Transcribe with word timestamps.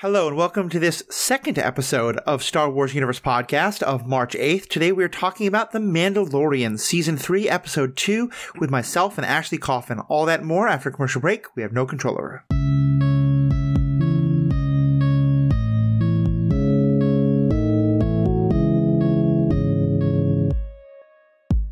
Hello 0.00 0.28
and 0.28 0.36
welcome 0.36 0.68
to 0.68 0.78
this 0.78 1.02
second 1.10 1.58
episode 1.58 2.18
of 2.18 2.40
Star 2.40 2.70
Wars 2.70 2.94
Universe 2.94 3.18
Podcast 3.18 3.82
of 3.82 4.06
March 4.06 4.34
8th. 4.34 4.68
Today 4.68 4.92
we 4.92 5.02
are 5.02 5.08
talking 5.08 5.48
about 5.48 5.72
The 5.72 5.80
Mandalorian, 5.80 6.78
Season 6.78 7.16
3, 7.16 7.48
Episode 7.48 7.96
2, 7.96 8.30
with 8.60 8.70
myself 8.70 9.18
and 9.18 9.26
Ashley 9.26 9.58
Coffin. 9.58 9.98
All 10.08 10.24
that 10.26 10.44
more 10.44 10.68
after 10.68 10.92
commercial 10.92 11.20
break 11.20 11.46
we 11.56 11.62
have 11.62 11.72
no 11.72 11.84
control 11.84 12.14
over. 12.14 12.44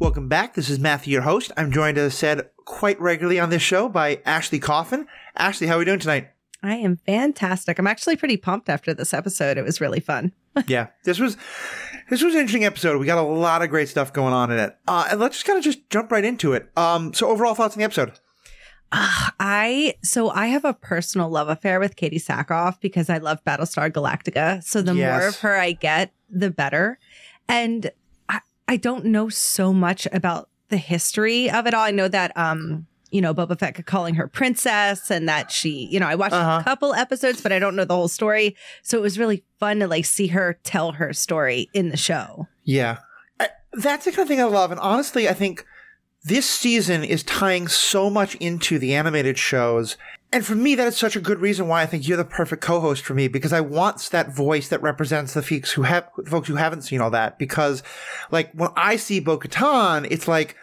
Welcome 0.01 0.29
back. 0.29 0.55
This 0.55 0.69
is 0.69 0.81
Matthew, 0.81 1.13
your 1.13 1.23
host. 1.23 1.53
I'm 1.57 1.71
joined, 1.71 1.97
as 1.97 2.13
I 2.13 2.17
said, 2.17 2.51
quite 2.65 3.01
regularly 3.01 3.39
on 3.39 3.51
this 3.51 3.63
show 3.63 3.89
by 3.89 4.21
Ashley 4.27 4.59
Coffin. 4.59 5.07
Ashley, 5.37 5.69
how 5.69 5.77
are 5.77 5.79
we 5.79 5.85
doing 5.85 6.01
tonight? 6.01 6.31
I 6.67 6.77
am 6.77 6.97
fantastic. 7.07 7.79
I'm 7.79 7.87
actually 7.87 8.17
pretty 8.17 8.37
pumped 8.37 8.69
after 8.69 8.93
this 8.95 9.15
episode. 9.15 9.59
It 9.59 9.65
was 9.65 9.81
really 9.81 10.01
fun. 10.01 10.33
yeah, 10.67 10.89
this 11.05 11.19
was 11.19 11.37
this 12.09 12.23
was 12.23 12.35
an 12.35 12.41
interesting 12.41 12.65
episode. 12.65 12.99
We 12.99 13.07
got 13.07 13.19
a 13.19 13.23
lot 13.23 13.63
of 13.63 13.71
great 13.71 13.89
stuff 13.89 14.13
going 14.13 14.33
on 14.33 14.51
in 14.51 14.59
it. 14.59 14.77
Uh, 14.89 15.09
and 15.11 15.21
let's 15.21 15.37
just 15.37 15.47
kind 15.47 15.59
of 15.59 15.65
just 15.65 15.89
jump 15.91 16.11
right 16.11 16.25
into 16.25 16.53
it. 16.53 16.71
Um, 16.77 17.13
so 17.13 17.29
overall 17.29 17.55
thoughts 17.55 17.75
on 17.75 17.79
the 17.79 17.85
episode? 17.85 18.13
Uh, 18.93 19.31
I 19.41 19.95
so 20.03 20.31
I 20.31 20.47
have 20.47 20.65
a 20.65 20.73
personal 20.73 21.29
love 21.29 21.49
affair 21.49 21.81
with 21.81 21.97
Katee 21.97 22.23
Sackhoff 22.25 22.81
because 22.81 23.11
I 23.11 23.19
love 23.19 23.45
Battlestar 23.45 23.91
Galactica. 23.91 24.63
So 24.63 24.81
the 24.81 24.95
Yes. 24.95 25.19
more 25.21 25.29
of 25.29 25.39
her 25.41 25.57
I 25.57 25.73
get, 25.73 26.13
the 26.31 26.51
better. 26.51 26.99
And 27.49 27.91
I, 28.29 28.41
I 28.69 28.77
don't 28.77 29.07
know 29.07 29.29
so 29.29 29.73
much 29.73 30.07
about 30.13 30.49
the 30.69 30.77
history 30.77 31.51
of 31.51 31.67
it 31.67 31.75
all. 31.75 31.83
I 31.85 31.91
know 31.91 32.09
that 32.09 32.37
um, 32.37 32.87
you 33.17 33.23
know, 33.23 33.33
Boba 33.33 33.59
Fett 33.59 33.87
calling 33.87 34.15
her 34.17 34.29
princess 34.29 35.11
and 35.11 35.27
that 35.27 35.51
she, 35.51 35.87
you 35.91 35.99
know, 35.99 36.07
I 36.07 36.15
watched 36.17 36.35
Uh-huh. 36.35 36.59
a 36.61 36.65
couple 36.65 36.93
episodes, 36.93 37.41
but 37.41 37.51
I 37.51 37.59
don't 37.59 37.75
know 37.75 37.87
the 37.87 37.95
whole 37.95 38.09
story. 38.09 38.55
So 38.83 38.99
it 38.99 39.01
was 39.01 39.19
really 39.19 39.43
fun 39.59 39.79
to 39.81 39.87
like 39.89 40.05
see 40.05 40.27
her 40.27 40.59
tell 40.65 40.93
her 40.93 41.15
story 41.15 41.71
in 41.73 41.89
the 41.89 41.97
show. 41.97 42.47
Yeah, 42.65 42.99
I, 43.41 43.49
that's 43.73 44.05
the 44.05 44.11
kind 44.13 44.21
of 44.25 44.29
thing 44.29 44.41
I 44.43 44.45
love. 44.45 44.71
And 44.71 44.79
honestly, 44.81 45.31
I 45.31 45.33
think 45.33 45.65
this 46.25 46.45
season 46.49 47.05
is 47.05 47.23
tying 47.23 47.69
so 47.69 48.11
much 48.11 48.35
into 48.35 48.79
the 48.79 48.95
animated 48.95 49.39
shows. 49.39 49.97
And 50.33 50.45
for 50.45 50.57
me, 50.57 50.75
that 50.75 50.89
is 50.89 50.97
such 50.99 51.17
a 51.17 51.21
good 51.21 51.39
reason 51.39 51.69
why 51.69 51.81
I 51.81 51.87
think 51.87 52.07
you're 52.07 52.17
the 52.19 52.25
perfect 52.25 52.61
co-host 52.61 53.03
for 53.05 53.15
me 53.15 53.29
because 53.29 53.53
I 53.55 53.61
want 53.63 54.11
that 54.11 54.35
voice 54.35 54.69
that 54.69 54.83
represents 54.83 55.33
the 55.33 55.41
folks 55.41 55.71
who 55.73 55.83
have 55.83 56.11
folks 56.27 56.49
who 56.49 56.57
haven't 56.57 56.83
seen 56.83 57.01
all 57.01 57.11
that. 57.13 57.39
Because, 57.39 57.83
like, 58.31 58.53
when 58.53 58.69
I 58.77 58.97
see 58.97 59.21
Bo-Katan, 59.21 60.07
it's 60.11 60.29
like 60.29 60.55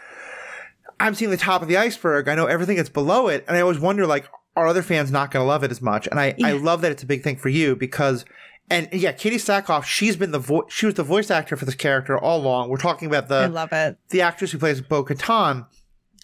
I'm 1.00 1.16
seeing 1.16 1.32
the 1.32 1.38
top 1.38 1.62
of 1.62 1.68
the 1.68 1.78
iceberg. 1.78 2.28
I 2.28 2.36
know 2.36 2.46
everything 2.46 2.78
that's 2.78 2.90
below 2.90 3.28
it, 3.28 3.44
and 3.48 3.58
I 3.58 3.62
always 3.62 3.80
wonder, 3.80 4.06
like, 4.06 4.28
are 4.56 4.68
other 4.68 4.84
fans 4.84 5.12
not 5.12 5.32
going 5.32 5.44
to 5.44 5.48
love 5.48 5.64
it 5.64 5.72
as 5.72 5.82
much? 5.82 6.08
And 6.08 6.20
I, 6.20 6.36
I 6.44 6.54
love 6.54 6.82
that 6.82 6.92
it's 6.92 7.04
a 7.04 7.08
big 7.08 7.24
thing 7.24 7.38
for 7.38 7.50
you 7.50 7.76
because, 7.76 8.24
and 8.70 8.88
yeah, 8.92 9.12
Katee 9.12 9.36
Sackhoff, 9.36 9.84
she's 9.84 10.16
been 10.16 10.32
the 10.32 10.40
voice, 10.40 10.66
she 10.70 10.86
was 10.86 10.96
the 10.96 11.04
voice 11.04 11.32
actor 11.32 11.56
for 11.56 11.66
this 11.66 11.76
character 11.76 12.18
all 12.18 12.40
along. 12.40 12.70
We're 12.70 12.78
talking 12.78 13.08
about 13.08 13.28
the, 13.30 13.36
I 13.36 13.46
love 13.48 13.72
it. 13.72 13.98
the 14.10 14.22
actress 14.22 14.52
who 14.52 14.60
plays 14.60 14.82
Bo 14.82 15.04
Katan. 15.04 15.66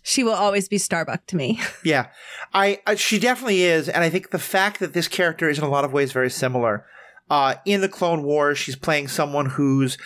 She 0.03 0.23
will 0.23 0.34
always 0.34 0.70
be 0.70 0.78
Starbuck 0.78 1.26
to 1.28 1.36
me. 1.36 1.59
Yeah, 1.83 2.08
I, 2.54 2.81
I 2.86 2.95
she 2.95 3.20
definitely 3.20 3.64
is, 3.64 3.89
and 3.89 4.04
I 4.04 4.09
think 4.09 4.30
the 4.31 4.39
fact 4.39 4.80
that 4.80 4.94
this 4.94 5.08
character 5.08 5.50
is 5.50 5.58
in 5.58 5.64
a 5.64 5.70
lot 5.70 5.86
of 5.86 5.92
ways 5.92 6.11
very 6.11 6.30
similar. 6.30 6.86
Uh, 7.30 7.56
in 7.66 7.81
the 7.81 7.89
Clone 7.89 8.23
Wars, 8.23 8.58
she's 8.58 8.76
playing 8.76 9.08
someone 9.08 9.45
who's 9.48 9.98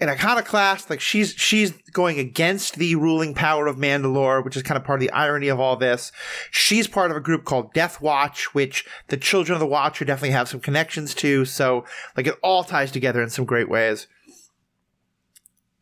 an 0.00 0.08
iconoclast. 0.08 0.90
Like 0.90 1.00
she's 1.00 1.34
she's 1.34 1.72
going 1.92 2.18
against 2.18 2.76
the 2.76 2.94
ruling 2.94 3.34
power 3.34 3.66
of 3.66 3.76
Mandalore, 3.76 4.44
which 4.44 4.56
is 4.56 4.62
kind 4.62 4.78
of 4.78 4.84
part 4.84 5.00
of 5.02 5.06
the 5.06 5.12
irony 5.12 5.48
of 5.48 5.60
all 5.60 5.76
this. 5.76 6.12
She's 6.50 6.86
part 6.86 7.10
of 7.10 7.16
a 7.16 7.20
group 7.20 7.44
called 7.44 7.72
Death 7.72 8.00
Watch, 8.00 8.54
which 8.54 8.86
the 9.08 9.16
Children 9.16 9.54
of 9.54 9.60
the 9.60 9.66
Watcher 9.66 10.04
definitely 10.04 10.30
have 10.30 10.48
some 10.48 10.60
connections 10.60 11.14
to. 11.16 11.44
So 11.44 11.84
like 12.16 12.26
it 12.26 12.38
all 12.42 12.64
ties 12.64 12.90
together 12.90 13.22
in 13.22 13.30
some 13.30 13.44
great 13.44 13.68
ways. 13.68 14.06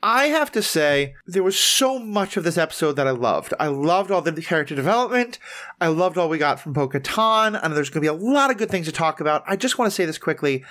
I 0.02 0.26
have 0.26 0.52
to 0.52 0.62
say, 0.62 1.14
there 1.26 1.42
was 1.42 1.58
so 1.58 1.98
much 1.98 2.36
of 2.36 2.44
this 2.44 2.58
episode 2.58 2.92
that 2.92 3.08
I 3.08 3.10
loved. 3.10 3.54
I 3.58 3.66
loved 3.66 4.10
all 4.10 4.20
the 4.22 4.40
character 4.40 4.76
development. 4.76 5.38
I 5.80 5.88
loved 5.88 6.16
all 6.16 6.28
we 6.28 6.38
got 6.38 6.60
from 6.60 6.74
Bo 6.74 6.88
Katan. 6.88 7.58
And 7.60 7.74
there's 7.74 7.90
going 7.90 8.04
to 8.04 8.12
be 8.12 8.16
a 8.16 8.30
lot 8.32 8.50
of 8.50 8.58
good 8.58 8.70
things 8.70 8.86
to 8.86 8.92
talk 8.92 9.20
about. 9.20 9.42
I 9.48 9.56
just 9.56 9.78
want 9.78 9.90
to 9.90 9.94
say 9.94 10.04
this 10.04 10.18
quickly. 10.18 10.64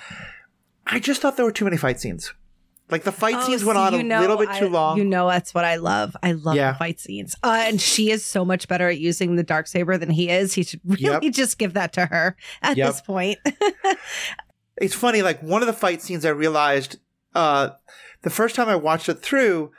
I 0.86 1.00
just 1.00 1.20
thought 1.20 1.36
there 1.36 1.44
were 1.44 1.52
too 1.52 1.66
many 1.66 1.76
fight 1.76 2.00
scenes. 2.00 2.32
Like 2.88 3.02
the 3.02 3.10
fight 3.12 3.42
scenes 3.42 3.64
went 3.64 3.76
see, 3.76 3.82
on 3.82 3.94
a 3.94 4.02
know 4.02 4.20
little 4.20 4.36
bit 4.36 4.48
I- 4.48 4.58
too 4.60 4.68
long. 4.68 4.96
You 4.98 5.04
know 5.04 5.28
that's 5.28 5.52
what 5.52 5.64
I 5.64 5.74
love. 5.76 6.16
I 6.22 6.32
love 6.32 6.54
Yeah. 6.54 6.72
the 6.72 6.78
fight 6.78 7.00
scenes. 7.00 7.34
Uh, 7.42 7.64
and 7.66 7.80
she 7.80 8.10
is 8.12 8.24
so 8.24 8.44
much 8.44 8.68
better 8.68 8.88
at 8.88 8.98
using 9.00 9.34
the 9.34 9.42
dark 9.42 9.66
saber 9.66 9.98
than 9.98 10.10
he 10.10 10.30
is. 10.30 10.52
He 10.54 10.62
should 10.62 10.80
really 10.86 11.26
Yep. 11.26 11.32
just 11.34 11.58
give 11.58 11.74
that 11.74 11.92
to 11.94 12.06
her 12.06 12.36
at 12.62 12.76
Yep. 12.76 12.86
this 12.86 13.00
point. 13.00 13.38
it's 14.76 14.94
funny, 14.94 15.22
like 15.22 15.42
one 15.42 15.62
of 15.62 15.66
the 15.66 15.72
fight 15.72 16.02
scenes 16.02 16.24
I 16.24 16.30
realized 16.30 16.98
uh 17.34 17.70
the 18.22 18.30
first 18.30 18.54
time 18.54 18.68
I 18.68 18.76
watched 18.76 19.08
it 19.08 19.20
through, 19.20 19.70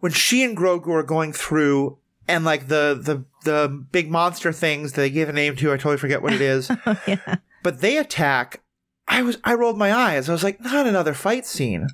when 0.00 0.12
she 0.12 0.42
and 0.44 0.56
Grogu 0.56 0.88
are 0.88 1.02
going 1.02 1.32
through 1.32 1.98
and 2.28 2.44
like 2.44 2.68
the 2.68 2.98
the 3.00 3.24
the 3.44 3.68
big 3.92 4.10
monster 4.10 4.52
things 4.52 4.92
they 4.92 5.10
give 5.10 5.28
a 5.28 5.32
name 5.32 5.56
to, 5.56 5.68
I 5.72 5.76
totally 5.76 5.96
forget 5.98 6.22
what 6.22 6.32
it 6.32 6.40
is. 6.54 6.70
yeah. 7.06 7.36
but 7.62 7.80
they 7.80 7.96
attack 7.98 8.60
i 9.06 9.20
was 9.20 9.36
i 9.44 9.52
rolled 9.52 9.76
my 9.76 9.92
eyes 9.92 10.30
i 10.30 10.32
was 10.32 10.42
like 10.42 10.58
not 10.62 10.86
another 10.86 11.12
fight 11.12 11.44
scene 11.44 11.86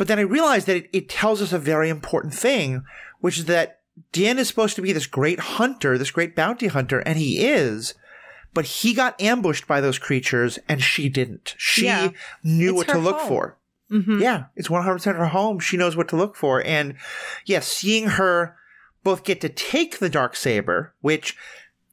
but 0.00 0.08
then 0.08 0.18
i 0.18 0.22
realized 0.22 0.66
that 0.66 0.76
it, 0.76 0.88
it 0.92 1.08
tells 1.10 1.42
us 1.42 1.52
a 1.52 1.58
very 1.58 1.90
important 1.90 2.32
thing 2.32 2.82
which 3.20 3.38
is 3.38 3.44
that 3.44 3.80
din 4.12 4.38
is 4.38 4.48
supposed 4.48 4.74
to 4.76 4.82
be 4.82 4.92
this 4.94 5.06
great 5.06 5.38
hunter 5.40 5.98
this 5.98 6.10
great 6.10 6.34
bounty 6.34 6.68
hunter 6.68 7.00
and 7.00 7.18
he 7.18 7.44
is 7.44 7.92
but 8.54 8.64
he 8.64 8.94
got 8.94 9.20
ambushed 9.20 9.66
by 9.68 9.78
those 9.80 9.98
creatures 9.98 10.58
and 10.70 10.82
she 10.82 11.08
didn't 11.10 11.54
she 11.58 11.84
Yeah. 11.84 12.08
knew 12.42 12.70
It's 12.70 12.76
what 12.78 12.88
to 12.88 12.98
look 12.98 13.18
home. 13.18 13.28
for 13.28 13.56
Mhm. 13.92 14.20
yeah, 14.22 14.44
it's 14.54 14.68
100% 14.70 15.16
her 15.16 15.26
home. 15.26 15.58
She 15.58 15.76
knows 15.76 15.96
what 15.96 16.06
to 16.10 16.16
look 16.16 16.36
for. 16.36 16.62
And 16.64 16.94
yeah, 17.44 17.58
seeing 17.58 18.06
her 18.10 18.54
both 19.02 19.24
get 19.24 19.40
to 19.40 19.48
take 19.48 19.98
the 19.98 20.08
dark 20.08 20.36
saber, 20.36 20.94
which 21.00 21.36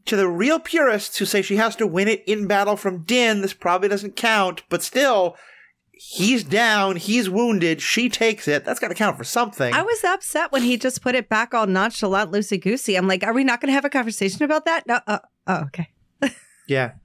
to 0.05 0.15
the 0.15 0.27
real 0.27 0.59
purists 0.59 1.17
who 1.17 1.25
say 1.25 1.41
she 1.41 1.55
has 1.57 1.75
to 1.77 1.87
win 1.87 2.07
it 2.07 2.23
in 2.27 2.45
battle 2.45 2.75
from 2.77 2.99
Din, 3.03 3.41
this 3.41 3.53
probably 3.53 3.89
doesn't 3.89 4.15
count, 4.15 4.61
but 4.69 4.83
still, 4.83 5.35
he's 5.99 6.43
down, 6.43 6.95
he's 6.95 7.29
wounded, 7.29 7.81
she 7.81 8.09
takes 8.09 8.47
it. 8.47 8.65
That's 8.65 8.79
got 8.79 8.89
to 8.89 8.93
count 8.95 9.17
for 9.17 9.23
something. 9.23 9.73
I 9.73 9.81
was 9.81 10.03
upset 10.03 10.51
when 10.51 10.63
he 10.63 10.77
just 10.77 11.01
put 11.01 11.15
it 11.15 11.29
back 11.29 11.53
all 11.53 11.67
nonchalant, 11.67 12.31
loosey 12.31 12.61
goosey. 12.61 12.95
I'm 12.95 13.07
like, 13.07 13.23
are 13.23 13.33
we 13.33 13.43
not 13.43 13.61
going 13.61 13.69
to 13.69 13.73
have 13.73 13.85
a 13.85 13.89
conversation 13.89 14.43
about 14.43 14.65
that? 14.65 14.87
No. 14.87 14.99
Uh, 15.07 15.19
oh, 15.47 15.63
okay. 15.65 15.89
Yeah. 16.67 16.95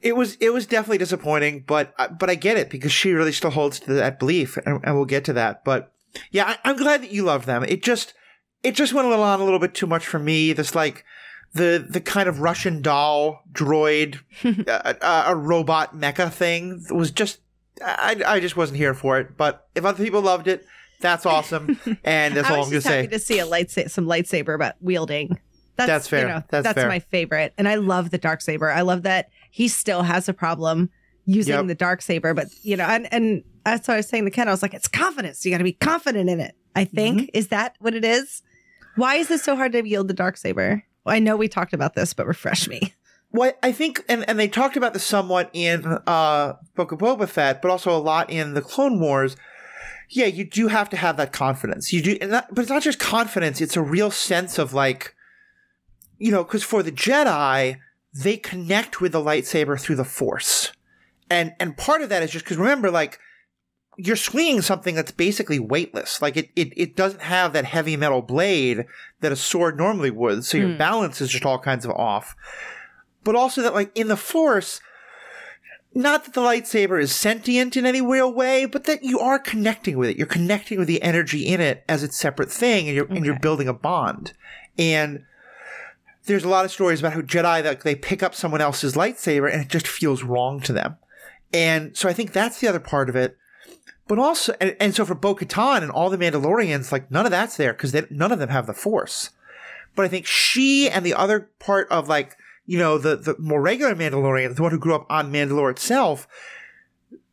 it 0.00 0.16
was 0.16 0.36
it 0.36 0.48
was 0.48 0.64
definitely 0.64 0.96
disappointing, 0.96 1.64
but 1.66 1.92
uh, 1.98 2.08
but 2.08 2.30
I 2.30 2.34
get 2.34 2.56
it 2.56 2.70
because 2.70 2.90
she 2.90 3.12
really 3.12 3.30
still 3.32 3.50
holds 3.50 3.78
to 3.80 3.92
that 3.92 4.18
belief, 4.18 4.56
and, 4.64 4.80
and 4.84 4.96
we'll 4.96 5.04
get 5.04 5.26
to 5.26 5.34
that. 5.34 5.64
But 5.64 5.92
yeah, 6.30 6.46
I, 6.46 6.70
I'm 6.70 6.76
glad 6.76 7.02
that 7.02 7.12
you 7.12 7.24
love 7.24 7.44
them. 7.44 7.62
It 7.64 7.82
just 7.82 8.14
it 8.62 8.74
just 8.74 8.94
went 8.94 9.06
a 9.06 9.10
little 9.10 9.24
on 9.24 9.40
a 9.40 9.44
little 9.44 9.58
bit 9.58 9.74
too 9.74 9.86
much 9.86 10.06
for 10.06 10.18
me. 10.18 10.54
This 10.54 10.74
like 10.74 11.04
the 11.56 11.84
the 11.88 12.00
kind 12.00 12.28
of 12.28 12.40
Russian 12.40 12.82
doll 12.82 13.42
droid, 13.52 14.18
uh, 14.68 14.94
uh, 15.00 15.24
a 15.28 15.34
robot 15.36 15.96
mecha 15.96 16.32
thing 16.32 16.84
was 16.90 17.10
just 17.10 17.38
I 17.84 18.20
I 18.26 18.40
just 18.40 18.56
wasn't 18.56 18.78
here 18.78 18.94
for 18.94 19.18
it. 19.18 19.36
But 19.36 19.66
if 19.74 19.84
other 19.84 20.02
people 20.02 20.22
loved 20.22 20.48
it, 20.48 20.64
that's 21.00 21.26
awesome, 21.34 21.78
and 22.04 22.34
that's 22.36 22.48
all 22.50 22.62
I'm 22.64 22.70
gonna 22.70 22.80
say. 22.80 23.06
to 23.08 23.18
see 23.18 23.38
a 23.38 23.46
lightsaber, 23.46 23.90
some 23.90 24.06
lightsaber 24.06 24.58
but 24.58 24.76
wielding. 24.80 25.38
That's, 25.76 25.88
That's 25.88 26.08
fair. 26.08 26.20
You 26.22 26.28
know, 26.28 26.42
That's 26.48 26.64
that's 26.64 26.74
fair. 26.78 26.88
my 26.88 27.00
favorite, 27.00 27.52
and 27.58 27.68
I 27.68 27.74
love 27.74 28.08
the 28.08 28.16
dark 28.16 28.40
saber. 28.40 28.70
I 28.70 28.80
love 28.80 29.02
that 29.02 29.28
he 29.50 29.68
still 29.68 30.02
has 30.04 30.26
a 30.26 30.32
problem 30.32 30.88
using 31.26 31.52
Yep. 31.54 31.66
the 31.66 31.74
dark 31.74 32.00
saber, 32.00 32.32
but 32.32 32.46
you 32.62 32.78
know, 32.78 32.84
and 32.86 33.12
and 33.12 33.44
that's 33.62 33.86
what 33.86 33.92
I 33.94 33.96
was 33.98 34.08
saying 34.08 34.24
to 34.24 34.30
Ken. 34.30 34.48
I 34.48 34.52
was 34.52 34.62
like, 34.62 34.72
it's 34.72 34.88
confidence. 34.88 35.44
You 35.44 35.50
got 35.50 35.58
to 35.58 35.64
be 35.64 35.74
confident 35.74 36.30
in 36.30 36.40
it. 36.40 36.54
I 36.74 36.84
think 36.84 37.18
Mm-hmm. 37.20 37.26
is 37.34 37.48
that 37.48 37.74
what 37.78 37.94
it 37.94 38.06
is. 38.06 38.42
Why 38.94 39.16
is 39.16 39.28
this 39.28 39.42
so 39.42 39.54
hard 39.54 39.72
to 39.72 39.82
wield 39.82 40.08
the 40.08 40.14
dark 40.14 40.38
saber? 40.38 40.82
I 41.06 41.18
know 41.18 41.36
we 41.36 41.48
talked 41.48 41.72
about 41.72 41.94
this, 41.94 42.14
but 42.14 42.26
refresh 42.26 42.68
me. 42.68 42.94
Well, 43.32 43.52
I 43.62 43.72
think, 43.72 44.02
and, 44.08 44.26
and 44.30 44.38
they 44.38 44.48
talked 44.48 44.76
about 44.76 44.94
this 44.94 45.04
somewhat 45.04 45.50
in 45.52 45.84
uh, 46.06 46.54
Book 46.74 46.92
of 46.92 47.00
Boba 47.00 47.28
Fett, 47.28 47.60
but 47.60 47.70
also 47.70 47.94
a 47.94 47.98
lot 47.98 48.30
in 48.30 48.54
the 48.54 48.62
Clone 48.62 48.98
Wars. 48.98 49.36
Yeah, 50.08 50.24
you 50.24 50.48
do 50.48 50.68
have 50.68 50.88
to 50.90 50.96
have 50.96 51.16
that 51.18 51.32
confidence. 51.32 51.92
You 51.92 52.00
do, 52.00 52.18
not, 52.26 52.54
but 52.54 52.62
it's 52.62 52.70
not 52.70 52.82
just 52.82 52.98
confidence; 52.98 53.60
it's 53.60 53.76
a 53.76 53.82
real 53.82 54.10
sense 54.10 54.58
of 54.58 54.72
like, 54.72 55.14
you 56.18 56.30
know, 56.30 56.44
because 56.44 56.62
for 56.62 56.82
the 56.82 56.92
Jedi, 56.92 57.78
they 58.14 58.36
connect 58.36 59.00
with 59.00 59.12
the 59.12 59.20
lightsaber 59.20 59.78
through 59.78 59.96
the 59.96 60.04
Force, 60.04 60.72
and 61.28 61.52
and 61.58 61.76
part 61.76 62.00
of 62.00 62.08
that 62.08 62.22
is 62.22 62.30
just 62.30 62.44
because 62.44 62.56
remember, 62.56 62.90
like, 62.90 63.18
you're 63.96 64.16
swinging 64.16 64.60
something 64.60 64.94
that's 64.94 65.10
basically 65.12 65.58
weightless. 65.58 66.20
Like 66.20 66.36
it, 66.36 66.50
it, 66.54 66.72
it 66.76 66.96
doesn't 66.96 67.22
have 67.22 67.52
that 67.54 67.64
heavy 67.64 67.96
metal 67.96 68.20
blade 68.22 68.84
that 69.20 69.32
a 69.32 69.36
sword 69.36 69.78
normally 69.78 70.10
would. 70.10 70.44
So 70.44 70.58
your 70.58 70.72
Hmm. 70.72 70.78
balance 70.78 71.20
is 71.20 71.30
just 71.30 71.46
all 71.46 71.58
kinds 71.58 71.84
of 71.84 71.92
off. 71.92 72.36
But 73.24 73.34
also 73.36 73.62
that 73.62 73.74
like 73.74 73.90
in 73.96 74.08
the 74.08 74.16
force, 74.16 74.80
not 75.94 76.24
that 76.26 76.34
the 76.34 76.42
lightsaber 76.42 77.00
is 77.00 77.14
sentient 77.14 77.74
in 77.76 77.86
any 77.86 78.02
real 78.02 78.30
way, 78.32 78.66
but 78.66 78.84
that 78.84 79.02
you 79.02 79.18
are 79.18 79.38
connecting 79.38 79.96
with 79.96 80.10
it. 80.10 80.18
You're 80.18 80.26
connecting 80.26 80.78
with 80.78 80.88
the 80.88 81.00
energy 81.00 81.46
in 81.46 81.60
it 81.62 81.82
as 81.88 82.02
its 82.02 82.18
separate 82.18 82.52
thing 82.52 82.86
and 82.88 82.94
you're, 82.94 83.06
and 83.06 83.24
you're 83.24 83.38
building 83.38 83.66
a 83.66 83.72
bond. 83.72 84.34
And 84.78 85.24
there's 86.26 86.44
a 86.44 86.50
lot 86.50 86.66
of 86.66 86.70
stories 86.70 87.00
about 87.00 87.14
how 87.14 87.22
Jedi 87.22 87.62
that 87.62 87.80
they 87.80 87.94
pick 87.94 88.22
up 88.22 88.34
someone 88.34 88.60
else's 88.60 88.92
lightsaber 88.94 89.50
and 89.50 89.62
it 89.62 89.68
just 89.68 89.86
feels 89.86 90.22
wrong 90.22 90.60
to 90.60 90.74
them. 90.74 90.96
And 91.54 91.96
so 91.96 92.08
I 92.10 92.12
think 92.12 92.32
that's 92.32 92.60
the 92.60 92.68
other 92.68 92.80
part 92.80 93.08
of 93.08 93.16
it. 93.16 93.38
But 94.08 94.18
also, 94.18 94.54
and, 94.60 94.76
and 94.78 94.94
so 94.94 95.04
for 95.04 95.14
Bo 95.14 95.34
Katan 95.34 95.82
and 95.82 95.90
all 95.90 96.10
the 96.10 96.18
Mandalorians, 96.18 96.92
like 96.92 97.10
none 97.10 97.26
of 97.26 97.30
that's 97.32 97.56
there 97.56 97.72
because 97.72 97.94
none 98.10 98.30
of 98.32 98.38
them 98.38 98.50
have 98.50 98.66
the 98.66 98.74
Force. 98.74 99.30
But 99.94 100.04
I 100.04 100.08
think 100.08 100.26
she 100.26 100.88
and 100.88 101.04
the 101.04 101.14
other 101.14 101.50
part 101.58 101.88
of 101.90 102.08
like, 102.08 102.36
you 102.66 102.78
know, 102.78 102.98
the, 102.98 103.16
the 103.16 103.34
more 103.38 103.60
regular 103.60 103.94
Mandalorian, 103.94 104.54
the 104.54 104.62
one 104.62 104.70
who 104.72 104.78
grew 104.78 104.94
up 104.94 105.06
on 105.10 105.32
Mandalore 105.32 105.70
itself, 105.70 106.28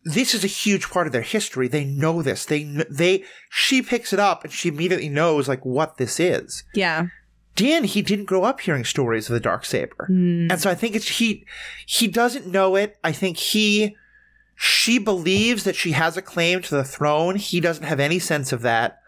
this 0.03 0.33
is 0.33 0.43
a 0.43 0.47
huge 0.47 0.89
part 0.89 1.07
of 1.07 1.13
their 1.13 1.21
history. 1.21 1.67
They 1.67 1.85
know 1.85 2.21
this. 2.21 2.45
They, 2.45 2.63
they, 2.89 3.23
she 3.49 3.81
picks 3.81 4.11
it 4.13 4.19
up 4.19 4.43
and 4.43 4.51
she 4.51 4.69
immediately 4.69 5.09
knows 5.09 5.47
like 5.47 5.63
what 5.65 5.97
this 5.97 6.19
is. 6.19 6.63
Yeah. 6.73 7.07
Din, 7.55 7.83
he 7.83 8.01
didn't 8.01 8.25
grow 8.25 8.43
up 8.43 8.61
hearing 8.61 8.83
stories 8.83 9.29
of 9.29 9.35
the 9.35 9.39
dark 9.39 9.63
saber, 9.63 10.07
Mm. 10.09 10.51
and 10.51 10.59
so 10.59 10.71
I 10.71 10.73
think 10.75 10.95
it's 10.95 11.07
he. 11.07 11.45
He 11.85 12.07
doesn't 12.07 12.47
know 12.47 12.75
it. 12.75 12.97
I 13.03 13.11
think 13.11 13.37
he, 13.37 13.95
she 14.65 14.97
believes 14.97 15.65
that 15.65 15.75
she 15.75 15.91
has 15.91 16.15
a 16.15 16.21
claim 16.21 16.61
to 16.61 16.73
the 16.75 16.85
throne. 16.85 17.35
He 17.35 17.59
doesn't 17.59 17.83
have 17.83 17.99
any 17.99 18.17
sense 18.17 18.53
of 18.53 18.61
that. 18.61 18.99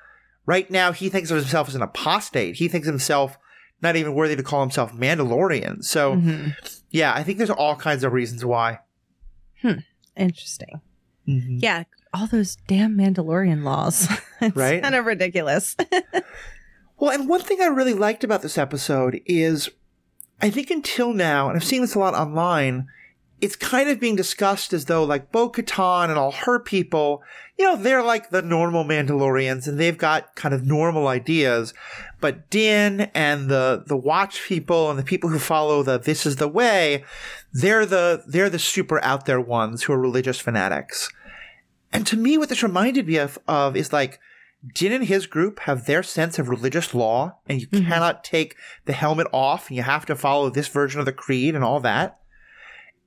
Right 0.46 0.70
now, 0.70 0.92
he 0.92 1.08
thinks 1.08 1.32
of 1.32 1.38
himself 1.38 1.70
as 1.70 1.76
an 1.76 1.82
apostate. 1.82 2.56
He 2.56 2.68
thinks 2.68 2.88
himself 2.88 3.38
not 3.82 3.96
even 3.96 4.14
worthy 4.14 4.36
to 4.36 4.44
call 4.44 4.60
himself 4.62 4.92
Mandalorian. 4.92 5.82
So, 5.84 6.16
Mhm. 6.18 6.56
yeah, 6.90 7.14
I 7.14 7.24
think 7.24 7.38
there's 7.38 7.50
all 7.50 7.76
kinds 7.78 8.04
of 8.04 8.12
reasons 8.12 8.44
why. 8.44 8.80
Hmm. 9.62 9.80
Interesting. 10.18 10.82
Mhm. 11.28 11.62
Yeah, 11.62 11.84
all 12.14 12.28
those 12.28 12.58
damn 12.68 12.98
Mandalorian 12.98 13.64
laws. 13.64 14.10
it's 14.42 14.56
Right? 14.58 14.82
kind 14.84 14.96
of 14.96 15.06
ridiculous. 15.06 15.76
Well, 16.98 17.12
and 17.12 17.28
one 17.28 17.42
thing 17.42 17.60
I 17.62 17.66
really 17.66 17.94
liked 17.94 18.24
about 18.24 18.42
this 18.42 18.58
episode 18.58 19.20
is 19.26 19.70
I 20.42 20.50
think 20.50 20.70
until 20.70 21.12
now, 21.14 21.50
and 21.50 21.58
I've 21.58 21.64
seen 21.64 21.82
this 21.82 21.94
a 21.96 22.00
lot 22.00 22.14
online, 22.14 22.88
it's 23.46 23.56
kind 23.56 23.90
of 23.90 24.00
being 24.00 24.16
discussed 24.16 24.74
as 24.74 24.86
though 24.86 25.04
like 25.04 25.32
Bo 25.32 25.50
Katan 25.50 26.10
and 26.10 26.18
all 26.18 26.32
her 26.32 26.60
people, 26.60 27.22
you 27.58 27.64
know, 27.66 27.76
they're 27.76 28.04
like 28.04 28.30
the 28.32 28.42
normal 28.42 28.84
Mandalorians 28.84 29.68
and 29.68 29.80
they've 29.80 29.98
got 29.98 30.36
kind 30.36 30.54
of 30.54 30.66
normal 30.66 31.08
ideas. 31.08 31.74
But 32.20 32.50
Din 32.50 33.10
and 33.14 33.50
the 33.50 33.84
the 33.86 33.96
Watch 33.96 34.44
people 34.48 34.90
and 34.90 35.00
the 35.00 35.04
people 35.04 35.30
who 35.30 35.40
follow 35.40 35.84
the 35.84 35.98
This 35.98 36.26
is 36.26 36.36
the 36.36 36.48
Way, 36.48 37.06
they're 37.54 37.86
the 37.86 38.24
they're 38.28 38.50
the 38.50 38.60
super 38.60 39.02
out 39.04 39.26
there 39.26 39.40
ones 39.40 39.84
who 39.84 39.94
are 39.94 40.00
religious 40.00 40.40
fanatics. 40.40 41.10
And 41.94 42.06
to 42.08 42.18
me, 42.18 42.38
what 42.38 42.50
this 42.50 42.64
reminded 42.64 43.08
me 43.08 43.18
of, 43.18 43.40
of 43.48 43.78
is 43.78 43.94
like 43.94 44.20
Din 44.74 44.92
and 44.92 45.06
his 45.06 45.28
group 45.28 45.60
have 45.62 45.86
their 45.86 46.02
sense 46.04 46.40
of 46.40 46.50
religious 46.50 46.94
law, 46.96 47.38
and 47.48 47.62
you 47.62 47.68
Mhm. 47.68 47.88
cannot 47.88 48.24
take 48.24 48.56
the 48.86 48.94
helmet 48.94 49.28
off, 49.32 49.70
and 49.70 49.78
you 49.78 49.84
have 49.84 50.06
to 50.08 50.16
follow 50.16 50.50
this 50.50 50.68
version 50.68 51.00
of 51.00 51.06
the 51.06 51.14
creed 51.14 51.54
and 51.56 51.64
all 51.64 51.80
that. 51.82 52.18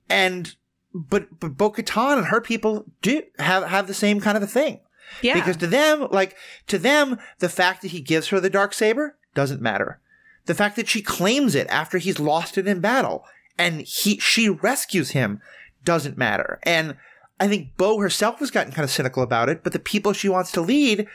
And 0.08 0.54
but 0.94 1.40
but 1.40 1.56
Bo 1.56 1.70
Katan 1.70 2.18
and 2.18 2.26
her 2.26 2.40
people 2.40 2.86
do 3.02 3.22
have 3.38 3.64
have 3.64 3.86
the 3.86 3.94
same 3.94 4.20
kind 4.20 4.36
of 4.36 4.42
a 4.42 4.46
thing. 4.46 4.80
yeah. 5.22 5.34
Because 5.34 5.56
to 5.58 5.66
them, 5.66 6.08
like 6.10 6.36
to 6.66 6.78
them, 6.78 7.18
the 7.38 7.48
fact 7.48 7.82
that 7.82 7.90
he 7.90 8.00
gives 8.00 8.28
her 8.28 8.40
the 8.40 8.50
dark 8.50 8.72
saber 8.72 9.16
doesn't 9.34 9.62
matter. 9.62 10.00
The 10.46 10.54
fact 10.54 10.76
that 10.76 10.88
she 10.88 11.02
claims 11.02 11.54
it 11.54 11.66
after 11.68 11.98
he's 11.98 12.18
lost 12.18 12.56
it 12.56 12.66
in 12.66 12.80
battle 12.80 13.24
and 13.58 13.82
he 13.82 14.18
she 14.18 14.48
rescues 14.48 15.10
him 15.10 15.40
doesn't 15.84 16.16
matter. 16.16 16.58
And 16.62 16.96
I 17.40 17.48
think 17.48 17.76
Bo 17.76 17.98
herself 17.98 18.38
has 18.40 18.50
gotten 18.50 18.72
kind 18.72 18.84
of 18.84 18.90
cynical 18.90 19.22
about 19.22 19.48
it, 19.48 19.62
but 19.62 19.72
the 19.72 19.78
people 19.78 20.12
she 20.12 20.28
wants 20.28 20.50
to 20.52 20.60
lead, 20.60 21.06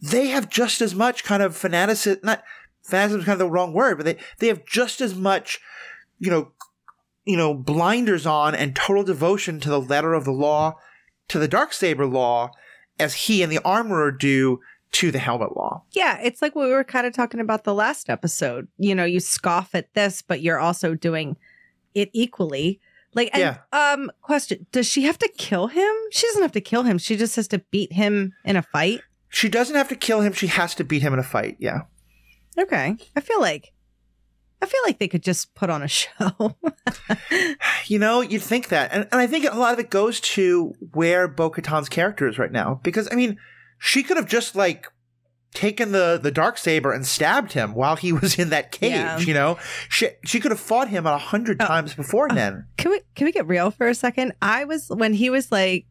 they 0.00 0.28
have 0.28 0.48
just 0.48 0.80
as 0.80 0.94
much 0.94 1.24
kind 1.24 1.42
of 1.42 1.56
fanaticism. 1.56 2.20
Not 2.22 2.42
fanaticism 2.82 3.20
is 3.20 3.26
kind 3.26 3.34
of 3.34 3.46
the 3.46 3.50
wrong 3.50 3.72
word, 3.72 3.98
but 3.98 4.06
they 4.06 4.16
they 4.38 4.48
have 4.48 4.64
just 4.64 5.00
as 5.00 5.14
much, 5.14 5.60
you 6.18 6.30
know, 6.30 6.52
you 7.28 7.36
know, 7.36 7.52
blinders 7.54 8.24
on 8.26 8.54
and 8.54 8.74
total 8.74 9.04
devotion 9.04 9.60
to 9.60 9.68
the 9.68 9.80
letter 9.80 10.14
of 10.14 10.24
the 10.24 10.32
law, 10.32 10.74
to 11.28 11.38
the 11.38 11.46
dark 11.48 11.72
saber 11.74 12.06
law, 12.06 12.50
as 12.98 13.14
he 13.14 13.42
and 13.42 13.52
the 13.52 13.60
armorer 13.64 14.10
do 14.10 14.60
to 14.92 15.10
the 15.10 15.18
helmet 15.18 15.54
law. 15.54 15.82
yeah, 15.92 16.18
it's 16.22 16.40
like 16.40 16.54
what 16.54 16.66
we 16.66 16.72
were 16.72 16.82
kind 16.82 17.06
of 17.06 17.12
talking 17.12 17.40
about 17.40 17.64
the 17.64 17.74
last 17.74 18.08
episode. 18.08 18.66
You 18.78 18.94
know, 18.94 19.04
you 19.04 19.20
scoff 19.20 19.74
at 19.74 19.92
this, 19.92 20.22
but 20.22 20.40
you're 20.40 20.58
also 20.58 20.94
doing 20.94 21.36
it 21.94 22.08
equally. 22.14 22.80
Like, 23.14 23.28
and, 23.34 23.40
Yeah. 23.42 23.58
um, 23.72 24.10
question: 24.22 24.66
Does 24.72 24.86
she 24.86 25.02
have 25.02 25.18
to 25.18 25.28
kill 25.36 25.66
him? 25.66 25.92
She 26.10 26.26
doesn't 26.28 26.40
have 26.42 26.52
to 26.52 26.60
kill 26.62 26.84
him. 26.84 26.96
She 26.98 27.16
just 27.16 27.36
has 27.36 27.46
to 27.48 27.58
beat 27.70 27.92
him 27.92 28.32
in 28.44 28.56
a 28.56 28.62
fight. 28.62 29.02
She 29.28 29.50
doesn't 29.50 29.76
have 29.76 29.88
to 29.90 29.96
kill 29.96 30.22
him; 30.22 30.32
she 30.32 30.46
has 30.46 30.74
to 30.76 30.84
beat 30.84 31.02
him 31.02 31.12
in 31.12 31.18
a 31.18 31.22
fight. 31.22 31.56
Yeah. 31.58 31.82
Okay, 32.58 32.96
I 33.14 33.20
feel 33.20 33.40
like, 33.40 33.72
I 34.60 34.66
feel 34.66 34.80
like 34.84 34.98
they 34.98 35.08
could 35.08 35.22
just 35.22 35.54
put 35.54 35.70
on 35.70 35.82
a 35.82 35.88
show. 35.88 36.56
You 37.86 37.98
know, 37.98 38.20
you'd 38.20 38.42
think 38.42 38.68
that. 38.68 38.92
And, 38.92 39.08
and 39.12 39.20
I 39.20 39.26
think 39.26 39.44
a 39.50 39.56
lot 39.56 39.72
of 39.72 39.78
it 39.78 39.90
goes 39.90 40.20
to 40.20 40.74
where 40.92 41.26
Bo 41.28 41.50
Katan's 41.50 41.88
character 41.88 42.26
is 42.28 42.38
right 42.38 42.52
now. 42.52 42.80
Because, 42.82 43.08
I 43.10 43.14
mean, 43.14 43.38
she 43.78 44.02
could 44.02 44.16
have 44.16 44.26
just, 44.28 44.54
like, 44.56 44.86
taken 45.54 45.92
the, 45.92 46.18
the 46.22 46.30
dark 46.30 46.58
saber 46.58 46.92
and 46.92 47.06
stabbed 47.06 47.52
him 47.52 47.74
while 47.74 47.96
he 47.96 48.12
was 48.20 48.38
in 48.38 48.50
that 48.50 48.72
cage, 48.72 48.90
Yeah. 48.92 49.18
you 49.18 49.32
know? 49.32 49.58
She, 49.88 50.08
she 50.24 50.40
could 50.40 50.50
have 50.50 50.60
fought 50.60 50.88
him 50.88 51.06
a 51.06 51.16
hundred 51.18 51.62
Oh. 51.62 51.66
times 51.66 51.94
before 51.94 52.28
then. 52.28 52.66
can 52.76 52.90
we 52.90 53.00
can 53.14 53.24
we 53.24 53.32
get 53.32 53.46
real 53.46 53.70
for 53.70 53.86
a 53.88 53.94
second? 53.94 54.32
I 54.42 54.64
was 54.64 54.88
when 54.88 55.14
he 55.14 55.30
was 55.30 55.50
like, 55.50 55.86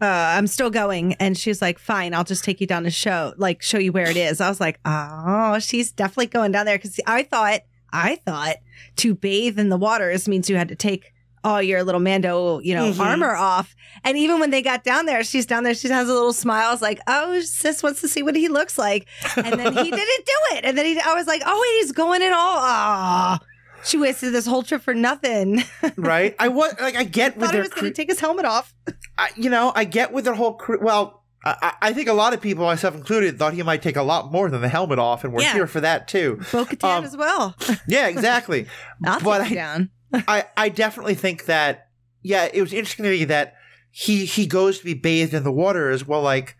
uh, 0.00 0.04
"I'm 0.06 0.46
still 0.46 0.70
going," 0.70 1.14
and 1.14 1.36
she's 1.36 1.60
like, 1.62 1.78
"Fine, 1.78 2.14
I'll 2.14 2.22
just 2.24 2.44
take 2.44 2.60
you 2.60 2.66
down 2.68 2.84
to 2.84 2.90
show, 2.90 3.32
like, 3.36 3.62
show 3.62 3.78
you 3.78 3.90
where 3.92 4.08
it 4.08 4.16
is." 4.16 4.40
I 4.40 4.48
was 4.48 4.60
like, 4.60 4.78
"Oh, 4.84 5.58
she's 5.58 5.90
definitely 5.90 6.26
going 6.26 6.52
down 6.52 6.66
there," 6.66 6.78
because 6.78 7.00
I 7.06 7.24
thought, 7.24 7.60
I 7.92 8.16
thought 8.16 8.56
to 8.96 9.14
bathe 9.14 9.58
in 9.58 9.68
the 9.68 9.76
waters 9.76 10.28
means 10.28 10.48
you 10.50 10.56
had 10.56 10.68
to 10.68 10.76
take 10.76 11.12
all 11.44 11.62
your 11.62 11.84
little 11.84 12.00
Mando, 12.00 12.58
you 12.60 12.74
know, 12.74 12.90
Mhm. 12.92 12.98
armor 13.00 13.34
off. 13.34 13.74
And 14.04 14.18
even 14.18 14.40
when 14.40 14.50
they 14.50 14.60
got 14.60 14.82
down 14.84 15.06
there, 15.06 15.22
she's 15.22 15.46
down 15.46 15.62
there. 15.62 15.74
She 15.74 15.88
has 15.88 16.08
a 16.08 16.12
little 16.12 16.32
smile. 16.32 16.72
It's 16.72 16.82
like, 16.82 17.00
"Oh, 17.06 17.40
sis 17.40 17.82
wants 17.82 18.00
to 18.00 18.08
see 18.08 18.22
what 18.22 18.34
he 18.36 18.48
looks 18.48 18.76
like," 18.76 19.06
and 19.36 19.46
then 19.58 19.72
he 19.72 19.90
didn't 19.90 20.26
do 20.26 20.56
it. 20.56 20.64
And 20.64 20.76
then 20.76 20.84
he, 20.84 21.00
I 21.00 21.14
was 21.14 21.26
like, 21.26 21.42
"Oh 21.46 21.58
wait, 21.60 21.82
he's 21.84 21.92
going 21.92 22.22
in 22.22 22.32
all." 22.32 22.58
Ah. 22.60 23.38
She 23.84 23.96
wasted 23.96 24.34
this 24.34 24.44
whole 24.44 24.64
trip 24.64 24.82
for 24.82 24.92
nothing. 24.92 25.62
right? 25.96 26.34
I 26.40 26.48
was, 26.48 26.74
like, 26.80 26.96
I 26.96 27.04
get 27.04 27.36
with 27.36 27.42
her. 27.42 27.46
thought 27.46 27.50
he 27.54 27.56
their 27.58 27.62
was 27.62 27.68
going 27.70 27.84
to 27.86 27.90
take 27.92 28.08
his 28.10 28.18
helmet 28.18 28.44
off. 28.44 28.74
I, 29.16 29.28
you 29.36 29.48
know, 29.48 29.72
I 29.74 29.84
get 29.84 30.12
with 30.12 30.24
their 30.24 30.34
whole 30.34 30.54
crew. 30.54 30.80
Well, 30.82 31.17
I, 31.44 31.72
I 31.80 31.92
think 31.92 32.08
a 32.08 32.12
lot 32.12 32.34
of 32.34 32.40
people, 32.40 32.64
myself 32.64 32.94
included, 32.94 33.38
thought 33.38 33.54
he 33.54 33.62
might 33.62 33.80
take 33.80 33.96
a 33.96 34.02
lot 34.02 34.32
more 34.32 34.50
than 34.50 34.60
the 34.60 34.68
helmet 34.68 34.98
off, 34.98 35.22
and 35.24 35.32
we're 35.32 35.42
Yeah. 35.42 35.52
here 35.54 35.66
for 35.68 35.80
that 35.80 36.08
too. 36.08 36.40
Bo 36.52 36.66
Um, 36.82 37.04
as 37.04 37.16
well. 37.16 37.54
Yeah, 37.86 38.08
exactly. 38.08 38.66
I'll 39.04 39.20
but 39.20 39.40
I- 39.42 39.54
down. 39.54 39.90
I, 40.12 40.46
I 40.56 40.68
definitely 40.68 41.14
think 41.14 41.44
that 41.46 41.88
yeah, 42.22 42.48
it 42.52 42.60
was 42.60 42.72
interesting 42.72 43.04
to 43.04 43.10
me 43.10 43.24
that 43.26 43.54
he 43.90 44.24
he 44.24 44.46
goes 44.46 44.78
to 44.80 44.84
be 44.84 44.94
bathed 44.94 45.32
in 45.34 45.44
the 45.44 45.52
water 45.52 45.90
as 45.90 46.06
well 46.06 46.22
like 46.22 46.56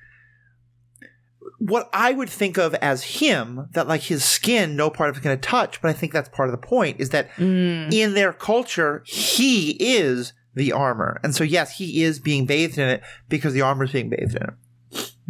what 1.59 1.89
I 1.93 2.13
would 2.13 2.29
think 2.31 2.57
of 2.57 2.75
as 2.77 3.03
him, 3.03 3.69
that 3.73 3.89
like 3.89 4.03
his 4.03 4.25
skin, 4.25 4.77
no 4.77 4.91
part 4.91 5.11
of 5.11 5.17
it's 5.17 5.25
going 5.25 5.37
to 5.37 5.41
touch, 5.49 5.83
but 5.83 5.89
I 5.89 5.93
think 5.93 6.13
that's 6.13 6.29
part 6.29 6.49
of 6.49 6.53
the 6.53 6.67
point 6.67 7.01
is 7.01 7.11
that 7.11 7.31
Mm. 7.33 7.93
in 7.93 8.15
their 8.15 8.33
culture, 8.33 9.03
he 9.07 9.71
is 9.81 10.33
the 10.55 10.73
armor. 10.73 11.21
And 11.25 11.35
so, 11.35 11.43
yes, 11.45 11.79
he 11.79 12.03
is 12.05 12.21
being 12.21 12.47
bathed 12.47 12.79
in 12.79 12.89
it 12.89 13.03
because 13.29 13.55
the 13.55 13.63
armor 13.63 13.85
is 13.85 13.93
being 13.93 14.09
bathed 14.09 14.37
in 14.37 14.43
it. 14.43 14.55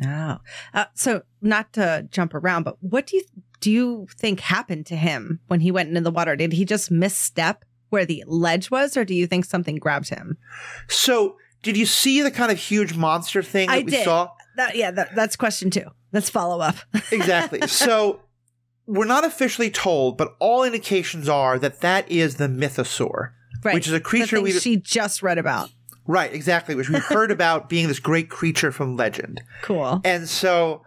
Oh. 0.05 0.38
Uh, 0.75 0.85
so 0.95 1.23
not 1.40 1.73
to 1.75 2.07
jump 2.11 2.35
around, 2.35 2.62
but 2.62 2.76
what 2.81 3.07
do 3.07 3.17
you 3.17 3.25
do 3.61 3.71
you 3.71 4.07
think 4.17 4.40
happened 4.40 4.87
to 4.87 4.97
him 4.97 5.40
when 5.49 5.61
he 5.61 5.71
went 5.71 5.88
into 5.88 6.00
the 6.00 6.11
water? 6.11 6.37
Did 6.37 6.52
he 6.52 6.64
just 6.64 6.90
misstep 6.90 7.64
where 7.90 8.05
the 8.05 8.23
ledge 8.26 8.71
was, 8.71 8.97
or 8.97 9.05
do 9.05 9.14
you 9.14 9.26
think 9.26 9.45
something 9.45 9.76
grabbed 9.76 10.11
him? 10.11 10.37
So, 10.88 11.37
did 11.62 11.76
you 11.76 11.87
see 11.87 12.23
the 12.23 12.31
kind 12.31 12.52
of 12.52 12.59
huge 12.59 12.95
monster 12.95 13.43
thing 13.43 13.69
that 13.69 13.75
I 13.75 13.78
we 13.78 13.90
did. 13.90 14.05
saw? 14.05 14.31
That, 14.57 14.76
yeah, 14.76 14.90
that, 14.93 15.14
that's 15.14 15.37
question 15.37 15.71
two. 15.71 15.87
Let's 16.12 16.31
follow 16.31 16.61
up. 16.61 16.76
exactly. 17.12 17.67
So 17.67 18.21
we're 18.87 19.07
not 19.07 19.25
officially 19.25 19.71
told, 19.71 20.17
but 20.17 20.35
all 20.38 20.64
indications 20.64 21.28
are 21.28 21.59
that 21.59 21.81
that 21.81 22.11
is 22.11 22.37
the 22.37 22.49
mythosaur, 22.49 23.33
right. 23.64 23.75
which 23.75 23.87
is 23.87 23.93
a 23.93 24.00
creature 24.00 24.40
we 24.40 24.52
she 24.52 24.76
just 24.76 25.23
read 25.23 25.38
about. 25.38 25.71
Right 26.09 26.33
exactly, 26.35 26.75
which 26.75 26.91
we 26.91 26.99
heard 26.99 27.31
about 27.31 27.69
being 27.69 27.87
this 27.87 28.00
great 28.00 28.29
creature 28.29 28.73
from 28.73 28.97
legend. 28.97 29.41
Cool. 29.62 30.00
And 30.05 30.29
so 30.29 30.83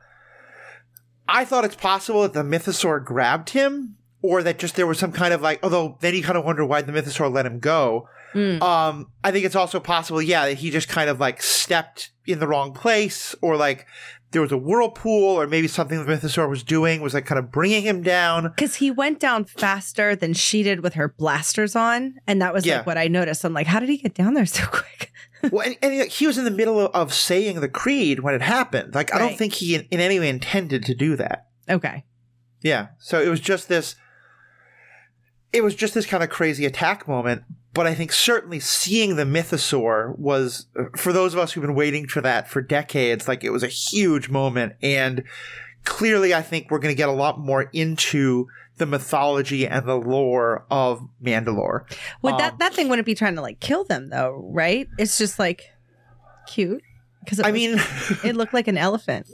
I 1.30 1.46
thought 1.46 1.64
it's 1.64 1.76
possible 1.76 2.24
that 2.24 2.34
the 2.34 2.44
mythosaur 2.44 3.06
grabbed 3.06 3.52
him, 3.52 3.96
or 4.22 4.44
that 4.44 4.60
just 4.60 4.76
there 4.76 4.86
was 4.86 5.00
some 5.00 5.14
kind 5.14 5.34
of 5.34 5.42
like. 5.42 5.60
Although 5.64 5.98
then 6.02 6.14
you 6.14 6.24
kind 6.24 6.38
of 6.38 6.44
wonder 6.44 6.66
why 6.66 6.82
the 6.82 6.92
mythosaur 6.92 7.32
let 7.32 7.46
him 7.46 7.60
go. 7.60 8.10
Mm. 8.34 8.62
Um, 8.62 9.08
I 9.24 9.32
think 9.32 9.46
it's 9.46 9.56
also 9.56 9.80
possible, 9.80 10.22
yeah, 10.22 10.46
that 10.48 10.56
he 10.56 10.72
just 10.72 10.90
kind 10.90 11.10
of 11.10 11.20
like 11.20 11.42
stepped 11.42 12.12
in 12.26 12.40
the 12.40 12.48
wrong 12.48 12.74
place, 12.74 13.36
or 13.42 13.56
like 13.56 13.86
there 14.32 14.42
was 14.42 14.52
a 14.52 14.58
whirlpool, 14.58 15.40
or 15.42 15.46
maybe 15.48 15.68
something 15.68 16.04
the 16.04 16.12
mythosaur 16.12 16.50
was 16.50 16.64
doing 16.64 17.02
was 17.02 17.14
like 17.14 17.26
kind 17.26 17.38
of 17.40 17.52
bringing 17.52 17.84
him 17.84 18.02
down. 18.02 18.44
Because 18.56 18.76
he 18.76 18.90
went 18.90 19.20
down 19.20 19.44
faster 19.46 20.16
than 20.16 20.34
she 20.34 20.64
did 20.64 20.82
with 20.82 20.94
her 20.94 21.10
blasters 21.10 21.76
on. 21.76 22.16
And 22.28 22.42
that 22.42 22.54
was 22.54 22.66
Yeah. 22.66 22.78
like 22.78 22.86
what 22.88 22.98
I 22.98 23.08
noticed. 23.08 23.44
I'm 23.44 23.54
like, 23.54 23.68
how 23.68 23.80
did 23.80 23.90
he 23.90 23.98
get 23.98 24.14
down 24.14 24.34
there 24.34 24.46
so 24.46 24.66
quick? 24.68 25.12
well, 25.52 25.66
and, 25.66 25.76
and 25.82 26.10
he 26.10 26.28
was 26.28 26.38
in 26.38 26.46
the 26.46 26.52
middle 26.52 26.80
of, 26.80 26.92
of 26.94 27.14
saying 27.14 27.60
the 27.60 27.68
creed 27.70 28.20
when 28.22 28.34
it 28.34 28.42
happened. 28.42 28.96
Like, 28.96 29.14
I 29.14 29.18
don't 29.20 29.38
think 29.38 29.54
he 29.54 29.76
in, 29.76 29.88
in 29.92 30.00
any 30.00 30.20
way 30.20 30.30
intended 30.30 30.86
to 30.86 30.96
do 30.96 31.16
that. 31.18 31.48
Okay. 31.70 32.06
Yeah. 32.62 32.88
So 33.00 33.22
it 33.22 33.28
was 33.28 33.40
just 33.42 33.68
this. 33.68 33.96
it 35.52 35.62
was 35.64 35.76
just 35.76 35.94
this 35.94 36.06
kind 36.06 36.24
of 36.24 36.30
crazy 36.30 36.66
attack 36.66 37.08
moment. 37.08 37.44
But 37.74 37.88
I 37.88 37.94
think 37.94 38.12
certainly 38.12 38.60
seeing 38.60 39.16
the 39.16 39.24
mythosaur 39.24 40.18
was, 40.20 40.66
for 40.98 41.14
those 41.14 41.34
of 41.34 41.40
us 41.40 41.54
who've 41.54 41.62
been 41.62 41.76
waiting 41.76 42.08
for 42.08 42.20
that 42.22 42.50
for 42.50 42.62
decades, 42.62 43.28
like 43.28 43.44
it 43.44 43.52
was 43.52 43.64
a 43.64 43.68
huge 43.68 44.30
moment. 44.30 44.74
And 44.82 45.24
clearly, 45.86 46.34
I 46.34 46.42
think 46.42 46.70
we're 46.70 46.80
going 46.80 46.94
to 46.94 46.98
get 46.98 47.08
a 47.08 47.14
lot 47.14 47.40
more 47.40 47.70
into 47.72 48.48
the 48.78 48.86
mythology 48.86 49.68
and 49.68 49.86
the 49.86 49.96
lore 49.96 50.66
of 50.70 51.08
Mandalore. 51.24 51.84
Would 52.24 52.34
Um, 52.34 52.40
that 52.40 52.60
that 52.60 52.74
thing 52.74 52.90
wouldn't 52.90 53.06
be 53.06 53.16
trying 53.16 53.36
to 53.36 53.42
like 53.42 53.60
kill 53.60 53.84
them 53.84 54.10
though, 54.10 54.50
right? 54.52 54.88
It's 54.98 55.18
just 55.18 55.40
like 55.40 55.70
cute 56.48 56.84
because 57.24 57.40
I 57.40 57.52
mean, 57.52 57.80
it 58.24 58.36
looked 58.36 58.54
like 58.54 58.68
an 58.68 58.78
elephant. 58.78 59.28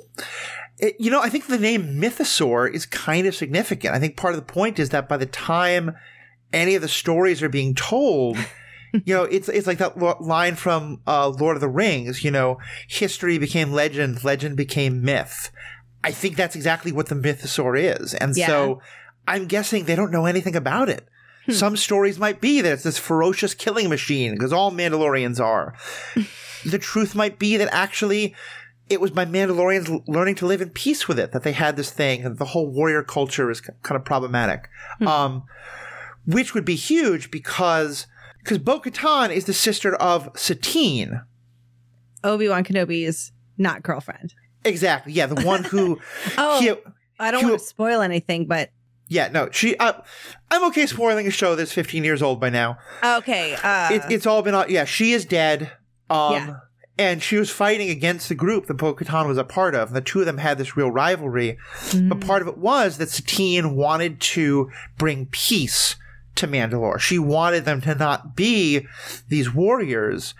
it, 0.77 0.95
you 0.99 1.09
know, 1.09 1.21
I 1.21 1.29
think 1.29 1.47
the 1.47 1.57
name 1.57 1.99
Mythosaur 1.99 2.71
is 2.71 2.85
kind 2.85 3.25
of 3.25 3.35
significant. 3.35 3.95
I 3.95 3.99
think 3.99 4.17
part 4.17 4.33
of 4.33 4.39
the 4.39 4.53
point 4.53 4.79
is 4.79 4.89
that 4.89 5.07
by 5.09 5.17
the 5.17 5.25
time 5.25 5.95
any 6.53 6.75
of 6.75 6.81
the 6.81 6.87
stories 6.87 7.41
are 7.43 7.49
being 7.49 7.75
told, 7.75 8.37
you 9.05 9.13
know, 9.13 9.23
it's 9.23 9.49
it's 9.49 9.67
like 9.67 9.77
that 9.79 9.97
lo- 9.97 10.17
line 10.19 10.55
from 10.55 11.01
uh, 11.07 11.29
Lord 11.29 11.57
of 11.57 11.61
the 11.61 11.67
Rings. 11.67 12.23
You 12.23 12.31
know, 12.31 12.57
history 12.87 13.37
became 13.37 13.71
legend, 13.71 14.23
legend 14.23 14.57
became 14.57 15.03
myth. 15.03 15.51
I 16.03 16.11
think 16.11 16.35
that's 16.35 16.55
exactly 16.55 16.91
what 16.91 17.07
the 17.07 17.15
Mythosaur 17.15 17.99
is, 17.99 18.13
and 18.13 18.35
Yeah. 18.35 18.47
so 18.47 18.81
I'm 19.27 19.45
guessing 19.47 19.83
they 19.85 19.95
don't 19.95 20.11
know 20.11 20.25
anything 20.25 20.55
about 20.55 20.89
it. 20.89 21.07
Some 21.49 21.77
stories 21.77 22.19
might 22.19 22.41
be 22.41 22.59
that 22.59 22.73
it's 22.73 22.83
this 22.83 22.97
ferocious 22.97 23.53
killing 23.53 23.87
machine 23.87 24.33
because 24.33 24.51
all 24.51 24.69
Mandalorians 24.69 25.39
are. 25.39 25.73
the 26.65 26.77
truth 26.77 27.15
might 27.15 27.39
be 27.39 27.55
that 27.55 27.69
actually 27.73 28.35
it 28.89 28.99
was 28.99 29.11
by 29.11 29.23
Mandalorians 29.25 29.89
l- 29.89 30.03
learning 30.07 30.35
to 30.35 30.45
live 30.45 30.61
in 30.61 30.69
peace 30.71 31.07
with 31.07 31.17
it 31.17 31.31
that 31.31 31.43
they 31.43 31.53
had 31.53 31.77
this 31.77 31.89
thing, 31.89 32.25
and 32.25 32.37
the 32.37 32.43
whole 32.45 32.67
warrior 32.67 33.01
culture 33.01 33.49
is 33.49 33.61
kind 33.61 33.95
of 33.95 34.03
problematic. 34.03 34.67
Um, 35.05 35.43
which 36.27 36.53
would 36.53 36.65
be 36.65 36.75
huge 36.75 37.31
because 37.31 38.05
because 38.43 38.59
Bo 38.59 38.79
Katan 38.79 39.29
is 39.33 39.45
the 39.45 39.53
sister 39.53 39.95
of 39.95 40.29
Satine. 40.35 41.21
Obi 42.23 42.47
Wan 42.49 42.63
Kenobi's 42.63 43.31
not 43.57 43.83
girlfriend. 43.83 44.33
Exactly. 44.63 45.13
Yeah, 45.13 45.25
the 45.27 45.41
one 45.45 45.63
who. 45.63 45.99
Oh, 46.37 46.59
he- 46.61 46.73
I 47.19 47.31
don't 47.31 47.43
want 47.43 47.59
to 47.59 47.65
spoil 47.65 48.01
anything, 48.01 48.45
but 48.45 48.69
yeah, 49.07 49.29
no, 49.29 49.49
she. 49.51 49.75
Uh, 49.77 49.93
I'm 50.51 50.65
okay 50.65 50.85
spoiling 50.85 51.25
a 51.25 51.31
show 51.31 51.55
that's 51.55 51.71
15 51.73 52.03
years 52.03 52.21
old 52.21 52.39
by 52.39 52.49
now. 52.51 52.77
okay. 53.03 53.55
Uh, 53.55 53.89
it, 53.93 54.01
it's 54.11 54.25
all 54.27 54.41
been. 54.43 54.53
Yeah, 54.69 54.85
she 54.85 55.13
is 55.13 55.25
dead. 55.25 55.71
Um, 56.09 56.33
Yeah. 56.33 56.55
And 56.99 57.21
she 57.21 57.37
was 57.37 57.51
fighting 57.51 57.91
against 57.91 58.27
the 58.27 58.33
group 58.33 58.65
that 58.65 58.73
Bo 58.73 58.95
Katan 58.95 59.27
was 59.27 59.37
a 59.37 59.43
part 59.43 59.75
of. 59.75 59.89
And 59.89 59.95
the 59.95 60.01
two 60.01 60.19
of 60.19 60.25
them 60.25 60.39
had 60.39 60.57
this 60.57 60.75
real 60.75 60.89
rivalry. 60.89 61.57
But 61.93 62.21
part 62.21 62.41
of 62.41 62.47
it 62.47 62.57
was 62.57 62.97
that 62.97 63.09
Satine 63.11 63.75
wanted 63.75 64.19
to 64.21 64.71
bring 64.97 65.27
peace 65.27 65.95
to 66.37 66.47
Mandalore. 66.47 66.99
She 66.99 67.19
wanted 67.19 67.65
them 67.65 67.81
to 67.81 67.95
not 67.95 68.35
be 68.35 68.85
these 69.29 69.53
warriors. 69.53 70.33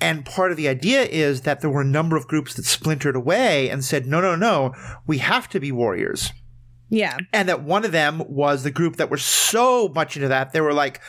And 0.00 0.26
part 0.26 0.50
of 0.50 0.56
the 0.58 0.68
idea 0.68 1.02
is 1.04 1.42
that 1.42 1.60
there 1.60 1.70
were 1.70 1.80
a 1.80 1.84
number 1.86 2.16
of 2.16 2.28
groups 2.28 2.54
that 2.54 2.64
splintered 2.66 3.16
away 3.16 3.70
and 3.70 3.82
said, 3.84 4.06
no, 4.06 4.20
no, 4.20 4.36
no, 4.36 4.74
we 5.06 5.18
have 5.18 5.48
to 5.50 5.60
be 5.60 5.72
warriors. 5.72 6.32
yeah. 6.90 7.16
And 7.32 7.48
that 7.48 7.62
one 7.62 7.84
of 7.84 7.92
them 7.92 8.22
was 8.28 8.62
the 8.62 8.70
group 8.70 8.96
that 8.96 9.10
were 9.10 9.16
so 9.16 9.88
much 9.88 10.16
into 10.16 10.28
that, 10.28 10.52
they 10.52 10.60
were 10.60 10.74
like, 10.74 11.00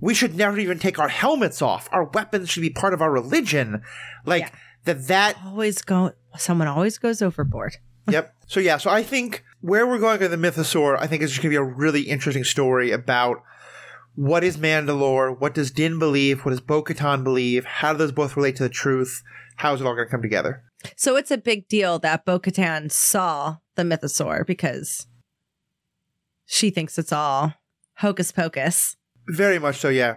we 0.00 0.12
should 0.14 0.34
never 0.34 0.58
even 0.58 0.80
take 0.80 0.98
our 0.98 1.08
helmets 1.08 1.62
off. 1.62 1.88
Our 1.92 2.04
weapons 2.04 2.50
should 2.50 2.62
be 2.62 2.70
part 2.70 2.92
of 2.94 3.00
our 3.00 3.12
religion. 3.12 3.82
Like, 4.26 4.42
Yeah. 4.42 4.50
that 4.86 5.06
that 5.06 5.36
Always 5.46 5.80
go. 5.82 6.12
Someone 6.36 6.66
always 6.66 6.98
goes 6.98 7.22
overboard. 7.22 7.76
yep. 8.10 8.34
So 8.48 8.58
yeah, 8.58 8.78
so 8.78 8.90
I 8.90 9.04
think 9.04 9.44
where 9.60 9.86
we're 9.86 10.00
going 10.00 10.18
with 10.18 10.32
the 10.32 10.36
Mythosaur, 10.36 10.98
I 11.00 11.06
think 11.06 11.22
is 11.22 11.30
just 11.30 11.40
going 11.42 11.52
to 11.54 11.60
be 11.60 11.62
a 11.62 11.74
really 11.76 12.02
interesting 12.02 12.42
story 12.42 12.90
about 12.90 13.44
what 14.14 14.44
is 14.44 14.56
Mandalore, 14.56 15.38
what 15.38 15.54
does 15.54 15.70
Din 15.70 15.98
believe, 15.98 16.44
what 16.44 16.50
does 16.50 16.60
Bo-Katan 16.60 17.24
believe, 17.24 17.64
how 17.64 17.92
do 17.92 17.98
those 17.98 18.12
both 18.12 18.36
relate 18.36 18.56
to 18.56 18.62
the 18.62 18.68
truth, 18.68 19.22
how 19.56 19.74
is 19.74 19.80
it 19.80 19.86
all 19.86 19.94
going 19.94 20.06
to 20.06 20.10
come 20.10 20.22
together? 20.22 20.62
So 20.96 21.16
it's 21.16 21.30
a 21.30 21.38
big 21.38 21.68
deal 21.68 21.98
that 22.00 22.24
Bo 22.24 22.38
Katan 22.38 22.90
saw 22.90 23.58
the 23.76 23.82
mythosaur 23.82 24.46
because 24.46 25.06
she 26.44 26.70
thinks 26.70 26.98
it's 26.98 27.12
all 27.12 27.54
hocus 27.96 28.32
pocus. 28.32 28.96
Very 29.28 29.58
much 29.58 29.78
so, 29.78 29.88
yeah. 29.88 30.16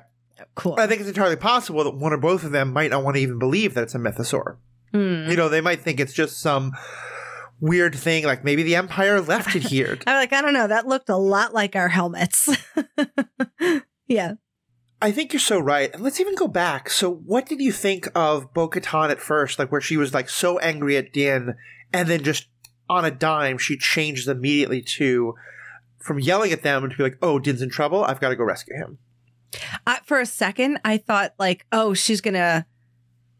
Cool. 0.55 0.75
I 0.77 0.87
think 0.87 0.99
it's 0.99 1.09
entirely 1.09 1.37
possible 1.37 1.83
that 1.83 1.95
one 1.95 2.11
or 2.11 2.17
both 2.17 2.43
of 2.43 2.51
them 2.51 2.73
might 2.73 2.91
not 2.91 3.03
want 3.03 3.15
to 3.15 3.21
even 3.21 3.39
believe 3.39 3.73
that 3.75 3.83
it's 3.83 3.95
a 3.95 3.99
Mythosaur. 3.99 4.57
Hmm. 4.91 5.29
You 5.29 5.37
know, 5.37 5.47
they 5.47 5.61
might 5.61 5.81
think 5.81 5.99
it's 5.99 6.13
just 6.13 6.39
some 6.39 6.73
weird 7.59 7.95
thing, 7.95 8.25
like 8.25 8.43
maybe 8.43 8.63
the 8.63 8.75
Empire 8.75 9.21
left 9.21 9.55
it 9.55 9.63
here. 9.63 9.97
I'm 10.07 10.15
like, 10.15 10.33
I 10.33 10.41
don't 10.41 10.53
know. 10.53 10.67
That 10.67 10.87
looked 10.87 11.09
a 11.09 11.17
lot 11.17 11.53
like 11.53 11.75
our 11.75 11.89
helmets. 11.89 12.49
yeah. 14.07 14.33
I 15.01 15.11
think 15.11 15.33
you're 15.33 15.39
so 15.39 15.59
right. 15.59 15.93
And 15.93 16.03
let's 16.03 16.19
even 16.19 16.35
go 16.35 16.47
back. 16.47 16.89
So, 16.89 17.11
what 17.11 17.45
did 17.45 17.59
you 17.59 17.71
think 17.71 18.07
of 18.15 18.53
Bo 18.53 18.69
Katan 18.69 19.09
at 19.09 19.19
first? 19.19 19.59
Like, 19.59 19.71
where 19.71 19.81
she 19.81 19.97
was 19.97 20.13
like 20.13 20.29
so 20.29 20.57
angry 20.59 20.97
at 20.97 21.11
Din, 21.11 21.55
and 21.93 22.07
then 22.07 22.23
just 22.23 22.47
on 22.89 23.05
a 23.05 23.11
dime, 23.11 23.57
she 23.57 23.77
changed 23.77 24.27
immediately 24.27 24.81
to 24.81 25.35
from 25.99 26.19
yelling 26.19 26.51
at 26.51 26.61
them 26.61 26.89
to 26.89 26.95
be 26.95 27.03
like, 27.03 27.17
oh, 27.21 27.39
Din's 27.39 27.61
in 27.61 27.69
trouble. 27.69 28.03
I've 28.03 28.19
got 28.19 28.29
to 28.29 28.35
go 28.35 28.43
rescue 28.43 28.75
him. 28.75 28.99
I, 29.85 29.99
for 30.05 30.19
a 30.19 30.25
second, 30.25 30.79
I 30.85 30.97
thought 30.97 31.33
like, 31.39 31.65
oh, 31.71 31.93
she's 31.93 32.21
gonna 32.21 32.65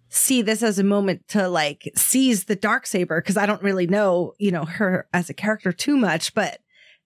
see 0.09 0.41
this 0.41 0.63
as 0.63 0.79
a 0.79 0.83
moment 0.83 1.27
to 1.29 1.47
like 1.49 1.91
seize 1.95 2.45
the 2.45 2.55
dark 2.55 2.85
saber 2.87 3.21
because 3.21 3.37
I 3.37 3.45
don't 3.45 3.61
really 3.61 3.87
know, 3.87 4.33
you 4.37 4.51
know, 4.51 4.65
her 4.65 5.07
as 5.13 5.29
a 5.29 5.33
character 5.33 5.71
too 5.71 5.97
much, 5.97 6.33
but 6.33 6.59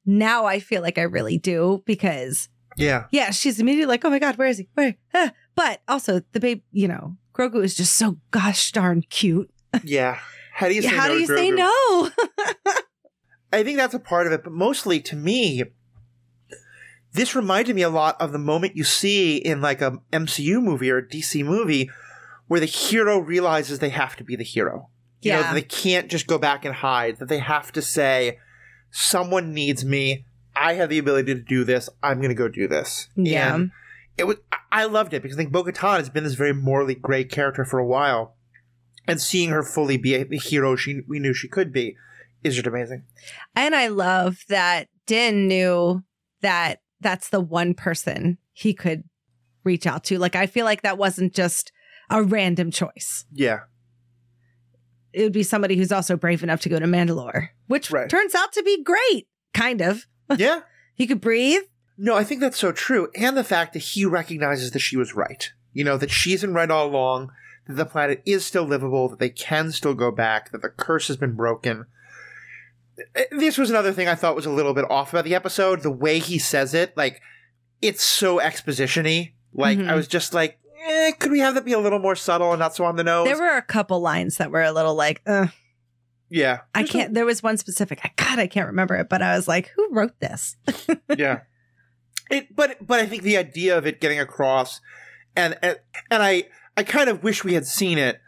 now 0.06 0.46
I 0.46 0.60
feel 0.60 0.82
like 0.82 0.98
I 0.98 1.04
really 1.04 1.38
do 1.38 1.84
because 1.86 2.50
Yeah. 2.78 3.06
yeah, 3.12 3.32
she's 3.32 3.60
immediately 3.60 3.92
like, 3.94 4.06
oh 4.06 4.10
my 4.10 4.20
god, 4.20 4.38
where 4.38 4.48
is 4.48 4.58
he? 4.60 4.70
Where? 4.74 4.96
Ah. 5.14 5.32
But 5.56 5.82
also 5.88 6.22
the 6.32 6.40
babe, 6.40 6.62
you 6.72 6.88
know, 6.88 7.18
Grogu 7.34 7.64
is 7.64 7.76
just 7.76 7.96
so 7.96 8.18
gosh 8.32 8.72
darn 8.72 9.02
cute. 9.10 9.50
Yeah. 9.84 10.20
How 10.54 10.68
do 10.68 10.74
you 10.76 10.82
say 10.82 10.90
How 10.90 11.08
no 11.08 11.14
do 11.14 11.20
you 11.20 11.28
say 11.28 11.52
no? 11.52 12.10
I 13.54 13.64
think 13.64 13.78
that's 13.78 13.94
a 13.94 14.00
part 14.00 14.28
of 14.28 14.34
it, 14.34 14.44
but 14.44 14.52
mostly 14.54 15.00
to 15.02 15.16
me, 15.16 15.64
this 17.14 17.36
reminded 17.36 17.76
me 17.76 17.82
a 17.82 17.90
lot 17.90 18.20
of 18.22 18.32
the 18.32 18.38
moment 18.40 18.76
you 18.76 18.84
see 18.84 19.38
in 19.38 19.62
like 19.62 19.82
a 19.82 20.00
MCU 20.12 20.62
movie 20.62 20.92
or 20.92 20.98
a 20.98 21.08
DC 21.08 21.44
movie 21.46 21.90
where 22.50 22.60
the 22.60 22.66
hero 22.66 23.18
realizes 23.20 23.80
they 23.80 23.90
have 23.90 24.18
to 24.18 24.24
be 24.26 24.36
the 24.36 24.44
hero. 24.44 24.90
You 25.22 25.32
know, 25.32 25.38
Yeah. 25.40 25.44
that 25.44 25.54
they 25.54 25.62
can't 25.62 26.10
just 26.10 26.28
go 26.28 26.38
back 26.38 26.66
and 26.66 26.76
hide, 26.76 27.20
that 27.20 27.30
they 27.30 27.40
have 27.40 27.72
to 27.72 27.82
say, 27.82 28.38
someone 28.92 29.54
needs 29.54 29.86
me. 29.86 30.26
I 30.56 30.74
have 30.74 30.90
the 30.90 30.98
ability 30.98 31.34
to 31.36 31.42
do 31.42 31.64
this. 31.64 31.90
I'm 32.04 32.18
going 32.18 32.30
to 32.30 32.36
go 32.36 32.48
do 32.50 32.68
this. 32.68 33.08
Yeah. 33.16 33.56
And 33.56 33.72
it 34.18 34.26
was, 34.26 34.38
I- 34.72 34.86
loved 34.86 35.14
it 35.14 35.22
because 35.22 35.38
I 35.38 35.42
think 35.42 35.52
Bo 35.54 35.64
has 35.64 36.10
been 36.10 36.24
this 36.24 36.34
very 36.34 36.54
morally 36.54 36.96
gray 36.96 37.24
character 37.24 37.64
for 37.64 37.80
a 37.80 37.86
while. 37.86 38.36
And 39.08 39.22
seeing 39.22 39.50
her 39.52 39.64
fully 39.64 39.98
be 39.98 40.16
a, 40.16 40.24
the 40.26 40.38
hero 40.38 40.76
she 40.76 41.02
we 41.08 41.18
knew 41.20 41.34
she 41.34 41.48
could 41.48 41.72
be 41.72 41.96
is 42.44 42.56
just 42.56 42.68
amazing. 42.68 43.04
And 43.56 43.74
I 43.76 43.88
love 43.88 44.44
that 44.50 44.88
Din 45.08 45.48
knew 45.48 46.04
that 46.42 46.82
that's 47.00 47.30
the 47.30 47.40
one 47.40 47.74
person 47.74 48.38
he 48.54 48.74
could 48.74 49.04
reach 49.64 49.88
out 49.88 50.04
to. 50.06 50.20
Like, 50.20 50.36
I 50.36 50.46
feel 50.46 50.66
like 50.66 50.82
that 50.84 50.98
wasn't 50.98 51.34
just 51.34 51.72
a 52.10 52.24
random 52.24 52.72
choice. 52.72 53.26
Yeah. 53.32 53.62
It 55.14 55.24
would 55.24 55.34
be 55.34 55.44
somebody 55.44 55.76
who's 55.76 55.92
also 55.92 56.16
brave 56.16 56.44
enough 56.44 56.62
to 56.62 56.70
go 56.70 56.80
to 56.80 56.86
Mandalore, 56.86 57.50
which 57.68 57.90
Right. 57.92 58.10
turns 58.10 58.36
out 58.36 58.52
to 58.54 58.64
be 58.64 58.84
great, 58.84 59.28
kind 59.54 59.82
of. 59.82 60.06
Yeah. 60.38 60.62
He 60.94 61.08
could 61.08 61.22
breathe. 61.22 61.64
No, 61.98 62.16
I 62.16 62.24
think 62.24 62.40
that's 62.42 62.60
so 62.60 62.72
true. 62.72 63.10
And 63.16 63.36
the 63.36 63.44
fact 63.44 63.74
that 63.74 63.80
he 63.80 64.06
recognizes 64.06 64.72
that 64.72 64.80
she 64.80 64.96
was 64.98 65.16
right. 65.16 65.52
You 65.74 65.84
know, 65.84 65.98
that 65.98 66.12
she's 66.12 66.42
been 66.42 66.54
right 66.54 66.70
all 66.70 66.88
along, 66.88 67.32
that 67.68 67.74
the 67.76 67.86
planet 67.86 68.22
is 68.26 68.46
still 68.46 68.64
livable, 68.64 69.10
that 69.10 69.20
they 69.20 69.30
can 69.30 69.72
still 69.72 69.94
go 69.96 70.12
back, 70.12 70.52
that 70.52 70.62
the 70.62 70.70
curse 70.70 71.08
has 71.08 71.18
been 71.18 71.34
broken. 71.36 71.86
This 73.32 73.58
was 73.58 73.70
another 73.70 73.94
thing 73.94 74.08
I 74.08 74.16
thought 74.16 74.36
was 74.36 74.46
a 74.46 74.52
little 74.52 74.74
bit 74.74 74.86
off 74.90 75.12
about 75.14 75.24
the 75.26 75.36
episode. 75.36 75.82
The 75.82 75.92
way 75.92 76.20
he 76.20 76.38
says 76.38 76.74
it, 76.74 76.96
like, 76.98 77.22
it's 77.82 78.04
so 78.04 78.40
exposition 78.40 79.06
y. 79.06 79.34
Like, 79.54 79.80
Mhm. 79.80 79.90
I 79.90 79.96
was 79.96 80.08
just 80.08 80.34
like, 80.34 80.60
eh, 80.88 81.12
could 81.12 81.32
we 81.32 81.40
have 81.40 81.56
that 81.56 81.66
be 81.66 81.74
a 81.74 81.80
little 81.80 82.00
more 82.00 82.16
subtle 82.16 82.52
and 82.52 82.60
not 82.60 82.76
so 82.76 82.86
on 82.86 82.96
the 82.96 83.04
nose? 83.04 83.28
There 83.28 83.38
were 83.38 83.58
a 83.58 83.62
couple 83.62 84.00
lines 84.00 84.38
that 84.38 84.52
were 84.52 84.64
a 84.64 84.72
little 84.72 84.96
like, 84.96 85.22
uh, 85.26 85.48
yeah. 86.30 86.62
I 86.76 86.84
can't. 86.84 87.14
There 87.14 87.26
was 87.26 87.42
one 87.42 87.58
specific. 87.58 88.02
I 88.04 88.12
God, 88.16 88.40
I 88.40 88.48
can't 88.48 88.68
remember 88.68 88.96
it, 88.96 89.10
but 89.10 89.22
I 89.22 89.36
was 89.36 89.48
like, 89.48 89.72
who 89.76 89.90
wrote 89.92 90.20
this? 90.20 90.56
yeah. 91.18 91.42
It, 92.30 92.56
but 92.56 92.86
but 92.86 93.00
I 93.00 93.08
think 93.08 93.24
the 93.24 93.38
idea 93.38 93.78
of 93.78 93.88
it 93.88 94.00
getting 94.00 94.20
across, 94.20 94.82
and 95.36 95.58
and, 95.64 95.80
and 96.12 96.22
I 96.22 96.44
I 96.78 96.84
kind 96.84 97.10
of 97.10 97.24
wish 97.24 97.44
we 97.44 97.56
had 97.56 97.66
seen 97.66 97.98
it, 97.98 98.22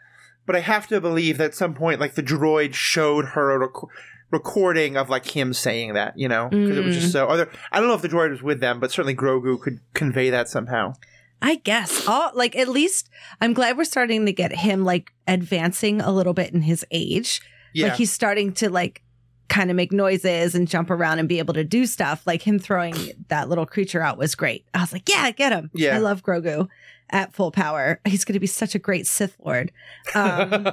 but 0.46 0.56
I 0.56 0.60
have 0.60 0.88
to 0.88 1.00
believe 1.00 1.38
that 1.38 1.44
at 1.44 1.54
some 1.54 1.74
point, 1.74 2.00
like 2.00 2.14
the 2.14 2.22
droid 2.22 2.74
showed 2.74 3.26
her 3.26 3.52
a 3.52 3.58
rec- 3.60 3.90
recording 4.32 4.96
of 4.96 5.08
like 5.08 5.36
him 5.36 5.52
saying 5.52 5.94
that, 5.94 6.18
you 6.18 6.28
know, 6.28 6.48
because 6.48 6.76
it 6.76 6.84
was 6.84 6.96
just 6.96 7.12
so. 7.12 7.26
Other, 7.26 7.48
I 7.70 7.78
don't 7.78 7.88
know 7.88 7.94
if 7.94 8.02
the 8.02 8.08
droid 8.08 8.30
was 8.30 8.42
with 8.42 8.60
them, 8.60 8.80
but 8.80 8.90
certainly 8.90 9.14
Grogu 9.14 9.60
could 9.60 9.78
convey 9.94 10.30
that 10.30 10.48
somehow. 10.48 10.94
I 11.42 11.56
guess 11.56 12.06
all 12.06 12.30
like 12.34 12.56
at 12.56 12.68
least 12.68 13.10
I'm 13.40 13.52
glad 13.52 13.76
we're 13.76 13.84
starting 13.84 14.24
to 14.26 14.32
get 14.32 14.52
him 14.52 14.84
like 14.84 15.12
advancing 15.26 16.00
a 16.00 16.12
little 16.12 16.34
bit 16.34 16.54
in 16.54 16.62
his 16.62 16.86
age. 16.90 17.40
Yeah, 17.74 17.88
Like 17.88 17.96
he's 17.96 18.12
starting 18.12 18.52
to 18.54 18.70
like 18.70 19.02
kind 19.48 19.68
of 19.70 19.76
make 19.76 19.92
noises 19.92 20.54
and 20.54 20.66
jump 20.66 20.88
around 20.88 21.18
and 21.18 21.28
be 21.28 21.38
able 21.38 21.54
to 21.54 21.64
do 21.64 21.84
stuff. 21.84 22.26
Like 22.26 22.42
him 22.42 22.58
throwing 22.58 22.94
that 23.28 23.48
little 23.48 23.66
creature 23.66 24.00
out 24.00 24.16
was 24.16 24.34
great. 24.34 24.64
I 24.72 24.80
was 24.80 24.92
like, 24.92 25.08
yeah, 25.08 25.30
get 25.30 25.52
him. 25.52 25.70
Yeah. 25.74 25.96
I 25.96 25.98
love 25.98 26.22
Grogu 26.22 26.68
at 27.10 27.34
full 27.34 27.50
power. 27.50 28.00
He's 28.06 28.24
going 28.24 28.34
to 28.34 28.40
be 28.40 28.46
such 28.46 28.74
a 28.74 28.78
great 28.78 29.06
Sith 29.06 29.36
Lord. 29.38 29.72
Um, 30.14 30.68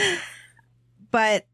but 1.10 1.46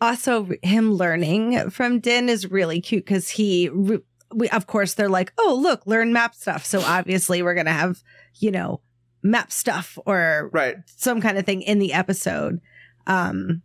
also 0.00 0.48
him 0.62 0.92
learning 0.92 1.70
from 1.70 1.98
Din 1.98 2.28
is 2.28 2.50
really 2.50 2.80
cute 2.80 3.04
because 3.04 3.30
he, 3.30 3.68
re- 3.70 4.02
we, 4.36 4.48
of 4.50 4.66
course, 4.66 4.94
they're 4.94 5.08
like, 5.08 5.32
oh, 5.38 5.58
look, 5.60 5.86
learn 5.86 6.12
map 6.12 6.34
stuff. 6.34 6.64
So 6.64 6.80
obviously 6.82 7.42
we're 7.42 7.54
going 7.54 7.66
to 7.66 7.72
have, 7.72 8.02
you 8.34 8.50
know, 8.50 8.80
map 9.22 9.50
stuff 9.50 9.98
or 10.04 10.50
right. 10.52 10.76
some 10.86 11.20
kind 11.20 11.38
of 11.38 11.46
thing 11.46 11.62
in 11.62 11.78
the 11.78 11.92
episode. 11.94 12.60
Um, 13.06 13.62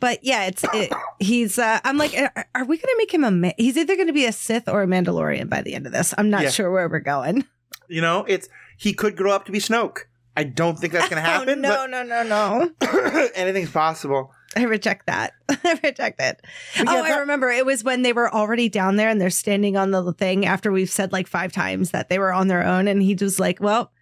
but 0.00 0.22
yeah, 0.22 0.44
it's 0.44 0.62
it, 0.74 0.92
he's. 1.18 1.58
Uh, 1.58 1.80
I'm 1.82 1.96
like, 1.96 2.14
are, 2.14 2.46
are 2.54 2.64
we 2.66 2.76
to 2.76 2.94
make 2.98 3.14
him 3.14 3.24
a? 3.24 3.30
Ma- 3.30 3.52
he's 3.56 3.78
either 3.78 3.94
going 3.96 4.08
to 4.08 4.12
be 4.12 4.26
a 4.26 4.32
Sith 4.32 4.68
or 4.68 4.82
a 4.82 4.86
Mandalorian 4.86 5.48
by 5.48 5.62
the 5.62 5.74
end 5.74 5.86
of 5.86 5.92
this. 5.92 6.12
I'm 6.18 6.28
not 6.28 6.42
Yeah. 6.42 6.50
sure 6.50 6.70
where 6.70 6.88
we're 6.88 7.00
going. 7.00 7.44
You 7.86 8.00
know, 8.00 8.24
it's 8.26 8.48
he 8.78 8.94
could 8.94 9.14
grow 9.14 9.32
up 9.32 9.44
to 9.44 9.52
be 9.52 9.58
Snoke. 9.58 9.98
I 10.34 10.44
don't 10.44 10.78
think 10.78 10.94
that's 10.94 11.10
going 11.10 11.22
to 11.22 11.28
happen. 11.28 11.62
Oh, 11.66 11.86
no, 11.86 12.02
no, 12.02 12.02
no, 12.02 12.22
no. 12.22 12.70
but 12.80 13.30
anything's 13.34 13.70
possible. 13.70 14.32
I 14.56 14.62
reject 14.64 15.06
that. 15.06 15.32
I 15.48 15.80
reject 15.82 16.20
it. 16.20 16.40
But 16.78 16.88
oh, 16.88 17.04
yeah, 17.06 17.14
I 17.14 17.18
remember 17.18 17.50
it 17.50 17.66
was 17.66 17.82
when 17.84 18.02
they 18.02 18.12
were 18.12 18.32
already 18.32 18.68
down 18.68 18.96
there 18.96 19.08
and 19.08 19.20
they're 19.20 19.30
standing 19.30 19.76
on 19.76 19.90
the 19.90 20.12
thing 20.12 20.46
after 20.46 20.70
we've 20.70 20.90
said 20.90 21.12
like 21.12 21.26
five 21.26 21.52
times 21.52 21.90
that 21.90 22.08
they 22.08 22.18
were 22.18 22.32
on 22.32 22.48
their 22.48 22.64
own. 22.64 22.88
And 22.88 23.02
he 23.02 23.14
was 23.14 23.40
like, 23.40 23.60
well, 23.60 23.92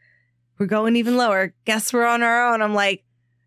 we're 0.58 0.66
going 0.66 0.96
even 0.96 1.16
lower. 1.16 1.54
Guess 1.64 1.92
we're 1.92 2.06
on 2.06 2.22
our 2.22 2.52
own. 2.52 2.62
I'm 2.62 2.74
like, 2.74 3.04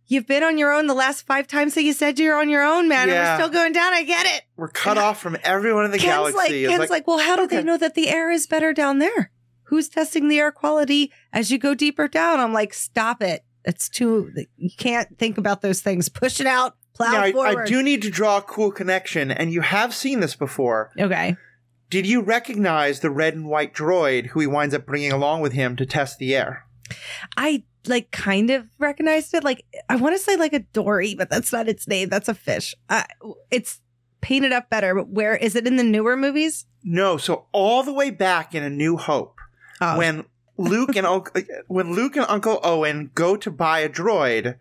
you've 0.08 0.28
been 0.28 0.44
on 0.44 0.58
your 0.58 0.74
own 0.74 0.88
the 0.88 0.94
last 0.94 1.26
five 1.26 1.48
times 1.48 1.74
that 1.76 1.84
you 1.84 1.94
said 1.94 2.20
you're 2.20 2.40
on 2.40 2.50
your 2.50 2.64
own, 2.64 2.88
man. 2.88 3.08
Yeah. 3.08 3.14
And 3.14 3.42
we're 3.42 3.46
still 3.46 3.62
going 3.62 3.74
down. 3.74 3.94
I 3.94 4.04
get 4.04 4.26
it. 4.26 4.44
We're 4.58 4.70
cut 4.70 4.98
off 4.98 5.20
from 5.20 5.38
everyone 5.44 5.86
in 5.86 5.92
the 5.92 5.98
Ken's 5.98 6.34
galaxy. 6.34 6.38
like, 6.38 6.52
Ken's 6.52 6.80
like, 6.80 6.90
like, 6.90 7.08
well, 7.08 7.20
how 7.20 7.36
do 7.36 7.48
they 7.48 7.64
know 7.64 7.78
that 7.78 7.96
the 7.96 8.10
air 8.10 8.32
is 8.32 8.48
better 8.48 8.74
down 8.74 9.00
there? 9.00 9.32
Who's 9.64 9.90
testing 9.90 10.28
the 10.28 10.40
air 10.40 10.52
quality 10.52 11.12
as 11.34 11.52
you 11.52 11.58
go 11.58 11.74
deeper 11.74 12.08
down? 12.08 12.40
I'm 12.40 12.54
like, 12.54 12.74
stop 12.74 13.22
it. 13.22 13.44
It's 13.64 13.90
too, 13.90 14.32
you 14.58 14.70
can't 14.78 15.18
think 15.18 15.40
about 15.40 15.62
those 15.62 15.82
things. 15.82 16.08
Push 16.08 16.40
it 16.40 16.46
out, 16.46 16.78
plow 16.96 17.12
now, 17.12 17.22
I, 17.22 17.32
forward. 17.32 17.60
I 17.60 17.66
do 17.66 17.84
need 17.84 18.02
to 18.02 18.10
draw 18.10 18.38
a 18.38 18.42
cool 18.42 18.72
connection, 18.72 19.32
and 19.32 19.52
you 19.54 19.62
have 19.62 19.94
seen 19.94 20.20
this 20.20 20.36
before. 20.36 20.92
Okay. 21.00 21.38
Did 21.90 22.08
you 22.08 22.22
recognize 22.22 23.00
the 23.00 23.12
red 23.12 23.36
and 23.36 23.48
white 23.48 23.74
droid 23.74 24.28
who 24.28 24.40
he 24.40 24.48
winds 24.48 24.74
up 24.74 24.86
bringing 24.86 25.12
along 25.12 25.42
with 25.42 25.54
him 25.54 25.75
to 25.75 25.86
test 25.86 26.18
the 26.18 26.36
air? 26.36 26.66
I 27.38 27.64
like 27.88 28.12
kind 28.12 28.50
of 28.50 28.68
recognized 28.80 29.34
it. 29.34 29.44
Like 29.44 29.64
I 29.90 29.96
want 29.96 30.16
to 30.16 30.20
say 30.20 30.36
like 30.36 30.54
a 30.54 30.60
dory, 30.60 31.16
but 31.16 31.30
that's 31.30 31.54
not 31.54 31.68
its 31.68 31.88
name. 31.88 32.10
That's 32.10 32.28
a 32.28 32.34
fish. 32.34 32.74
Uh, 32.90 33.04
it's 33.52 33.82
painted 34.22 34.52
up 34.52 34.70
better. 34.70 34.96
But 34.96 35.10
where 35.10 35.36
is 35.36 35.56
it 35.56 35.68
in 35.68 35.75
the 35.75 35.84
newer 35.84 36.18
movies? 36.18 36.66
No, 36.84 37.18
so 37.18 37.46
all 37.52 37.84
the 37.84 37.94
way 37.94 38.10
back 38.10 38.56
in 38.56 38.64
A 38.64 38.70
New 38.70 38.98
Hope, 38.98 39.40
Oh, 39.82 39.98
when 39.98 40.25
Luke 40.58 40.96
and 40.96 41.06
when 41.68 41.94
Luke 41.94 42.16
and 42.16 42.25
Uncle 42.28 42.60
Owen 42.64 43.12
go 43.14 43.36
to 43.38 43.52
buy 43.52 43.80
a 43.80 43.90
droid, 43.90 44.58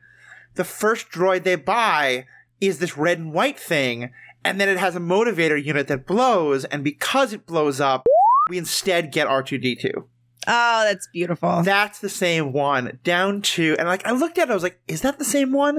the 0.54 0.64
first 0.64 1.10
droid 1.10 1.44
they 1.44 1.56
buy 1.56 2.26
is 2.60 2.78
this 2.78 2.96
red 2.96 3.18
and 3.18 3.32
white 3.32 3.58
thing, 3.58 4.10
and 4.44 4.60
then 4.60 4.68
it 4.68 4.78
has 4.78 4.96
a 4.96 5.00
motivator 5.00 5.62
unit 5.62 5.88
that 5.88 6.06
blows, 6.06 6.64
and 6.66 6.84
because 6.84 7.32
it 7.32 7.46
blows 7.46 7.80
up, 7.80 8.06
we 8.48 8.58
instead 8.58 9.10
get 9.12 9.26
R2D2. 9.26 9.92
oh, 9.96 10.04
that's 10.46 11.08
beautiful. 11.12 11.62
That's 11.62 11.98
the 12.00 12.08
same 12.10 12.52
one. 12.52 12.98
Down 13.02 13.40
to 13.42 13.74
and 13.78 13.88
like 13.88 14.06
I 14.06 14.10
looked 14.12 14.36
at 14.38 14.48
it, 14.48 14.50
I 14.50 14.54
was 14.54 14.62
like, 14.62 14.78
is 14.86 15.00
that 15.00 15.18
the 15.18 15.24
same 15.24 15.52
one? 15.52 15.78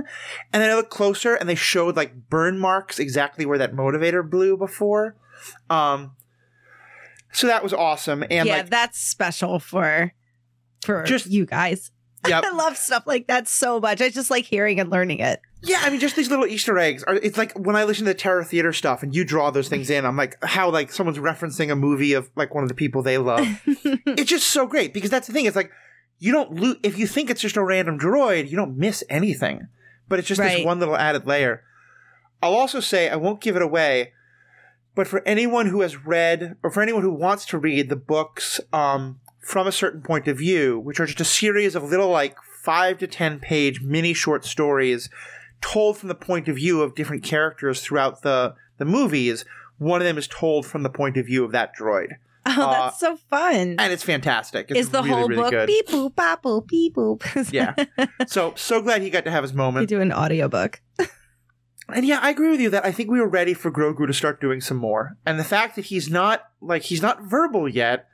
And 0.51 0.63
then 0.63 0.71
I 0.71 0.75
looked 0.75 0.89
closer 0.89 1.35
and 1.35 1.47
they 1.47 1.53
showed 1.55 1.95
like 1.95 2.29
burn 2.29 2.57
marks 2.57 2.97
exactly 2.97 3.45
where 3.45 3.59
that 3.59 3.73
motivator 3.73 4.27
blew 4.27 4.57
before. 4.57 5.15
Um 5.69 6.15
so 7.31 7.45
that 7.45 7.61
was 7.61 7.73
awesome. 7.73 8.23
And 8.31 8.47
yeah, 8.47 8.57
like 8.57 8.69
that's 8.71 8.97
special 8.99 9.59
for 9.59 10.13
for 10.83 11.03
Just- 11.03 11.27
you 11.27 11.45
guys. 11.45 11.91
Yep. 12.29 12.43
I 12.45 12.51
love 12.51 12.77
stuff 12.77 13.03
like 13.05 13.27
that 13.27 13.47
so 13.47 13.79
much. 13.79 14.01
I 14.01 14.09
just 14.09 14.29
like 14.31 14.45
hearing 14.45 14.79
and 14.79 14.89
learning 14.89 15.19
it. 15.19 15.39
Yeah, 15.61 15.79
I 15.81 15.89
mean, 15.89 15.99
just 15.99 16.15
these 16.15 16.29
little 16.29 16.45
Easter 16.45 16.77
eggs. 16.77 17.03
Are, 17.03 17.15
it's 17.15 17.37
like 17.37 17.53
when 17.53 17.75
I 17.75 17.83
listen 17.85 18.05
to 18.05 18.11
the 18.11 18.17
Terror 18.17 18.43
Theater 18.43 18.71
stuff 18.73 19.01
and 19.01 19.15
you 19.15 19.25
draw 19.25 19.49
those 19.49 19.67
things 19.67 19.89
in, 19.89 20.05
I'm 20.05 20.15
like, 20.15 20.37
how 20.43 20.69
like 20.69 20.91
someone's 20.91 21.17
referencing 21.17 21.71
a 21.71 21.75
movie 21.75 22.13
of 22.13 22.29
like 22.35 22.53
one 22.53 22.63
of 22.63 22.69
the 22.69 22.75
people 22.75 23.01
they 23.01 23.17
love. 23.17 23.45
it's 23.65 24.29
just 24.29 24.47
so 24.47 24.67
great 24.67 24.93
because 24.93 25.09
that's 25.09 25.27
the 25.27 25.33
thing. 25.33 25.45
It's 25.45 25.55
like 25.55 25.71
you 26.19 26.31
don't 26.31 26.53
lose 26.53 26.77
if 26.83 26.97
you 26.99 27.07
think 27.07 27.29
it's 27.29 27.41
just 27.41 27.57
a 27.57 27.63
random 27.63 27.97
droid, 27.97 28.49
you 28.49 28.55
don't 28.57 28.77
miss 28.77 29.03
anything. 29.09 29.67
But 30.07 30.19
it's 30.19 30.27
just 30.27 30.39
Right. 30.39 30.57
this 30.57 30.65
one 30.65 30.79
little 30.79 30.95
added 30.95 31.25
layer. 31.25 31.63
I'll 32.43 32.53
also 32.53 32.79
say 32.79 33.09
I 33.09 33.15
won't 33.15 33.41
give 33.41 33.55
it 33.55 33.61
away, 33.63 34.13
but 34.93 35.07
for 35.07 35.21
anyone 35.27 35.65
who 35.67 35.81
has 35.81 36.05
read 36.05 36.57
or 36.61 36.69
for 36.69 36.81
anyone 36.83 37.01
who 37.01 37.11
wants 37.13 37.45
to 37.47 37.57
read 37.57 37.89
the 37.89 37.95
books 37.95 38.59
um, 38.71 39.19
from 39.45 39.67
a 39.67 39.71
certain 39.71 40.01
point 40.01 40.27
of 40.27 40.37
view, 40.39 40.79
which 40.79 40.99
are 40.99 41.05
just 41.05 41.21
a 41.21 41.25
series 41.25 41.75
of 41.75 41.83
little 41.83 42.09
like 42.09 42.35
five 42.63 42.97
to 42.97 43.07
ten 43.07 43.39
page 43.39 43.81
mini 43.81 44.13
short 44.13 44.43
stories 44.43 45.09
told 45.61 45.97
from 45.97 46.09
the 46.09 46.15
point 46.15 46.47
of 46.47 46.55
view 46.55 46.81
of 46.81 46.95
different 46.95 47.23
characters 47.23 47.81
throughout 47.81 48.23
the 48.23 48.55
the 48.77 48.85
movies. 48.85 49.45
One 49.77 50.01
of 50.01 50.05
them 50.05 50.17
is 50.17 50.27
told 50.27 50.65
from 50.65 50.83
the 50.83 50.89
point 50.89 51.17
of 51.17 51.25
view 51.25 51.43
of 51.43 51.51
that 51.51 51.73
droid, 51.79 52.13
Oh, 52.45 52.71
that's 52.71 53.03
uh, 53.03 53.17
so 53.17 53.17
fun. 53.29 53.75
and 53.77 53.93
it's 53.93 54.03
fantastic. 54.03 54.67
It's 54.69 54.79
Is 54.79 54.89
the 54.89 54.99
really, 54.99 55.09
whole 55.09 55.27
really 55.27 55.41
book 55.43 55.51
good. 55.51 55.67
beep 55.67 55.87
boop 55.87 56.15
bop 56.15 56.43
boop 56.43 56.67
beep 56.67 56.95
boop? 56.95 57.51
Yeah. 57.53 57.75
So 58.27 58.53
so 58.55 58.81
glad 58.81 59.01
he 59.01 59.09
got 59.09 59.25
to 59.25 59.31
have 59.31 59.43
his 59.43 59.51
you 59.51 59.57
moment. 59.57 59.89
do 59.89 60.01
an 60.01 60.11
audiobook. 60.11 60.81
And 61.87 62.03
yeah, 62.05 62.19
I 62.21 62.31
agree 62.31 62.49
with 62.49 62.59
you 62.59 62.71
that 62.71 62.83
I 62.83 62.91
think 62.91 63.11
we 63.11 63.19
were 63.19 63.27
ready 63.27 63.53
for 63.53 63.69
Grogu 63.71 64.07
to 64.07 64.13
start 64.13 64.41
doing 64.41 64.59
some 64.59 64.77
more. 64.77 65.17
And 65.25 65.39
the 65.39 65.43
fact 65.43 65.75
that 65.75 65.85
he's 65.85 66.09
not 66.09 66.41
like 66.59 66.81
he's 66.83 67.01
not 67.01 67.21
verbal 67.21 67.69
yet, 67.69 68.07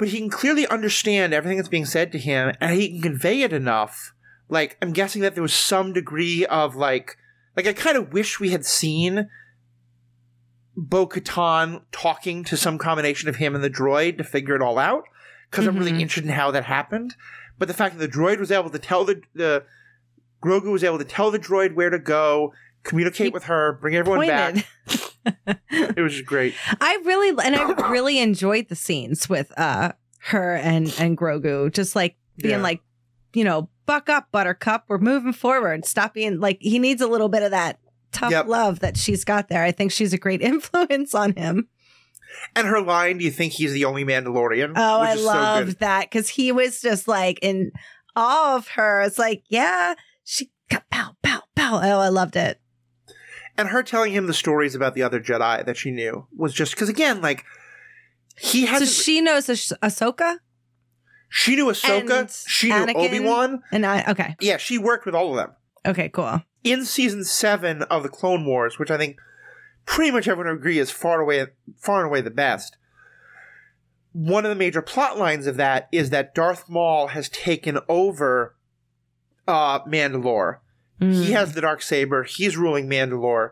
but 0.00 0.08
he 0.08 0.18
can 0.18 0.30
clearly 0.30 0.66
understand 0.68 1.34
everything 1.34 1.58
that's 1.58 1.68
being 1.68 1.84
said 1.84 2.10
to 2.10 2.18
him 2.18 2.54
and 2.58 2.74
he 2.74 2.88
can 2.88 3.02
convey 3.02 3.42
it 3.42 3.52
enough. 3.52 4.14
Like 4.48 4.78
I'm 4.80 4.92
guessing 4.94 5.20
that 5.20 5.34
there 5.34 5.42
was 5.42 5.52
some 5.52 5.92
degree 5.92 6.46
of 6.46 6.74
like 6.74 7.18
like 7.54 7.66
I 7.66 7.74
kind 7.74 7.98
of 7.98 8.10
wish 8.12 8.40
we 8.40 8.48
had 8.50 8.64
seen 8.64 9.28
Bo 10.74 11.06
Katan 11.06 11.82
talking 11.92 12.44
to 12.44 12.56
some 12.56 12.78
combination 12.78 13.28
of 13.28 13.36
him 13.36 13.54
and 13.54 13.62
the 13.62 13.68
droid 13.68 14.16
to 14.16 14.24
figure 14.24 14.56
it 14.56 14.62
all 14.62 14.78
out. 14.78 15.04
Because 15.50 15.66
I'm 15.66 15.76
really 15.76 15.92
Mhm. 15.92 16.00
interested 16.00 16.24
in 16.24 16.30
how 16.34 16.50
that 16.52 16.64
happened. 16.64 17.14
But 17.58 17.68
the 17.68 17.74
fact 17.74 17.98
that 17.98 18.00
the 18.10 18.18
droid 18.18 18.38
was 18.38 18.50
able 18.50 18.70
to 18.70 18.78
tell 18.78 19.04
the 19.04 19.20
the 19.34 19.64
Grogu 20.42 20.72
was 20.72 20.82
able 20.82 20.96
to 20.98 21.04
tell 21.04 21.30
the 21.30 21.38
droid 21.38 21.74
where 21.74 21.90
to 21.90 21.98
go, 21.98 22.54
communicate 22.84 23.26
He 23.26 23.30
with 23.30 23.44
her, 23.44 23.74
bring 23.78 23.94
everyone 23.94 24.20
Pointed. 24.26 24.64
back. 24.86 25.09
It 25.70 26.00
was 26.00 26.14
just 26.14 26.26
great. 26.26 26.54
I 26.80 27.00
really 27.04 27.28
and 27.44 27.54
I 27.56 27.88
really 27.90 28.18
enjoyed 28.18 28.68
the 28.68 28.76
scenes 28.76 29.28
with 29.28 29.52
uh 29.58 29.92
her 30.24 30.54
and 30.56 30.92
and 30.98 31.16
Grogu 31.16 31.72
just 31.72 31.94
like 31.96 32.16
being 32.38 32.56
Yeah. 32.56 32.62
like 32.62 32.80
you 33.34 33.44
know 33.44 33.68
buck 33.86 34.08
up 34.08 34.28
buttercup 34.32 34.84
we're 34.88 34.98
moving 34.98 35.32
forward 35.32 35.84
stop 35.84 36.14
being 36.14 36.40
like 36.40 36.58
he 36.60 36.78
needs 36.78 37.00
a 37.00 37.06
little 37.08 37.28
bit 37.28 37.42
of 37.42 37.50
that 37.52 37.78
tough 38.12 38.30
Yep. 38.30 38.46
love 38.46 38.80
that 38.80 38.96
she's 38.96 39.24
got 39.24 39.48
there 39.48 39.62
I 39.64 39.72
think 39.72 39.92
she's 39.92 40.12
a 40.12 40.18
great 40.18 40.42
influence 40.52 41.14
on 41.14 41.34
him 41.34 41.68
And 42.54 42.66
her 42.68 42.80
line, 42.80 43.18
"Do 43.18 43.24
you 43.24 43.30
think 43.30 43.52
he's 43.54 43.72
the 43.72 43.84
only 43.84 44.04
Mandalorian?" 44.04 44.72
oh 44.76 45.00
I 45.00 45.12
is 45.14 45.20
so 45.20 45.26
loved 45.26 45.80
that 45.80 46.02
because 46.10 46.28
he 46.28 46.52
was 46.52 46.80
just 46.80 47.08
like 47.08 47.38
in 47.42 47.72
awe 48.16 48.56
of 48.56 48.68
her 48.68 49.02
it's 49.02 49.18
like 49.18 49.42
yeah 49.48 49.94
she 50.24 50.50
pow 50.68 51.16
pow 51.22 51.42
pow 51.56 51.80
oh 51.82 51.98
I 52.00 52.08
loved 52.08 52.36
it 52.36 52.60
and 53.56 53.68
her 53.68 53.82
telling 53.82 54.12
him 54.12 54.26
the 54.26 54.34
stories 54.34 54.74
about 54.74 54.94
the 54.94 55.02
other 55.02 55.20
Jedi 55.20 55.64
that 55.64 55.76
she 55.76 55.90
knew 55.90 56.26
was 56.36 56.52
just 56.54 56.72
because 56.74 56.88
again, 56.88 57.20
like 57.20 57.44
he 58.38 58.66
hasn't. 58.66 58.90
she 58.90 59.20
knows 59.20 59.48
Ahs- 59.48 59.72
Ahsoka 59.82 60.38
she 61.32 61.54
knew 61.54 61.66
Ahsoka. 61.66 62.20
and 62.20 62.30
She 62.30 62.68
knew. 62.70 62.92
Obi 62.94 63.20
Wan. 63.20 63.62
and 63.70 63.86
I 63.86 64.04
okay 64.10 64.36
Yeah, 64.40 64.56
she 64.56 64.78
worked 64.78 65.06
with 65.06 65.14
all 65.14 65.30
of 65.30 65.36
them 65.36 65.52
okay 65.86 66.08
cool 66.08 66.42
in 66.64 66.84
season 66.84 67.24
seven 67.24 67.82
of 67.84 68.02
the 68.02 68.08
Clone 68.08 68.44
Wars, 68.44 68.78
which 68.78 68.90
I 68.90 68.98
think 68.98 69.16
pretty 69.86 70.10
much 70.10 70.28
everyone 70.28 70.52
would 70.52 70.58
agree 70.58 70.78
is 70.78 70.90
far 70.90 71.20
away, 71.20 71.46
far 71.78 72.00
and 72.00 72.06
away 72.06 72.20
the 72.20 72.30
best. 72.30 72.76
One 74.12 74.44
of 74.44 74.50
the 74.50 74.56
major 74.56 74.82
plot 74.82 75.16
lines 75.18 75.46
of 75.46 75.56
that 75.56 75.88
is 75.92 76.10
that 76.10 76.34
Darth 76.34 76.68
Maul 76.68 77.08
has 77.08 77.28
taken 77.28 77.78
over 77.88 78.56
uh, 79.48 79.80
Mandalore. 79.84 80.58
He 81.00 81.06
Mm. 81.06 81.30
has 81.30 81.54
the 81.54 81.62
dark 81.62 81.80
saber. 81.82 82.22
He's 82.24 82.56
ruling 82.58 82.86
Mandalore. 82.88 83.50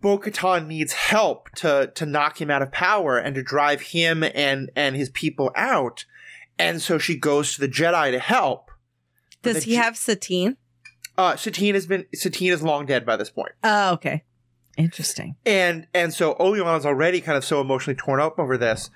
Bo 0.00 0.18
Katan 0.18 0.66
needs 0.66 0.92
help 0.94 1.50
to 1.56 1.92
to 1.94 2.06
knock 2.06 2.40
him 2.40 2.50
out 2.50 2.62
of 2.62 2.72
power 2.72 3.18
and 3.18 3.34
to 3.34 3.42
drive 3.42 3.80
him 3.80 4.22
and 4.22 4.70
and 4.74 4.96
his 4.96 5.10
people 5.10 5.50
out. 5.56 6.04
And 6.58 6.80
so 6.82 6.98
she 6.98 7.16
goes 7.16 7.54
to 7.54 7.60
the 7.60 7.68
Jedi 7.68 8.10
to 8.12 8.18
help. 8.18 8.70
does 9.42 9.64
he 9.64 9.72
Je- 9.72 9.76
have 9.76 9.96
Satine 9.96 10.56
Uh, 11.18 11.36
Satine 11.36 11.74
has 11.74 11.86
been 11.86 12.06
Satine 12.14 12.52
is 12.52 12.62
long 12.62 12.86
dead 12.86 13.04
by 13.06 13.16
this 13.16 13.30
point, 13.30 13.52
Oh, 13.62 13.92
okay. 13.92 14.24
Interesting. 14.76 15.36
and 15.46 15.86
and 15.94 16.12
so 16.12 16.34
Obi 16.38 16.60
Wan 16.60 16.78
is 16.78 16.86
already 16.86 17.20
kind 17.20 17.36
of 17.38 17.44
so 17.44 17.60
emotionally 17.60 17.96
torn 17.96 18.20
up 18.20 18.38
over 18.38 18.56
this. 18.58 18.90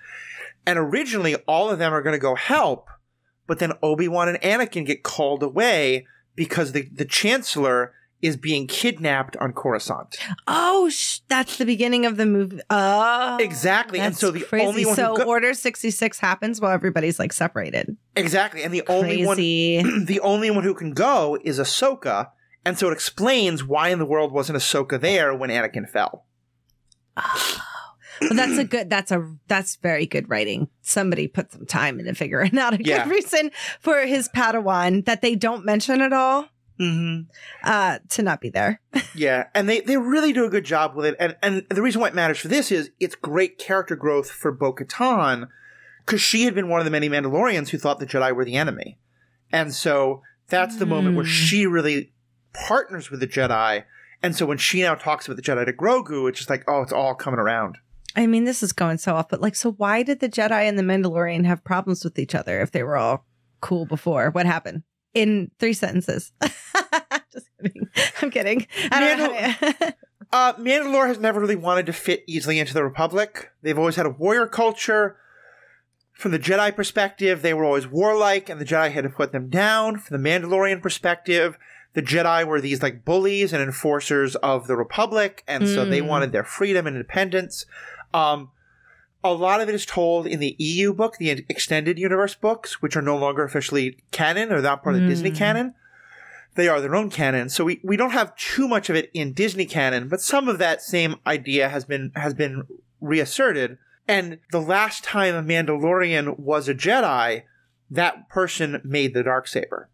And 0.66 0.78
originally, 0.78 1.37
all 1.46 1.70
of 1.70 1.78
them 1.78 1.92
are 1.94 2.02
going 2.02 2.14
to 2.14 2.18
go 2.18 2.35
help, 2.35 2.88
but 3.46 3.59
then 3.61 3.72
Obi 3.83 4.09
Wan 4.09 4.28
and 4.28 4.40
Anakin 4.40 4.85
get 4.85 5.02
called 5.02 5.42
away 5.42 6.07
because 6.38 6.72
the 6.72 6.88
the 6.92 7.05
Chancellor 7.05 7.92
is 8.22 8.37
being 8.37 8.66
kidnapped 8.66 9.37
on 9.37 9.53
Coruscant. 9.53 10.16
Oh, 10.48 10.88
sh- 10.88 11.20
that's 11.29 11.57
the 11.57 11.64
beginning 11.64 12.05
of 12.05 12.16
the 12.16 12.27
movie. 12.27 12.59
Oh, 12.68 13.37
Exactly. 13.40 14.01
And 14.01 14.16
so 14.16 14.33
the 14.33 14.40
crazy. 14.40 14.66
only 14.66 14.85
one 14.87 14.96
so 14.96 15.14
go- 15.16 15.22
Order 15.24 15.55
sixty 15.55 15.90
six 15.92 16.18
happens 16.18 16.61
while 16.61 16.72
everybody's 16.72 17.18
like 17.20 17.33
separated. 17.33 17.96
exactly, 18.16 18.62
and 18.64 18.72
the 18.74 18.83
only 18.88 19.24
one 19.27 19.37
the 20.07 20.20
only 20.22 20.51
one 20.51 20.64
who 20.64 20.74
can 20.74 20.94
go 20.94 21.38
is 21.44 21.59
Ahsoka, 21.61 22.31
and 22.64 22.79
so 22.79 22.88
it 22.88 22.92
explains 22.92 23.62
why 23.62 23.90
in 23.90 23.98
the 24.01 24.07
world 24.07 24.33
wasn't 24.33 24.59
Ahsoka 24.59 25.01
there 25.01 25.35
when 25.35 25.51
Anakin 25.51 25.88
fell. 25.88 26.24
Well, 28.20 28.35
that's 28.35 28.59
a 28.59 28.64
good. 28.64 28.90
That's 28.90 29.11
a 29.11 29.35
that's 29.48 29.76
very 29.76 30.07
good 30.07 30.28
writing. 30.28 30.68
Somebody 30.83 31.28
put 31.28 31.52
some 31.52 31.66
time 31.66 32.00
into 32.00 32.14
figuring 32.14 32.59
out 32.59 32.74
a 32.74 32.83
Yeah. 32.85 33.04
good 33.04 33.11
reason 33.12 33.50
for 33.81 34.00
his 34.07 34.28
Padawan 34.28 35.04
that 35.07 35.22
they 35.22 35.35
don't 35.35 35.64
mention 35.64 36.00
at 36.00 36.12
all 36.12 36.48
Mm-hmm. 36.81 37.22
uh, 37.64 37.98
to 38.11 38.22
not 38.22 38.40
be 38.40 38.50
there. 38.50 38.81
Yeah, 39.14 39.48
and 39.52 39.68
they, 39.68 39.81
they 39.81 39.96
really 39.96 40.33
do 40.33 40.44
a 40.44 40.48
good 40.48 40.64
job 40.64 40.94
with 40.94 41.04
it. 41.07 41.16
And 41.18 41.35
and 41.42 41.64
the 41.70 41.83
reason 41.83 42.00
why 42.00 42.09
it 42.09 42.14
matters 42.14 42.38
for 42.38 42.46
this 42.48 42.70
is 42.70 42.90
it's 43.00 43.16
great 43.16 43.59
character 43.59 43.96
growth 43.96 44.31
for 44.31 44.52
Bo 44.52 44.72
Katan 44.72 45.48
because 46.07 46.20
she 46.20 46.44
had 46.44 46.54
been 46.54 46.68
one 46.68 46.78
of 46.81 46.85
the 46.85 46.90
many 46.92 47.09
Mandalorians 47.09 47.70
who 47.70 47.78
thought 47.78 47.98
the 47.98 48.07
Jedi 48.07 48.33
were 48.35 48.44
the 48.44 48.54
enemy. 48.57 48.98
And 49.50 49.74
so 49.74 50.22
that's 50.48 50.76
the 50.76 50.87
moment 50.87 51.16
where 51.16 51.24
Mm. 51.24 51.28
she 51.28 51.66
really 51.66 52.12
partners 52.54 53.11
with 53.11 53.18
the 53.20 53.26
Jedi. 53.26 53.85
And 54.22 54.37
so 54.37 54.46
when 54.46 54.59
she 54.59 54.83
now 54.83 54.94
talks 54.94 55.26
about 55.26 55.37
the 55.37 55.42
Jedi 55.42 55.64
to 55.66 55.72
Grogu, 55.72 56.28
it's 56.28 56.38
just 56.38 56.50
like, 56.50 56.64
oh, 56.68 56.83
it's 56.83 56.92
all 56.92 57.14
coming 57.14 57.40
around. 57.40 57.78
I 58.18 58.26
mean, 58.26 58.44
this 58.44 58.62
is 58.62 58.72
going 58.72 58.98
so 58.98 59.14
off, 59.14 59.28
but 59.28 59.40
like, 59.40 59.54
so 59.54 59.72
why 59.72 60.02
did 60.02 60.18
the 60.20 60.28
Jedi 60.28 60.68
and 60.68 60.78
the 60.78 60.83
Mandalorian 60.83 61.46
have 61.46 61.62
problems 61.64 62.02
with 62.04 62.18
each 62.18 62.35
other 62.35 62.61
if 62.61 62.72
they 62.72 62.83
were 62.83 62.96
all 62.96 63.24
cool 63.61 63.87
before? 63.87 64.31
What 64.31 64.44
happened? 64.44 64.83
In 65.14 65.50
three 65.59 65.72
sentences. 65.72 66.33
Just 67.33 67.46
kidding. 67.62 67.88
I'm 68.20 68.31
kidding. 68.31 68.66
I 68.90 69.00
don't 69.00 69.18
know. 69.18 69.48
how- 69.78 69.92
Uh, 70.31 70.52
Mandalore 70.59 71.07
has 71.09 71.18
never 71.18 71.40
really 71.40 71.57
wanted 71.57 71.87
to 71.87 71.92
fit 71.94 72.22
easily 72.28 72.59
into 72.59 72.74
the 72.74 72.85
Republic. 72.85 73.50
They've 73.62 73.78
always 73.78 73.96
had 73.96 74.04
a 74.04 74.11
warrior 74.11 74.46
culture. 74.46 75.16
From 76.12 76.33
the 76.33 76.38
Jedi 76.38 76.76
perspective, 76.76 77.40
they 77.40 77.54
were 77.54 77.64
always 77.64 77.87
warlike, 77.87 78.50
and 78.50 78.61
the 78.61 78.66
Jedi 78.66 78.90
had 78.90 79.04
to 79.04 79.09
put 79.11 79.33
them 79.33 79.48
down. 79.48 79.96
From 79.96 80.20
the 80.22 80.28
Mandalorian 80.28 80.83
perspective, 80.83 81.57
the 81.94 82.02
Jedi 82.02 82.46
were 82.46 82.61
these 82.61 82.83
like 82.83 83.07
bullies 83.07 83.54
and 83.54 83.62
enforcers 83.62 84.37
of 84.37 84.66
the 84.66 84.76
Republic, 84.76 85.44
and 85.48 85.66
so 85.66 85.87
they 85.87 86.02
Mm. 86.02 86.09
wanted 86.09 86.33
their 86.33 86.44
freedom 86.44 86.87
and 86.87 86.96
independence. 86.96 87.64
Um, 88.14 88.51
a 89.25 89.33
lot 89.33 89.61
of 89.61 89.68
it 89.68 89.75
is 89.75 89.85
told 89.85 90.27
in 90.27 90.40
the 90.40 90.55
EU 90.59 90.92
book, 90.92 91.16
the 91.18 91.31
extended 91.49 91.99
universe 91.99 92.35
books, 92.35 92.81
which 92.81 92.97
are 92.97 93.03
no 93.03 93.16
longer 93.16 93.44
officially 93.44 93.99
canon 94.11 94.53
or 94.53 94.62
not 94.62 94.83
part 94.83 94.94
of 94.97 95.03
the 95.03 95.09
Disney 95.09 95.31
Mm. 95.33 95.37
canon. 95.37 95.75
They 96.55 96.68
are 96.68 96.81
their 96.81 96.97
own 96.97 97.11
canon, 97.11 97.51
so 97.51 97.64
we, 97.64 97.81
we 97.85 97.97
don't 97.97 98.11
have 98.12 98.35
too 98.37 98.66
much 98.66 98.90
of 98.90 98.97
it 98.97 99.11
in 99.14 99.33
Disney 99.33 99.66
canon, 99.66 100.09
but 100.09 100.21
some 100.21 100.49
of 100.49 100.59
that 100.59 100.83
same 100.83 101.16
idea 101.27 101.68
has 101.68 101.85
been 101.85 102.11
has 102.16 102.35
been 102.35 102.64
reasserted. 103.01 103.79
And 104.09 104.38
the 104.51 104.61
last 104.61 105.05
time 105.05 105.35
a 105.35 105.42
Mandalorian 105.42 106.38
was 106.38 106.68
a 106.68 106.75
Jedi, 106.75 107.42
that 107.90 108.29
person 108.29 108.81
made 108.83 109.14
the 109.14 109.23
dark 109.23 109.47
saber 109.47 109.90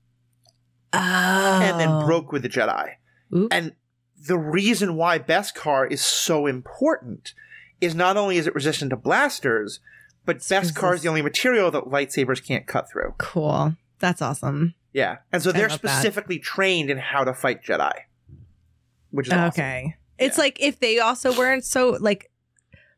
oh. 0.92 1.60
and 1.62 1.80
then 1.80 2.04
broke 2.06 2.32
with 2.32 2.42
the 2.42 2.48
Jedi. 2.48 2.94
Oops. 3.34 3.48
And 3.50 3.72
the 4.16 4.38
reason 4.38 4.96
why 4.96 5.18
Beskar 5.18 5.90
is 5.90 6.00
so 6.00 6.46
important 6.46 7.34
is 7.80 7.94
not 7.94 8.16
only 8.16 8.36
is 8.36 8.46
it 8.46 8.54
resistant 8.54 8.90
to 8.90 8.96
blasters, 8.96 9.80
but 10.24 10.38
Beskar 10.38 10.94
is 10.94 11.02
the 11.02 11.08
only 11.08 11.22
material 11.22 11.70
that 11.70 11.84
lightsabers 11.84 12.44
can't 12.44 12.66
cut 12.66 12.90
through. 12.90 13.14
Cool. 13.18 13.74
That's 13.98 14.22
awesome. 14.22 14.74
Yeah. 14.92 15.18
And 15.32 15.42
so 15.42 15.50
I 15.50 15.52
they're 15.54 15.68
love 15.68 15.80
that. 15.82 15.88
specifically 15.98 16.38
trained 16.38 16.88
in 16.90 16.98
how 16.98 17.24
to 17.24 17.34
fight 17.34 17.62
Jedi. 17.64 17.92
Which 19.10 19.26
is 19.28 19.32
awesome. 19.32 19.48
Okay. 19.48 19.96
It's 20.18 20.38
Yeah. 20.38 20.42
like 20.44 20.60
if 20.60 20.78
they 20.80 20.98
also 20.98 21.36
weren't 21.36 21.64
so 21.64 21.96
like 22.00 22.30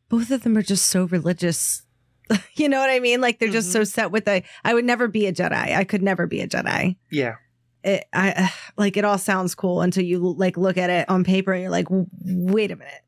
both 0.08 0.30
of 0.30 0.42
them 0.42 0.56
are 0.56 0.62
just 0.62 0.86
so 0.86 1.04
religious. 1.04 1.82
you 2.54 2.68
know 2.68 2.78
what 2.80 2.90
I 2.90 3.00
mean? 3.00 3.20
Like 3.20 3.38
they're 3.38 3.50
just 3.50 3.70
Mhm. 3.70 3.72
so 3.72 3.84
set 3.84 4.10
with 4.10 4.24
the 4.24 4.42
I 4.64 4.74
would 4.74 4.84
never 4.84 5.08
be 5.08 5.26
a 5.26 5.32
Jedi. 5.32 5.52
I 5.76 5.84
could 5.84 6.02
never 6.02 6.26
be 6.26 6.40
a 6.40 6.48
Jedi. 6.48 6.96
Yeah. 7.10 7.36
It, 7.82 8.04
I 8.12 8.52
like 8.76 8.96
it 8.96 9.04
all 9.04 9.18
sounds 9.18 9.54
cool 9.54 9.80
until 9.80 10.04
you 10.04 10.18
like 10.36 10.56
look 10.56 10.76
at 10.76 10.90
it 10.90 11.08
on 11.08 11.24
paper 11.24 11.52
and 11.52 11.62
you're 11.62 11.70
like, 11.70 11.86
"W- 11.88 12.06
wait 12.24 12.70
a 12.70 12.76
minute. 12.76 13.02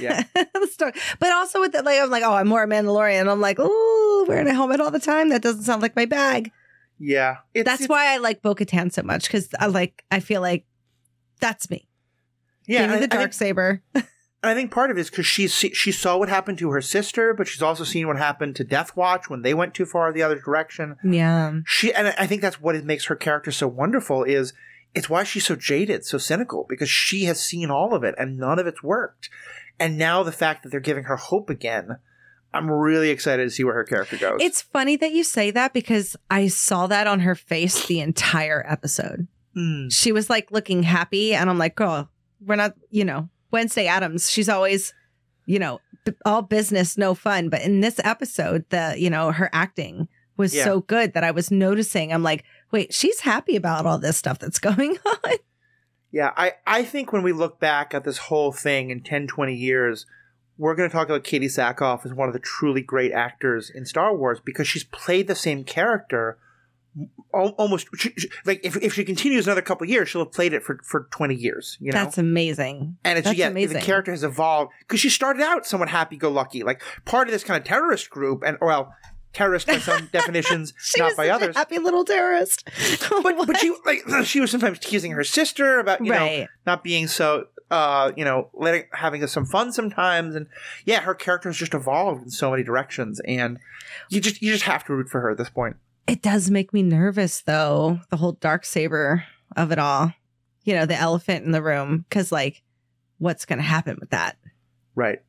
Yeah. 0.00 0.24
But 1.20 1.32
also 1.32 1.60
with 1.60 1.72
that, 1.72 1.84
like 1.84 2.00
I'm 2.00 2.10
like, 2.10 2.22
oh, 2.22 2.32
I'm 2.34 2.48
more 2.48 2.62
a 2.62 2.66
Mandalorian. 2.68 3.30
I'm 3.30 3.40
like, 3.40 3.56
oh, 3.60 4.24
wearing 4.28 4.46
a 4.48 4.52
helmet 4.54 4.80
all 4.80 4.90
the 4.90 4.98
time. 5.00 5.28
That 5.30 5.42
doesn't 5.42 5.62
sound 5.62 5.82
like 5.82 5.96
my 5.96 6.04
bag. 6.04 6.50
Yeah. 6.98 7.38
It's, 7.54 7.64
That's 7.64 7.82
it's- 7.82 7.88
why 7.88 8.12
I 8.12 8.18
like 8.18 8.42
Bo 8.42 8.54
Katan 8.54 8.92
so 8.92 9.02
much 9.02 9.24
because 9.24 9.48
I 9.58 9.66
like 9.66 10.04
I 10.10 10.20
feel 10.20 10.40
like 10.40 10.66
that's 11.40 11.70
me. 11.70 11.88
Yeah. 12.66 12.82
Give 12.82 12.90
me 12.90 12.96
I- 12.96 12.98
the 13.00 13.04
I 13.04 13.18
dark 13.18 13.22
think- 13.30 13.34
saber. 13.34 13.82
I 14.42 14.52
think 14.52 14.70
part 14.70 14.90
of 14.90 14.98
it 14.98 15.00
is 15.00 15.08
because 15.08 15.24
she 15.26 15.48
she 15.48 15.90
saw 15.90 16.18
what 16.18 16.28
happened 16.28 16.58
to 16.58 16.70
her 16.70 16.82
sister, 16.82 17.32
but 17.32 17.48
she's 17.48 17.62
also 17.62 17.82
seen 17.82 18.06
what 18.06 18.18
happened 18.18 18.56
to 18.56 18.64
Death 18.64 18.94
Watch 18.94 19.30
when 19.30 19.40
they 19.40 19.54
went 19.54 19.72
too 19.72 19.86
far 19.86 20.12
the 20.12 20.22
other 20.22 20.38
direction. 20.38 20.96
yeah. 21.02 21.60
She 21.64 21.94
and 21.94 22.08
I 22.18 22.26
think 22.26 22.42
that's 22.42 22.60
what 22.60 22.74
it 22.74 22.84
makes 22.84 23.06
her 23.06 23.16
character 23.16 23.50
so 23.50 23.66
wonderful 23.68 24.22
is 24.22 24.52
it's 24.94 25.08
why 25.08 25.24
she's 25.24 25.46
so 25.46 25.56
jaded, 25.56 26.04
so 26.04 26.18
cynical 26.18 26.66
because 26.68 26.90
she 26.90 27.24
has 27.24 27.40
seen 27.40 27.70
all 27.70 27.94
of 27.94 28.04
it 28.04 28.14
and 28.18 28.36
none 28.36 28.58
of 28.58 28.66
it's 28.66 28.82
worked. 28.82 29.30
And 29.78 29.98
now 29.98 30.22
the 30.22 30.32
fact 30.32 30.62
that 30.62 30.70
they're 30.70 30.80
giving 30.80 31.04
her 31.04 31.16
hope 31.16 31.50
again, 31.50 31.98
I'm 32.52 32.70
really 32.70 33.10
excited 33.10 33.42
to 33.44 33.50
see 33.50 33.64
where 33.64 33.74
her 33.74 33.84
character 33.84 34.16
goes. 34.16 34.38
It's 34.40 34.62
funny 34.62 34.96
that 34.96 35.12
you 35.12 35.24
say 35.24 35.50
that 35.50 35.72
because 35.72 36.16
I 36.30 36.46
saw 36.48 36.86
that 36.86 37.06
on 37.06 37.20
her 37.20 37.34
face 37.34 37.86
the 37.86 38.00
entire 38.00 38.64
episode. 38.68 39.26
Hmm. 39.54 39.88
She 39.88 40.12
was 40.12 40.30
like 40.30 40.50
looking 40.52 40.82
happy, 40.84 41.34
and 41.34 41.50
I'm 41.50 41.58
like, 41.58 41.74
girl, 41.74 42.08
we're 42.44 42.56
not, 42.56 42.74
you 42.90 43.04
know, 43.04 43.28
Wednesday 43.50 43.86
Addams. 43.86 44.30
She's 44.30 44.48
always, 44.48 44.92
you 45.46 45.58
know, 45.58 45.80
b- 46.04 46.12
all 46.24 46.42
business, 46.42 46.96
no 46.96 47.14
fun. 47.14 47.48
But 47.48 47.62
in 47.62 47.80
this 47.80 48.00
episode, 48.04 48.64
the, 48.70 48.94
you 48.96 49.10
know, 49.10 49.32
her 49.32 49.50
acting 49.52 50.08
was 50.36 50.54
Yeah. 50.54 50.64
so 50.64 50.80
good 50.80 51.14
that 51.14 51.22
I 51.24 51.30
was 51.30 51.50
noticing. 51.50 52.12
I'm 52.12 52.22
like, 52.24 52.44
wait, 52.72 52.92
she's 52.94 53.20
happy 53.20 53.54
about 53.56 53.86
all 53.86 53.98
this 53.98 54.16
stuff 54.16 54.38
that's 54.38 54.58
going 54.60 54.96
on. 55.06 55.32
Yeah, 56.14 56.30
I, 56.36 56.52
I 56.64 56.84
think 56.84 57.12
when 57.12 57.24
we 57.24 57.32
look 57.32 57.58
back 57.58 57.92
at 57.92 58.04
this 58.04 58.18
whole 58.18 58.52
thing 58.52 58.90
in 58.90 59.02
10, 59.02 59.26
20 59.26 59.52
years, 59.52 60.06
we're 60.56 60.76
going 60.76 60.88
to 60.88 60.92
talk 60.92 61.08
about 61.08 61.24
Katee 61.24 61.46
Sackhoff 61.46 62.06
as 62.06 62.14
one 62.14 62.28
of 62.28 62.32
the 62.32 62.38
truly 62.38 62.82
great 62.82 63.10
actors 63.10 63.68
in 63.68 63.84
Star 63.84 64.16
Wars 64.16 64.38
because 64.38 64.68
she's 64.68 64.84
played 64.84 65.26
the 65.26 65.34
same 65.34 65.64
character 65.64 66.38
almost 67.32 67.88
she, 67.96 68.12
she- 68.16 68.30
like 68.44 68.60
if, 68.62 68.76
if 68.76 68.94
she 68.94 69.04
continues 69.04 69.48
another 69.48 69.60
couple 69.60 69.88
years, 69.88 70.08
she'll 70.08 70.22
have 70.22 70.30
played 70.30 70.52
it 70.52 70.62
for, 70.62 70.78
for 70.84 71.08
20 71.10 71.34
years, 71.34 71.76
you 71.80 71.90
know? 71.90 72.04
That's 72.04 72.16
amazing. 72.16 72.96
and 73.04 73.18
it's 73.18 73.26
that's 73.26 73.36
yeah, 73.36 73.48
amazing. 73.48 73.80
the 73.80 73.84
character 73.84 74.12
has 74.12 74.22
evolved 74.22 74.70
because 74.82 75.00
she 75.00 75.10
started 75.10 75.42
out 75.42 75.66
somewhat 75.66 75.88
happy-go-lucky, 75.88 76.62
like 76.62 76.80
part 77.04 77.26
of 77.26 77.32
this 77.32 77.42
kind 77.42 77.60
of 77.60 77.66
terrorist 77.66 78.08
group, 78.10 78.44
and 78.46 78.56
well, 78.60 78.94
terrorist 79.34 79.66
by 79.66 79.78
some 79.78 80.06
definitions, 80.12 80.72
not 80.96 81.16
by 81.16 81.28
others. 81.28 81.54
a 81.54 81.58
happy 81.58 81.78
little 81.78 82.04
terrorist. 82.04 82.64
but 83.22 83.36
but 83.46 83.56
she 83.58 83.74
like 83.84 84.02
she 84.24 84.40
was 84.40 84.50
sometimes 84.50 84.78
teasing 84.78 85.12
her 85.12 85.24
sister 85.24 85.78
about 85.78 86.02
you 86.04 86.10
know 86.12 86.46
not 86.66 86.82
being 86.82 87.06
so 87.06 87.46
uh 87.70 88.12
you 88.16 88.24
know 88.24 88.48
letting 88.54 88.84
having 88.92 89.26
some 89.26 89.44
fun 89.46 89.72
sometimes 89.72 90.34
and 90.34 90.46
yeah 90.84 91.00
her 91.00 91.14
character 91.14 91.48
has 91.48 91.56
just 91.56 91.74
evolved 91.74 92.22
in 92.24 92.30
so 92.30 92.50
many 92.50 92.62
directions 92.62 93.20
and 93.26 93.58
you 94.10 94.20
just 94.20 94.40
you 94.42 94.52
just 94.52 94.64
have 94.64 94.84
to 94.84 94.94
root 94.94 95.08
for 95.08 95.20
her 95.20 95.30
at 95.30 95.38
this 95.38 95.48
point 95.50 95.76
It 96.06 96.20
does 96.22 96.50
make 96.50 96.72
me 96.74 96.82
nervous 96.82 97.40
though, 97.40 98.00
the 98.10 98.18
whole 98.18 98.32
dark 98.32 98.64
saber 98.66 99.24
of 99.56 99.72
it 99.72 99.78
all. 99.78 100.12
You 100.64 100.74
know, 100.74 100.84
the 100.86 100.94
elephant 100.96 101.44
in 101.46 101.52
the 101.52 101.62
room 101.62 102.04
cuz 102.10 102.30
like 102.30 102.62
what's 103.18 103.44
going 103.46 103.58
to 103.58 103.64
happen 103.64 103.96
with 104.00 104.10
that? 104.10 104.36
right 104.94 105.20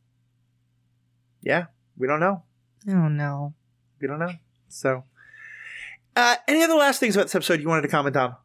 yeah 1.42 1.66
we 1.98 2.06
don't 2.08 2.20
know 2.20 2.44
Oh 2.88 3.08
no. 3.08 3.54
We 4.06 4.10
don't 4.10 4.20
know 4.20 4.34
so 4.68 5.04
uh 6.16 6.36
any 6.48 6.62
other 6.64 6.76
last 6.76 7.00
things 7.00 7.16
about 7.16 7.24
this 7.26 7.34
episode 7.34 7.60
you 7.60 7.68
wanted 7.68 7.82
to 7.82 7.88
comment 7.88 8.16
on 8.16 8.36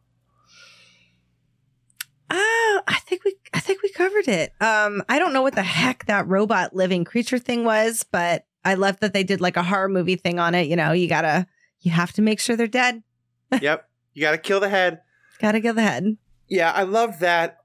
Uh, 2.29 2.79
I 2.87 2.97
think 3.05 3.23
we 3.25 3.35
I 3.53 3.59
think 3.59 3.83
we 3.83 3.89
covered 3.89 4.27
it. 4.27 4.53
Um 4.61 5.03
I 5.09 5.19
don't 5.19 5.33
know 5.33 5.41
what 5.41 5.53
the 5.55 5.63
heck 5.63 6.05
that 6.05 6.27
robot 6.27 6.73
living 6.75 7.03
creature 7.03 7.37
thing 7.37 7.63
was, 7.65 8.03
but 8.09 8.45
I 8.63 8.75
love 8.75 8.99
that 9.01 9.13
they 9.13 9.23
did 9.23 9.41
like 9.41 9.57
a 9.57 9.63
horror 9.63 9.89
movie 9.89 10.15
thing 10.15 10.39
on 10.39 10.55
it, 10.55 10.67
you 10.67 10.75
know, 10.75 10.93
you 10.93 11.07
got 11.09 11.21
to 11.23 11.45
you 11.81 11.91
have 11.91 12.13
to 12.13 12.21
make 12.21 12.39
sure 12.39 12.55
they're 12.55 12.67
dead. 12.67 13.03
yep 13.61 13.89
you 14.13 14.21
gotta 14.21 14.37
kill 14.37 14.59
the 14.61 14.69
head 14.69 15.01
Got 15.39 15.51
to 15.53 15.59
get 15.59 15.75
the 15.75 15.81
head. 15.81 16.15
yeah 16.47 16.71
i 16.71 16.83
love 16.83 17.19
that 17.19 17.57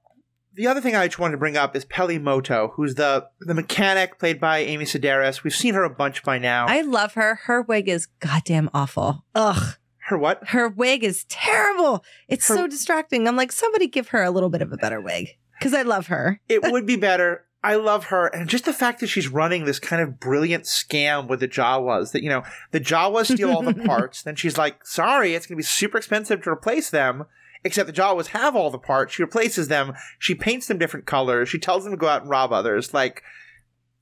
the 0.57 0.67
other 0.67 0.81
thing 0.81 0.95
I 0.95 1.07
just 1.07 1.19
wanted 1.19 1.33
to 1.33 1.37
bring 1.37 1.55
up 1.55 1.75
is 1.75 1.85
Peli 1.85 2.19
Motto, 2.19 2.73
who's 2.75 2.95
the 2.95 3.27
the 3.39 3.53
mechanic 3.53 4.19
played 4.19 4.39
by 4.39 4.57
Amy 4.59 4.85
Sedaris. 4.85 5.43
We've 5.43 5.55
seen 5.55 5.73
her 5.75 5.83
a 5.83 5.89
bunch 5.89 6.23
by 6.23 6.37
now. 6.39 6.65
I 6.67 6.81
love 6.81 7.13
her. 7.13 7.35
Her 7.45 7.61
wig 7.61 7.87
is 7.87 8.07
goddamn 8.19 8.69
awful. 8.73 9.23
Ugh. 9.35 9.75
her 10.07 10.17
what? 10.17 10.49
Her 10.49 10.67
wig 10.67 11.03
is 11.03 11.25
terrible. 11.29 12.03
It's 12.27 12.47
Her- 12.47 12.55
so 12.55 12.67
distracting. 12.67 13.27
I'm 13.27 13.35
like, 13.37 13.51
somebody 13.51 13.87
give 13.87 14.09
her 14.09 14.23
a 14.23 14.31
little 14.31 14.49
bit 14.49 14.61
of 14.61 14.73
a 14.73 14.77
better 14.77 14.99
wig 14.99 15.29
because 15.59 15.73
I 15.73 15.83
love 15.83 16.07
her. 16.07 16.41
it 16.49 16.63
would 16.63 16.85
be 16.85 16.95
better. 17.09 17.43
I 17.63 17.75
love 17.75 18.05
her, 18.05 18.27
and 18.27 18.47
just 18.47 18.65
the 18.65 18.71
fact 18.71 18.99
that 19.01 19.07
she's 19.07 19.27
running 19.27 19.65
this 19.65 19.79
kind 19.79 20.01
of 20.01 20.19
brilliant 20.19 20.65
scam 20.65 21.27
with 21.27 21.39
the 21.39 21.47
Jawas. 21.47 22.11
That 22.11 22.21
you 22.23 22.29
know, 22.29 22.43
the 22.71 22.79
Jawas 22.79 23.33
steal 23.33 23.51
all 23.51 23.63
the 23.63 23.73
parts. 23.85 24.21
Then 24.23 24.35
she's 24.35 24.57
like, 24.57 24.85
"Sorry, 24.85 25.33
it's 25.33 25.47
going 25.47 25.55
to 25.55 25.59
be 25.59 25.63
super 25.63 25.97
expensive 25.97 26.43
to 26.43 26.49
replace 26.51 26.89
them," 26.91 27.25
Except 27.63 27.87
the 27.87 27.93
Jawas 27.93 28.27
have 28.27 28.55
all 28.55 28.69
the 28.69 28.77
parts. 28.77 29.13
She 29.13 29.23
replaces 29.23 29.67
them. 29.67 29.93
She 30.19 30.35
paints 30.35 30.67
them 30.67 30.77
different 30.77 31.05
colors. 31.05 31.49
She 31.49 31.59
tells 31.59 31.83
them 31.83 31.93
to 31.93 31.97
go 31.97 32.07
out 32.07 32.21
and 32.21 32.29
rob 32.29 32.51
others. 32.51 32.93
Like, 32.93 33.23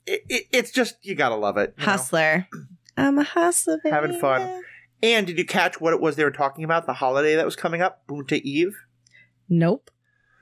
it, 0.06 0.22
it, 0.30 0.44
it's 0.52 0.72
just 0.72 0.96
you 1.02 1.16
gotta 1.16 1.36
love 1.36 1.58
it. 1.58 1.74
you 1.78 1.86
know? 1.86 1.92
Hustler. 1.92 2.48
I'm 2.98 3.18
a 3.18 3.24
hustler. 3.24 3.80
Baby. 3.84 3.94
Having 3.94 4.20
fun. 4.20 4.64
And 5.04 5.28
did 5.28 5.38
you 5.38 5.46
catch 5.46 5.80
what 5.80 5.94
it 5.94 6.02
was 6.02 6.16
they 6.16 6.24
were 6.24 6.32
talking 6.32 6.64
about? 6.64 6.86
The 6.86 6.94
holiday 6.94 7.36
that 7.36 7.46
was 7.46 7.56
coming 7.56 7.82
up, 7.82 8.08
Boonta 8.08 8.42
Eve. 8.42 8.76
Nope. 9.50 9.92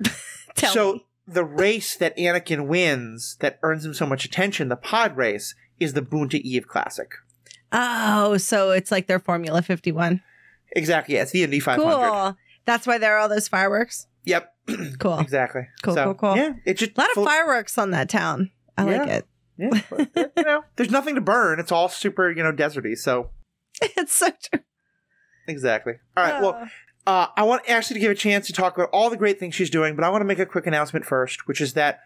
Tell 0.56 0.74
so 0.74 0.94
me. 0.94 1.06
the 1.28 1.44
race 1.44 1.96
that 1.96 2.16
Anakin 2.18 2.68
wins 2.68 3.38
that 3.40 3.60
earns 3.64 3.86
him 3.86 3.94
so 3.94 4.06
much 4.06 4.26
attention, 4.26 4.70
the 4.70 4.76
pod 4.76 5.18
race, 5.18 5.56
is 5.80 5.94
the 5.94 6.02
Boonta 6.02 6.40
Eve 6.40 6.68
Classic. 6.68 7.12
Oh, 7.72 8.38
so 8.38 8.72
it's 8.72 8.92
like 8.92 9.08
their 9.08 9.20
Formula 9.20 9.62
51. 9.62 10.22
Exactly. 10.76 11.16
Yeah, 11.16 11.24
it's 11.24 11.32
the 11.32 11.44
Indy 11.44 11.60
500. 11.60 11.92
Cool. 11.92 12.38
That's 12.66 12.88
why 12.88 12.98
there 12.98 13.16
are 13.16 13.20
all 13.20 13.30
those 13.30 13.48
fireworks. 13.48 14.08
Yep. 14.26 14.50
Cool. 15.00 15.20
Exactly. 15.20 15.68
Cool, 15.84 15.94
So, 15.96 16.04
cool, 16.06 16.14
cool. 16.16 16.36
Yeah, 16.38 16.54
it's 16.66 16.80
just 16.80 16.98
A 16.98 17.02
lot 17.02 17.10
of 17.18 17.26
fireworks 17.26 17.78
on 17.78 17.92
that 17.92 18.08
town. 18.10 18.52
I 18.78 18.84
like 18.84 19.10
it. 19.10 19.28
Yeah, 19.58 19.82
but, 19.90 20.10
you 20.38 20.44
know, 20.44 20.64
there's 20.78 20.90
nothing 20.90 21.16
to 21.16 21.22
burn. 21.22 21.60
It's 21.60 21.72
all 21.72 21.90
super, 21.90 22.32
you 22.32 22.42
know, 22.42 22.54
deserty. 22.54 22.98
So 22.98 23.30
It's 23.82 24.14
so 24.14 24.30
true. 24.30 24.62
exactly. 25.48 25.94
All 26.16 26.24
right. 26.24 26.36
Oh. 26.36 26.42
Well, 26.42 26.70
uh, 27.06 27.28
I 27.36 27.44
want 27.44 27.70
Ashley 27.70 27.96
to 27.96 28.00
give 28.00 28.12
a 28.12 28.16
chance 28.16 28.48
to 28.48 28.54
talk 28.54 28.78
about 28.78 28.90
all 28.94 29.10
the 29.10 29.18
great 29.18 29.38
things 29.40 29.54
she's 29.56 29.70
doing, 29.70 29.96
but 29.96 30.06
I 30.06 30.10
want 30.10 30.22
to 30.22 30.26
make 30.26 30.40
a 30.40 30.46
quick 30.46 30.66
announcement 30.66 31.06
first, 31.06 31.48
which 31.48 31.60
is 31.60 31.74
that 31.74 32.00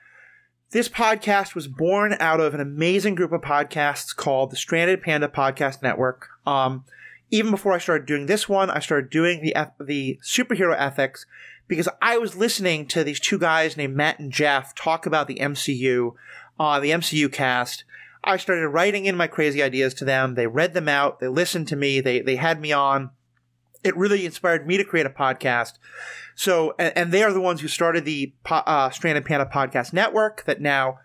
this 0.71 0.89
podcast 0.89 1.53
was 1.53 1.67
born 1.67 2.15
out 2.19 2.39
of 2.39 2.53
an 2.55 2.59
amazing 2.59 3.13
group 3.15 3.31
of 3.31 3.41
podcasts 3.41 4.15
called 4.15 4.49
the 4.51 4.55
Stranded 4.57 5.01
Panda 5.03 5.27
Podcast 5.27 5.83
Network. 5.83 6.27
Um, 6.47 6.83
even 7.29 7.51
before 7.51 7.73
I 7.73 7.77
started 7.77 8.07
doing 8.07 8.25
this 8.25 8.47
one, 8.47 8.69
I 8.69 8.79
started 8.79 9.09
doing 9.09 9.41
the 9.41 9.55
the 9.79 10.19
superhero 10.23 10.75
ethics 10.77 11.25
because 11.67 11.89
I 12.01 12.17
was 12.17 12.35
listening 12.35 12.87
to 12.87 13.03
these 13.03 13.19
two 13.19 13.37
guys 13.37 13.75
named 13.75 13.95
Matt 13.95 14.19
and 14.19 14.31
Jeff 14.31 14.73
talk 14.73 15.05
about 15.05 15.27
the 15.27 15.35
MCU, 15.35 16.13
uh, 16.59 16.79
the 16.79 16.91
MCU 16.91 17.31
cast. 17.31 17.83
I 18.23 18.37
started 18.37 18.67
writing 18.69 19.05
in 19.05 19.15
my 19.15 19.27
crazy 19.27 19.61
ideas 19.61 19.93
to 19.95 20.05
them. 20.05 20.35
They 20.35 20.47
read 20.47 20.73
them 20.73 20.87
out. 20.87 21.19
They 21.19 21.27
listened 21.27 21.67
to 21.69 21.75
me. 21.75 22.01
They 22.01 22.21
they 22.21 22.37
had 22.37 22.61
me 22.61 22.71
on. 22.71 23.11
It 23.83 23.95
really 23.95 24.25
inspired 24.25 24.65
me 24.65 24.77
to 24.77 24.83
create 24.83 25.05
a 25.05 25.09
podcast. 25.09 25.73
So, 26.35 26.75
and, 26.77 26.97
and 26.97 27.11
they 27.11 27.23
are 27.23 27.31
the 27.31 27.41
ones 27.41 27.61
who 27.61 27.67
started 27.67 28.05
the 28.05 28.33
uh, 28.49 28.89
Stranded 28.89 29.25
Panda 29.25 29.45
Podcast 29.45 29.93
Network 29.93 30.45
that 30.45 30.61
now 30.61 30.99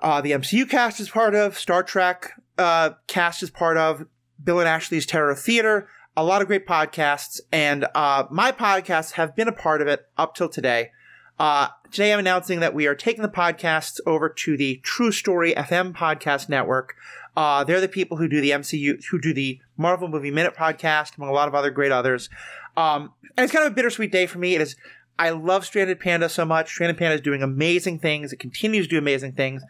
uh, 0.00 0.20
the 0.20 0.32
MCU 0.32 0.68
cast 0.68 1.00
is 1.00 1.10
part 1.10 1.34
of, 1.34 1.58
Star 1.58 1.82
Trek 1.82 2.32
uh, 2.58 2.90
cast 3.06 3.42
is 3.42 3.50
part 3.50 3.76
of, 3.76 4.06
Bill 4.42 4.60
and 4.60 4.68
Ashley's 4.68 5.06
Terror 5.06 5.34
Theater, 5.34 5.88
a 6.16 6.24
lot 6.24 6.42
of 6.42 6.48
great 6.48 6.66
podcasts, 6.66 7.40
and 7.50 7.86
uh, 7.94 8.24
my 8.30 8.52
podcasts 8.52 9.12
have 9.12 9.34
been 9.34 9.48
a 9.48 9.52
part 9.52 9.80
of 9.80 9.88
it 9.88 10.06
up 10.16 10.34
till 10.34 10.48
today. 10.48 10.90
Uh, 11.38 11.68
today 11.90 12.12
I'm 12.12 12.18
announcing 12.18 12.60
that 12.60 12.74
we 12.74 12.86
are 12.86 12.94
taking 12.94 13.22
the 13.22 13.28
podcasts 13.28 13.98
over 14.06 14.28
to 14.28 14.56
the 14.56 14.80
TruStory 14.84 15.54
FM 15.54 15.92
podcast 15.94 16.48
network. 16.48 16.94
Uh, 17.36 17.64
they're 17.64 17.80
the 17.80 17.88
people 17.88 18.18
who 18.18 18.28
do 18.28 18.40
the 18.40 18.50
MCU, 18.50 19.02
who 19.10 19.18
do 19.18 19.32
the 19.32 19.58
Marvel 19.76 20.08
Movie 20.08 20.30
Minute 20.30 20.54
podcast, 20.54 21.16
among 21.16 21.30
a 21.30 21.32
lot 21.32 21.48
of 21.48 21.54
other 21.54 21.70
great 21.70 21.92
others. 21.92 22.28
Um, 22.76 23.12
and 23.36 23.44
it's 23.44 23.52
kind 23.52 23.66
of 23.66 23.72
a 23.72 23.74
bittersweet 23.74 24.12
day 24.12 24.26
for 24.26 24.38
me. 24.38 24.54
It 24.54 24.60
is. 24.60 24.76
I 25.18 25.30
love 25.30 25.64
Stranded 25.64 26.00
Panda 26.00 26.28
so 26.28 26.44
much. 26.44 26.68
Stranded 26.68 26.98
Panda 26.98 27.14
is 27.14 27.20
doing 27.20 27.42
amazing 27.42 27.98
things. 28.00 28.32
It 28.32 28.38
continues 28.38 28.86
to 28.86 28.90
do 28.90 28.98
amazing 28.98 29.32
things. 29.32 29.62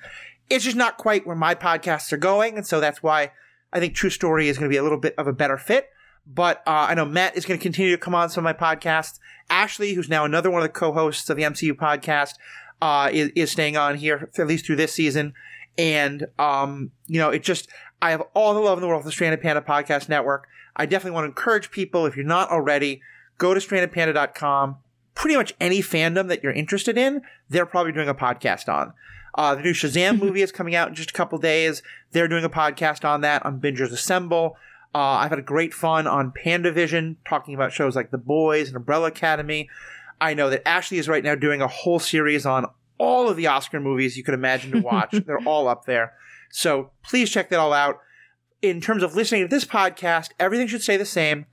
It's 0.51 0.65
just 0.65 0.77
not 0.77 0.99
quite 0.99 1.27
where 1.27 1.37
my 1.37 1.55
podcasts 1.55 2.13
are 2.13 2.19
going, 2.19 2.57
and 2.57 2.67
so 2.67 2.81
that's 2.81 3.03
why 3.03 3.33
I 3.73 3.81
think 3.81 3.95
TruStory 3.95 4.47
is 4.47 4.59
going 4.59 4.71
to 4.71 4.73
be 4.73 4.79
a 4.79 4.83
little 4.83 4.99
bit 4.99 5.15
of 5.17 5.27
a 5.27 5.33
better 5.33 5.57
fit. 5.57 5.91
But 6.27 6.63
uh, 6.67 6.87
I 6.89 6.95
know 6.95 7.05
Matt 7.05 7.37
is 7.37 7.45
going 7.45 7.59
to 7.59 7.63
continue 7.63 7.91
to 7.91 7.99
come 7.99 8.15
on 8.15 8.29
some 8.31 8.47
of 8.47 8.59
my 8.59 8.75
podcasts. 8.75 9.19
Ashley, 9.51 9.95
who's 9.95 10.09
now 10.09 10.25
another 10.25 10.51
one 10.51 10.63
of 10.63 10.69
the 10.69 10.73
co-hosts 10.73 11.29
of 11.29 11.37
the 11.37 11.43
MCU 11.43 11.73
podcast, 11.73 12.35
uh, 12.81 13.11
is, 13.13 13.31
is 13.35 13.51
staying 13.51 13.77
on 13.77 13.97
here 13.97 14.31
at 14.39 14.47
least 14.47 14.67
through 14.67 14.77
this 14.77 14.93
season. 14.93 15.35
And 15.79 16.27
um, 16.39 16.93
you 17.07 17.19
know, 17.19 17.31
it 17.31 17.43
just 17.43 17.69
I 18.01 18.11
have 18.11 18.23
all 18.35 18.55
the 18.55 18.61
love 18.61 18.79
in 18.79 18.83
the 18.83 18.89
world 18.89 19.03
for 19.03 19.09
the 19.09 19.13
Stranded 19.13 19.41
Panda 19.41 19.63
Podcast 19.63 20.09
Network. 20.09 20.49
I 20.77 20.87
definitely 20.87 21.13
want 21.13 21.25
to 21.25 21.29
encourage 21.29 21.71
people, 21.71 22.07
if 22.07 22.17
you're 22.17 22.25
not 22.25 22.51
already, 22.51 23.03
go 23.39 23.55
to 23.55 23.61
strandedpanda.com. 23.61 24.77
Pretty 25.15 25.37
much 25.37 25.55
any 25.61 25.81
fandom 25.81 26.29
that 26.29 26.43
you're 26.43 26.53
interested 26.53 26.97
in, 26.97 27.23
they're 27.49 27.67
probably 27.67 27.93
doing 27.93 28.09
a 28.09 28.15
podcast 28.15 28.73
on. 28.73 28.95
Uh, 29.35 29.55
the 29.55 29.63
new 29.63 29.73
Shazam 29.73 30.19
movie 30.23 30.43
is 30.43 30.53
coming 30.53 30.75
out 30.75 30.89
in 30.89 30.95
just 30.95 31.11
a 31.11 31.15
couple 31.15 31.39
days. 31.39 31.83
They're 32.13 32.29
doing 32.29 32.45
a 32.45 32.51
podcast 32.51 33.05
on 33.05 33.21
that 33.23 33.45
on 33.45 33.61
Bingers 33.61 33.93
Assemble. 33.93 34.57
Uh, 34.95 34.99
I've 34.99 35.31
had 35.31 35.39
a 35.39 35.43
great 35.43 35.73
fun 35.73 36.07
on 36.07 36.33
PandaVision 36.33 37.17
talking 37.27 37.55
about 37.55 37.73
shows 37.73 37.97
like 37.97 38.11
The 38.11 38.19
Boys 38.19 38.69
and 38.69 38.77
Umbrella 38.77 39.09
Academy. 39.09 39.71
I 40.21 40.35
know 40.35 40.51
that 40.51 40.67
Ashley 40.69 40.99
is 40.99 41.09
right 41.09 41.25
now 41.25 41.35
doing 41.35 41.63
a 41.63 41.67
whole 41.67 41.99
series 41.99 42.45
on 42.45 42.67
all 42.99 43.29
of 43.29 43.37
the 43.37 43.47
Oscar 43.47 43.81
movies 43.81 44.17
you 44.17 44.23
could 44.23 44.35
imagine 44.35 44.71
to 44.73 44.81
watch. 44.81 45.13
They're 45.27 45.39
all 45.47 45.67
up 45.67 45.87
there. 45.87 46.13
So 46.51 46.91
please 47.03 47.31
check 47.31 47.49
that 47.51 47.59
all 47.59 47.73
out. 47.73 48.01
In 48.61 48.81
terms 48.81 49.03
of 49.03 49.17
listening 49.17 49.43
to 49.43 49.49
this 49.49 49.65
podcast, 49.65 50.29
everything 50.39 50.69
should 50.69 50.83
stay 50.83 50.97
the 50.97 51.05
same. 51.05 51.47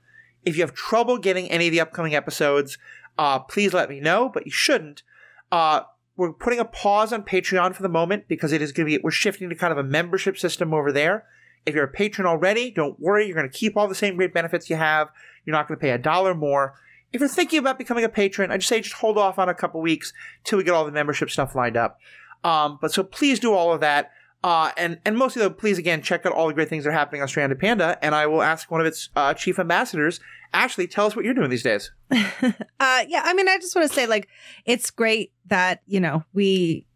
If 0.44 0.56
you 0.56 0.62
have 0.62 0.74
trouble 0.74 1.18
getting 1.18 1.50
any 1.50 1.66
of 1.66 1.72
the 1.72 1.80
upcoming 1.80 2.14
episodes, 2.14 2.78
uh, 3.18 3.40
please 3.40 3.72
let 3.72 3.88
me 3.88 4.00
know, 4.00 4.28
but 4.28 4.46
you 4.46 4.52
shouldn't. 4.52 5.02
Uh, 5.50 5.82
we're 6.20 6.34
putting 6.34 6.58
a 6.58 6.66
pause 6.66 7.14
on 7.14 7.22
Patreon 7.22 7.74
for 7.74 7.82
the 7.82 7.88
moment 7.88 8.28
because 8.28 8.52
it 8.52 8.60
is 8.60 8.72
going 8.72 8.86
to 8.86 8.98
be, 8.98 9.02
we're 9.02 9.10
shifting 9.10 9.48
to 9.48 9.54
kind 9.54 9.72
of 9.72 9.78
a 9.78 9.82
membership 9.82 10.36
system 10.36 10.74
over 10.74 10.92
there. 10.92 11.24
If 11.64 11.74
you're 11.74 11.84
a 11.84 11.88
patron 11.88 12.26
already, 12.26 12.70
don't 12.70 13.00
worry. 13.00 13.24
You're 13.24 13.34
going 13.34 13.48
to 13.48 13.58
keep 13.58 13.74
all 13.74 13.88
the 13.88 13.94
same 13.94 14.16
great 14.16 14.34
benefits 14.34 14.68
you 14.68 14.76
have. 14.76 15.08
You're 15.46 15.56
not 15.56 15.66
going 15.66 15.78
to 15.78 15.80
pay 15.80 15.92
a 15.92 15.98
dollar 15.98 16.34
more. 16.34 16.74
If 17.10 17.20
you're 17.20 17.28
thinking 17.30 17.58
about 17.58 17.78
becoming 17.78 18.04
a 18.04 18.08
patron, 18.10 18.50
I 18.50 18.58
just 18.58 18.68
say 18.68 18.82
just 18.82 18.96
hold 18.96 19.16
off 19.16 19.38
on 19.38 19.48
a 19.48 19.54
couple 19.54 19.80
weeks 19.80 20.12
till 20.44 20.58
we 20.58 20.64
get 20.64 20.74
all 20.74 20.84
the 20.84 20.92
membership 20.92 21.30
stuff 21.30 21.54
lined 21.54 21.78
up. 21.78 21.98
Um, 22.44 22.78
but 22.82 22.92
so 22.92 23.02
please 23.02 23.40
do 23.40 23.54
all 23.54 23.72
of 23.72 23.80
that. 23.80 24.10
Uh, 24.42 24.72
and, 24.76 24.98
and 25.04 25.18
mostly 25.18 25.40
though, 25.40 25.50
please 25.50 25.78
again, 25.78 26.00
check 26.02 26.24
out 26.24 26.32
all 26.32 26.48
the 26.48 26.54
great 26.54 26.68
things 26.68 26.84
that 26.84 26.90
are 26.90 26.94
happening 26.94 27.20
on 27.20 27.28
Stranded 27.28 27.58
Panda. 27.58 27.98
And 28.02 28.14
I 28.14 28.26
will 28.26 28.42
ask 28.42 28.70
one 28.70 28.80
of 28.80 28.86
its 28.86 29.10
uh, 29.14 29.34
chief 29.34 29.58
ambassadors, 29.58 30.20
Ashley, 30.52 30.86
tell 30.86 31.06
us 31.06 31.14
what 31.14 31.24
you're 31.24 31.34
doing 31.34 31.50
these 31.50 31.62
days. 31.62 31.90
Uh, 32.82 33.04
yeah, 33.08 33.20
I 33.24 33.34
mean, 33.34 33.46
I 33.46 33.58
just 33.58 33.76
want 33.76 33.86
to 33.86 33.94
say, 33.94 34.06
like, 34.06 34.26
it's 34.64 34.90
great 34.90 35.32
that, 35.46 35.82
you 35.86 36.00
know, 36.00 36.24
we 36.32 36.86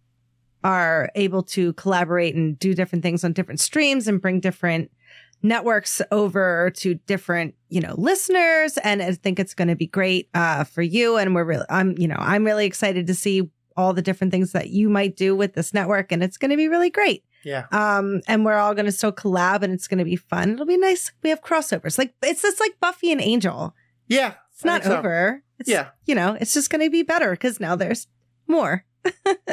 are 0.65 1.11
able 1.15 1.43
to 1.43 1.75
collaborate 1.75 2.35
and 2.35 2.59
do 2.59 2.75
different 2.75 3.03
things 3.03 3.23
on 3.23 3.35
different 3.35 3.61
streams 3.61 4.09
and 4.09 4.21
bring 4.21 4.41
different 4.41 4.91
networks 5.43 6.01
over 6.11 6.73
to 6.77 6.95
different, 6.95 7.55
you 7.69 7.83
know, 7.83 7.95
listeners. 7.99 8.79
And 8.79 9.03
I 9.03 9.13
think 9.13 9.39
it's 9.39 9.53
going 9.53 9.69
to 9.69 9.77
be 9.77 9.87
great 9.87 10.31
uh, 10.33 10.65
for 10.65 10.81
you. 10.81 11.19
And 11.19 11.35
we're 11.35 11.45
really, 11.45 11.67
I'm, 11.69 11.95
you 11.99 12.09
know, 12.09 12.17
I'm 12.19 12.45
really 12.45 12.65
excited 12.65 13.07
to 13.09 13.15
see 13.15 13.43
all 13.77 13.93
the 13.93 14.03
different 14.03 14.31
things 14.31 14.53
that 14.53 14.71
you 14.71 14.89
might 14.89 15.17
do 15.17 15.37
with 15.37 15.53
this 15.53 15.75
network. 15.75 16.13
And 16.13 16.23
it's 16.25 16.39
going 16.39 16.51
to 16.51 16.57
be 16.57 16.69
really 16.69 16.91
great. 16.91 17.25
Yeah. 17.45 17.67
Um, 17.71 18.21
and 18.27 18.45
we're 18.45 18.59
all 18.59 18.75
going 18.75 18.87
to 18.87 18.93
still 18.93 19.13
collab 19.13 19.63
and 19.63 19.73
it's 19.73 19.89
going 19.89 19.99
to 19.99 20.05
be 20.05 20.17
fun. 20.17 20.53
It'll 20.53 20.67
be 20.67 20.77
nice. 20.77 21.13
We 21.23 21.31
have 21.31 21.43
crossovers. 21.43 21.99
Like, 21.99 22.15
it's 22.23 22.43
just 22.43 22.61
like 22.61 22.79
Buffy 22.81 23.13
and 23.13 23.21
Angel. 23.21 23.75
Yeah. 24.09 24.35
It's 24.53 24.65
not 24.65 24.85
so. 24.85 24.97
over. 24.97 25.43
It's, 25.59 25.69
Yeah. 25.69 25.89
You 26.07 26.15
know, 26.15 26.37
it's 26.41 26.55
just 26.55 26.71
going 26.71 26.85
to 26.85 26.91
be 26.91 27.03
better 27.03 27.33
because 27.33 27.61
now 27.61 27.77
there's 27.77 28.07
more. 28.47 28.85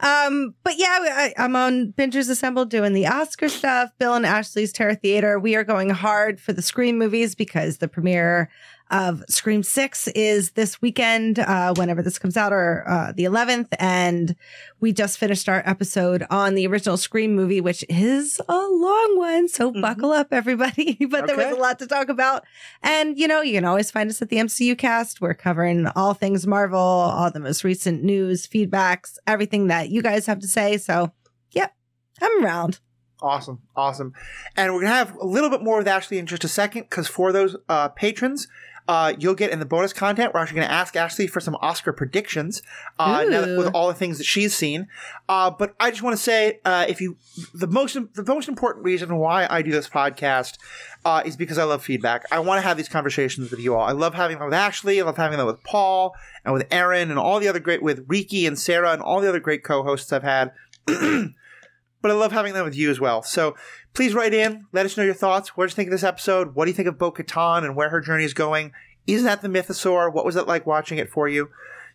um, 0.00 0.54
but 0.62 0.74
yeah, 0.76 0.98
I, 1.00 1.34
I'm 1.38 1.56
on 1.56 1.92
Bingers 1.92 2.28
Assembled 2.28 2.70
doing 2.70 2.92
the 2.92 3.06
Oscar 3.06 3.48
stuff. 3.48 3.90
Bill 3.98 4.14
and 4.14 4.26
Ashley's 4.26 4.72
Terror 4.72 4.94
Theater. 4.94 5.38
We 5.38 5.56
are 5.56 5.64
going 5.64 5.90
hard 5.90 6.40
for 6.40 6.52
the 6.52 6.62
Scream 6.62 6.98
movies 6.98 7.34
because 7.34 7.78
the 7.78 7.88
premiere 7.88 8.50
of 8.90 9.22
Scream 9.28 9.62
Six 9.62 10.08
is 10.08 10.52
this 10.52 10.80
weekend, 10.82 11.38
uh, 11.38 11.74
whenever 11.76 12.02
this 12.02 12.18
comes 12.18 12.36
out, 12.36 12.52
or 12.52 12.84
uh, 12.86 13.12
the 13.12 13.24
11th, 13.24 13.68
and 13.78 14.36
we 14.80 14.92
just 14.92 15.18
finished 15.18 15.48
our 15.48 15.62
episode 15.66 16.24
on 16.30 16.54
the 16.54 16.66
original 16.66 16.96
Scream 16.96 17.34
movie, 17.34 17.60
which 17.60 17.84
is 17.88 18.40
a 18.48 18.52
long 18.56 19.14
one. 19.16 19.48
So 19.48 19.72
Mhm. 19.72 19.80
buckle 19.80 20.12
up, 20.12 20.28
everybody. 20.32 20.96
but 21.10 21.26
there 21.26 21.36
was 21.36 21.56
a 21.56 21.60
lot 21.60 21.78
to 21.78 21.86
talk 21.86 22.08
about. 22.08 22.44
And, 22.82 23.18
you 23.18 23.26
know, 23.26 23.40
you 23.40 23.54
can 23.54 23.64
always 23.64 23.90
find 23.90 24.10
us 24.10 24.20
at 24.20 24.28
the 24.28 24.36
MCU 24.38 24.76
cast. 24.76 25.20
We're 25.20 25.34
covering 25.34 25.86
all 25.96 26.12
things 26.14 26.46
Marvel, 26.46 26.78
all 26.78 27.30
the 27.30 27.40
most 27.40 27.64
recent 27.64 28.02
news, 28.04 28.46
feedbacks, 28.46 29.16
everything 29.26 29.68
that 29.68 29.88
you 29.88 30.02
guys 30.02 30.26
have 30.26 30.40
to 30.40 30.46
say. 30.48 30.76
So, 30.76 31.12
yep, 31.52 31.74
I'm 32.20 32.44
around. 32.44 32.80
Awesome, 33.22 33.62
awesome. 33.74 34.12
And 34.56 34.74
we're 34.74 34.82
gonna 34.82 34.94
have 34.94 35.14
a 35.16 35.24
little 35.26 35.48
bit 35.48 35.62
more 35.62 35.78
with 35.78 35.88
Ashley 35.88 36.18
in 36.18 36.26
just 36.26 36.44
a 36.44 36.48
second 36.48 36.82
because 36.82 37.08
for 37.08 37.32
those 37.32 37.56
uh, 37.70 37.88
patrons, 37.88 38.46
uh, 38.86 39.14
you'll 39.18 39.34
get 39.34 39.50
in 39.50 39.58
the 39.60 39.64
bonus 39.64 39.92
content. 39.92 40.34
We're 40.34 40.40
actually 40.40 40.60
gonna 40.60 40.72
ask 40.72 40.94
Ashley 40.96 41.26
for 41.26 41.40
some 41.40 41.56
Oscar 41.62 41.92
predictions 41.92 42.62
uh, 42.98 43.24
now 43.28 43.40
that- 43.42 43.58
with 43.58 43.68
all 43.74 43.88
the 43.88 43.94
things 43.94 44.18
that 44.18 44.24
she's 44.24 44.54
seen. 44.54 44.88
Uh, 45.28 45.50
but 45.50 45.74
I 45.80 45.90
just 45.90 46.02
want 46.02 46.16
to 46.16 46.22
say, 46.22 46.60
uh, 46.64 46.84
if 46.88 47.00
you 47.00 47.16
the 47.54 47.66
most 47.66 47.94
the 48.14 48.24
most 48.26 48.48
important 48.48 48.84
reason 48.84 49.16
why 49.16 49.46
I 49.48 49.62
do 49.62 49.70
this 49.70 49.88
podcast 49.88 50.58
uh, 51.04 51.22
is 51.24 51.36
because 51.36 51.56
I 51.58 51.64
love 51.64 51.82
feedback. 51.82 52.24
I 52.30 52.40
want 52.40 52.58
to 52.62 52.66
have 52.66 52.76
these 52.76 52.88
conversations 52.88 53.50
with 53.50 53.60
you 53.60 53.74
all. 53.74 53.86
I 53.86 53.92
love 53.92 54.14
having 54.14 54.38
them 54.38 54.46
with 54.46 54.54
Ashley. 54.54 55.00
I 55.00 55.04
love 55.04 55.16
having 55.16 55.38
them 55.38 55.46
with 55.46 55.62
Paul 55.64 56.14
and 56.44 56.52
with 56.52 56.66
Erin 56.70 57.10
and 57.10 57.18
all 57.18 57.40
the 57.40 57.48
other 57.48 57.60
great 57.60 57.82
with 57.82 58.04
Riki 58.06 58.46
and 58.46 58.58
Sarah 58.58 58.92
and 58.92 59.00
all 59.02 59.20
the 59.20 59.28
other 59.28 59.40
great 59.40 59.64
co-hosts 59.64 60.12
I've 60.12 60.22
had. 60.22 60.52
but 62.04 62.10
I 62.10 62.14
love 62.14 62.32
having 62.32 62.52
them 62.52 62.66
with 62.66 62.76
you 62.76 62.90
as 62.90 63.00
well. 63.00 63.22
So 63.22 63.56
please 63.94 64.12
write 64.12 64.34
in, 64.34 64.66
let 64.72 64.84
us 64.84 64.94
know 64.98 65.04
your 65.04 65.14
thoughts. 65.14 65.56
What 65.56 65.64
do 65.64 65.72
you 65.72 65.74
think 65.76 65.88
of 65.88 65.92
this 65.92 66.04
episode? 66.04 66.54
What 66.54 66.66
do 66.66 66.70
you 66.70 66.74
think 66.74 66.86
of 66.86 66.98
Bo 66.98 67.10
Katan 67.10 67.64
and 67.64 67.74
where 67.74 67.88
her 67.88 68.02
journey 68.02 68.24
is 68.24 68.34
going? 68.34 68.72
Is 69.06 69.22
that 69.22 69.40
the 69.40 69.48
Mythosaur? 69.48 70.12
What 70.12 70.26
was 70.26 70.36
it 70.36 70.46
like 70.46 70.66
watching 70.66 70.98
it 70.98 71.08
for 71.08 71.28
you? 71.28 71.48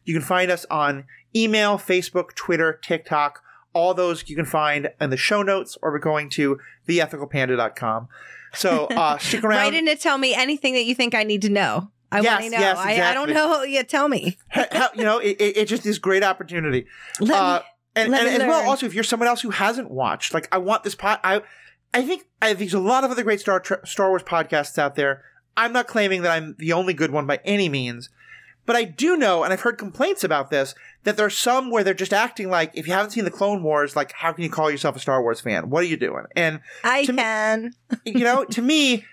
You 0.05 0.15
can 0.15 0.23
find 0.23 0.49
us 0.49 0.65
on 0.71 1.03
email, 1.35 1.77
Facebook, 1.77 2.33
Twitter, 2.33 2.73
TikTok. 2.81 3.43
All 3.73 3.93
those 3.93 4.27
you 4.27 4.35
can 4.35 4.45
find 4.45 4.89
in 4.99 5.11
the 5.11 5.17
show 5.17 5.43
notes 5.43 5.77
or 5.83 5.91
by 5.95 6.01
going 6.01 6.31
to 6.31 6.57
theethicalpanda.com. 6.87 8.07
So 8.55 8.85
uh, 8.87 9.17
stick 9.19 9.43
around. 9.43 9.57
Write 9.59 9.73
in 9.75 9.85
to 9.85 9.95
tell 9.95 10.17
me 10.17 10.33
anything 10.33 10.73
that 10.73 10.85
you 10.85 10.95
think 10.95 11.13
I 11.13 11.21
need 11.23 11.43
to 11.43 11.49
know. 11.49 11.91
I 12.11 12.21
Yes, 12.21 12.41
want 12.41 12.43
to 12.45 12.49
know. 12.59 12.65
yes, 12.65 12.77
I, 12.79 13.11
I 13.11 13.13
don't 13.13 13.31
know. 13.31 13.61
Yeah, 13.61 13.83
tell 13.83 14.07
me. 14.07 14.39
Ha- 14.53 14.89
you 14.95 15.03
know, 15.03 15.19
it, 15.19 15.37
it, 15.39 15.57
it's 15.57 15.69
just 15.69 15.83
this 15.83 15.99
great 15.99 16.23
opportunity. 16.23 16.87
Let 17.19 17.39
Uh, 17.39 17.59
me- 17.59 17.65
and, 17.99 18.15
and 18.15 18.43
as 18.43 18.47
well, 18.47 18.67
also, 18.69 18.85
if 18.85 18.93
you're 18.93 19.03
someone 19.03 19.27
else 19.27 19.41
who 19.41 19.49
hasn't 19.49 19.91
watched, 19.91 20.33
like, 20.33 20.47
I 20.51 20.57
want 20.57 20.83
this 20.83 20.95
pod. 20.95 21.19
I, 21.23 21.41
I 21.93 22.03
think 22.03 22.25
I 22.41 22.47
think 22.47 22.59
there's 22.59 22.73
a 22.73 22.79
lot 22.79 23.03
of 23.03 23.11
other 23.11 23.23
great 23.23 23.39
Star 23.39 23.63
Star 23.85 24.09
Wars 24.09 24.23
podcasts 24.23 24.77
out 24.77 24.95
there. 24.95 25.23
I'm 25.57 25.73
not 25.73 25.87
claiming 25.87 26.21
that 26.21 26.31
I'm 26.31 26.55
the 26.57 26.73
only 26.73 26.93
good 26.93 27.11
one 27.11 27.25
by 27.27 27.39
any 27.43 27.67
means, 27.67 28.09
but 28.65 28.75
I 28.75 28.83
do 28.83 29.17
know, 29.17 29.43
and 29.43 29.51
I've 29.51 29.61
heard 29.61 29.77
complaints 29.77 30.23
about 30.23 30.51
this, 30.51 30.75
that 31.03 31.17
there's 31.17 31.37
some 31.37 31.71
where 31.71 31.83
they're 31.83 31.93
just 31.93 32.13
acting 32.13 32.49
like, 32.49 32.71
if 32.75 32.87
you 32.87 32.93
haven't 32.93 33.11
seen 33.11 33.25
the 33.25 33.31
Clone 33.31 33.63
Wars, 33.63 33.95
like, 33.95 34.11
how 34.13 34.31
can 34.31 34.43
you 34.43 34.49
call 34.49 34.69
yourself 34.69 34.95
a 34.95 34.99
Star 34.99 35.21
Wars 35.21 35.41
fan? 35.41 35.69
What 35.69 35.83
are 35.83 35.87
you 35.87 35.97
doing? 35.97 36.25
And 36.35 36.61
I 36.83 37.03
to 37.05 37.13
me- 37.13 37.17
can. 37.17 37.71
you 38.05 38.23
know, 38.23 38.45
to 38.51 38.61
me, 38.61 39.05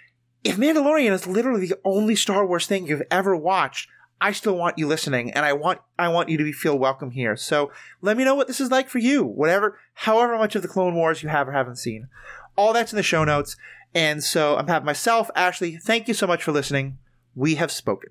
if 0.44 0.56
Mandalorian 0.56 1.10
is 1.10 1.26
literally 1.26 1.66
the 1.66 1.78
only 1.84 2.14
Star 2.14 2.46
Wars 2.46 2.66
thing 2.66 2.86
you've 2.86 3.02
ever 3.10 3.34
watched, 3.34 3.88
I 4.20 4.32
still 4.32 4.56
want 4.56 4.78
you 4.78 4.86
listening, 4.86 5.30
and 5.32 5.44
I 5.44 5.52
want 5.52 5.80
I 5.98 6.08
want 6.08 6.28
you 6.28 6.38
to 6.38 6.44
be, 6.44 6.52
feel 6.52 6.78
welcome 6.78 7.10
here. 7.10 7.36
So 7.36 7.70
let 8.00 8.16
me 8.16 8.24
know 8.24 8.34
what 8.34 8.46
this 8.46 8.60
is 8.60 8.70
like 8.70 8.88
for 8.88 8.98
you, 8.98 9.24
whatever, 9.24 9.78
however 9.94 10.38
much 10.38 10.54
of 10.54 10.62
the 10.62 10.68
Clone 10.68 10.94
Wars 10.94 11.22
you 11.22 11.28
have 11.28 11.48
or 11.48 11.52
haven't 11.52 11.76
seen. 11.76 12.08
All 12.56 12.72
that's 12.72 12.92
in 12.92 12.96
the 12.96 13.02
show 13.02 13.24
notes. 13.24 13.56
And 13.94 14.22
so 14.22 14.56
I'm 14.56 14.68
having 14.68 14.86
myself, 14.86 15.30
Ashley. 15.34 15.76
Thank 15.76 16.08
you 16.08 16.14
so 16.14 16.26
much 16.26 16.42
for 16.42 16.52
listening. 16.52 16.98
We 17.34 17.56
have 17.56 17.70
spoken. 17.70 18.10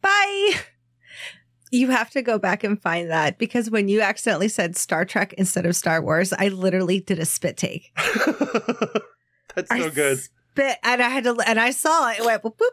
Bye. 0.00 0.54
You 1.70 1.90
have 1.90 2.10
to 2.10 2.22
go 2.22 2.38
back 2.38 2.64
and 2.64 2.80
find 2.80 3.10
that 3.10 3.38
because 3.38 3.70
when 3.70 3.88
you 3.88 4.00
accidentally 4.00 4.48
said 4.48 4.76
Star 4.76 5.04
Trek 5.04 5.34
instead 5.34 5.66
of 5.66 5.76
Star 5.76 6.00
Wars, 6.00 6.32
I 6.32 6.48
literally 6.48 7.00
did 7.00 7.18
a 7.18 7.26
spit 7.26 7.56
take. 7.56 7.92
that's 9.54 9.70
I 9.70 9.80
so 9.80 9.90
good. 9.90 10.18
Spit, 10.18 10.78
and 10.82 11.02
I 11.02 11.08
had 11.08 11.24
to, 11.24 11.36
and 11.46 11.60
I 11.60 11.72
saw 11.72 12.10
it. 12.10 12.20
It 12.20 12.24
went 12.24 12.42
boop, 12.42 12.56
boop, 12.56 12.70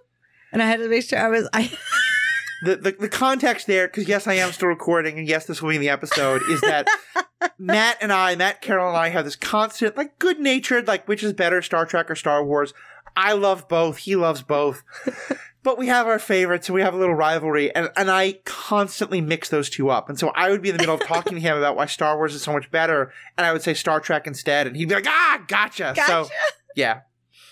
and 0.56 0.63
I 0.63 0.68
had 0.68 0.80
to 0.80 0.88
make 0.88 1.04
sure 1.04 1.20
I 1.20 1.28
was. 1.28 1.50
I 1.52 1.70
the, 2.63 2.78
the, 2.78 2.91
the 2.94 3.10
context 3.10 3.68
there, 3.68 3.89
because 3.89 4.08
yes, 4.08 4.26
I 4.26 4.36
am 4.36 4.54
still 4.54 4.70
recording, 4.70 5.20
and 5.20 5.28
yes, 5.28 5.46
this 5.46 5.62
will 5.62 5.70
be 5.70 5.76
in 5.76 5.82
the 5.82 5.89
episode, 5.89 6.41
is 6.50 6.62
that 6.62 6.88
Matt 7.60 7.98
and 8.00 8.13
I, 8.13 8.38
Matt 8.38 8.62
Carroll 8.62 8.88
and 8.88 8.98
I, 8.98 9.10
have 9.10 9.26
this 9.26 9.36
constant, 9.36 9.98
like, 9.98 10.18
good 10.18 10.39
natured, 10.39 10.88
like, 10.88 11.10
which 11.10 11.24
is 11.24 11.34
better, 11.34 11.62
Star 11.62 11.86
Trek 11.86 12.10
or 12.10 12.15
Star 12.15 12.41
Wars? 12.41 12.74
I 13.18 13.34
love 13.34 13.68
both. 13.68 13.98
He 13.98 14.15
loves 14.15 14.44
both. 14.44 14.82
but 15.63 15.78
we 15.78 15.88
have 15.88 16.08
our 16.08 16.20
favorites, 16.20 16.70
and 16.70 16.76
we 16.76 16.82
have 16.82 16.94
a 16.94 16.98
little 16.98 17.15
rivalry, 17.15 17.76
and, 17.76 17.89
and 17.98 18.10
I 18.10 18.39
constantly 18.46 19.20
mix 19.20 19.50
those 19.50 19.70
two 19.70 19.89
up. 19.89 20.08
And 20.08 20.18
so 20.18 20.30
I 20.36 20.52
would 20.52 20.62
be 20.62 20.70
in 20.70 20.78
the 20.78 20.84
middle 20.84 20.96
of 20.96 21.02
talking 21.02 21.34
to 21.34 21.41
him 21.41 21.58
about 21.58 21.76
why 21.76 21.88
Star 21.88 22.15
Wars 22.15 22.34
is 22.34 22.44
so 22.44 22.54
much 22.54 22.72
better, 22.72 23.12
and 23.38 23.46
I 23.46 23.52
would 23.52 23.62
say 23.62 23.74
Star 23.74 24.00
Trek 24.00 24.26
instead, 24.26 24.68
and 24.68 24.78
he'd 24.78 24.88
be 24.88 24.96
like, 24.96 25.06
ah, 25.06 25.44
gotcha. 25.50 25.94
So, 26.08 26.30
yeah. 26.78 27.02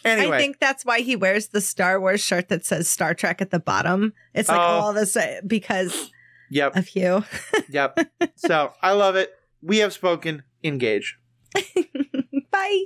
Anyway. 0.05 0.35
I 0.37 0.39
think 0.39 0.59
that's 0.59 0.83
why 0.85 0.99
he 1.01 1.15
wears 1.15 1.47
the 1.47 1.61
Star 1.61 1.99
Wars 1.99 2.21
shirt 2.21 2.49
that 2.49 2.65
says 2.65 2.89
Star 2.89 3.13
Trek 3.13 3.41
at 3.41 3.51
the 3.51 3.59
bottom. 3.59 4.13
It's 4.33 4.49
like 4.49 4.59
Oh. 4.59 4.61
all 4.61 4.93
this 4.93 5.17
because 5.47 6.11
yep. 6.49 6.75
of 6.75 6.95
you. 6.95 7.23
Yep. 7.69 7.99
so 8.35 8.73
I 8.81 8.91
love 8.91 9.15
it. 9.15 9.31
We 9.61 9.77
have 9.77 9.93
spoken. 9.93 10.43
Engage. 10.63 11.17
Bye. 12.51 12.83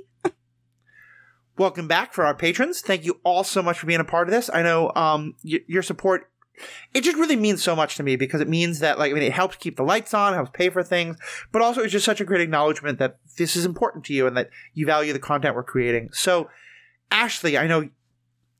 welcome 1.56 1.88
back 1.88 2.12
for 2.12 2.24
our 2.24 2.34
patrons. 2.34 2.80
Thank 2.80 3.04
you 3.04 3.20
all 3.24 3.44
so 3.44 3.62
much 3.62 3.78
for 3.78 3.86
being 3.86 4.00
a 4.00 4.04
part 4.04 4.28
of 4.28 4.32
this. 4.32 4.48
I 4.52 4.62
know 4.62 4.92
um, 4.94 5.34
y- 5.44 5.60
your 5.66 5.82
support. 5.82 6.30
It 6.92 7.02
just 7.02 7.16
really 7.16 7.36
means 7.36 7.62
so 7.62 7.76
much 7.76 7.94
to 7.96 8.02
me 8.02 8.16
because 8.16 8.40
it 8.40 8.48
means 8.48 8.80
that, 8.80 8.98
like, 8.98 9.12
I 9.12 9.14
mean, 9.14 9.22
it 9.22 9.32
helps 9.32 9.56
keep 9.56 9.76
the 9.76 9.84
lights 9.84 10.12
on, 10.12 10.34
helps 10.34 10.50
pay 10.52 10.70
for 10.70 10.82
things, 10.82 11.16
but 11.52 11.62
also 11.62 11.82
it's 11.82 11.92
just 11.92 12.04
such 12.04 12.20
a 12.20 12.24
great 12.24 12.40
acknowledgement 12.40 12.98
that 12.98 13.18
this 13.36 13.54
is 13.54 13.64
important 13.64 14.04
to 14.06 14.12
you 14.12 14.26
and 14.26 14.36
that 14.36 14.50
you 14.74 14.84
value 14.84 15.12
the 15.12 15.20
content 15.20 15.54
we're 15.54 15.62
creating. 15.62 16.08
So, 16.12 16.48
Ashley, 17.10 17.56
I 17.58 17.66
know 17.66 17.88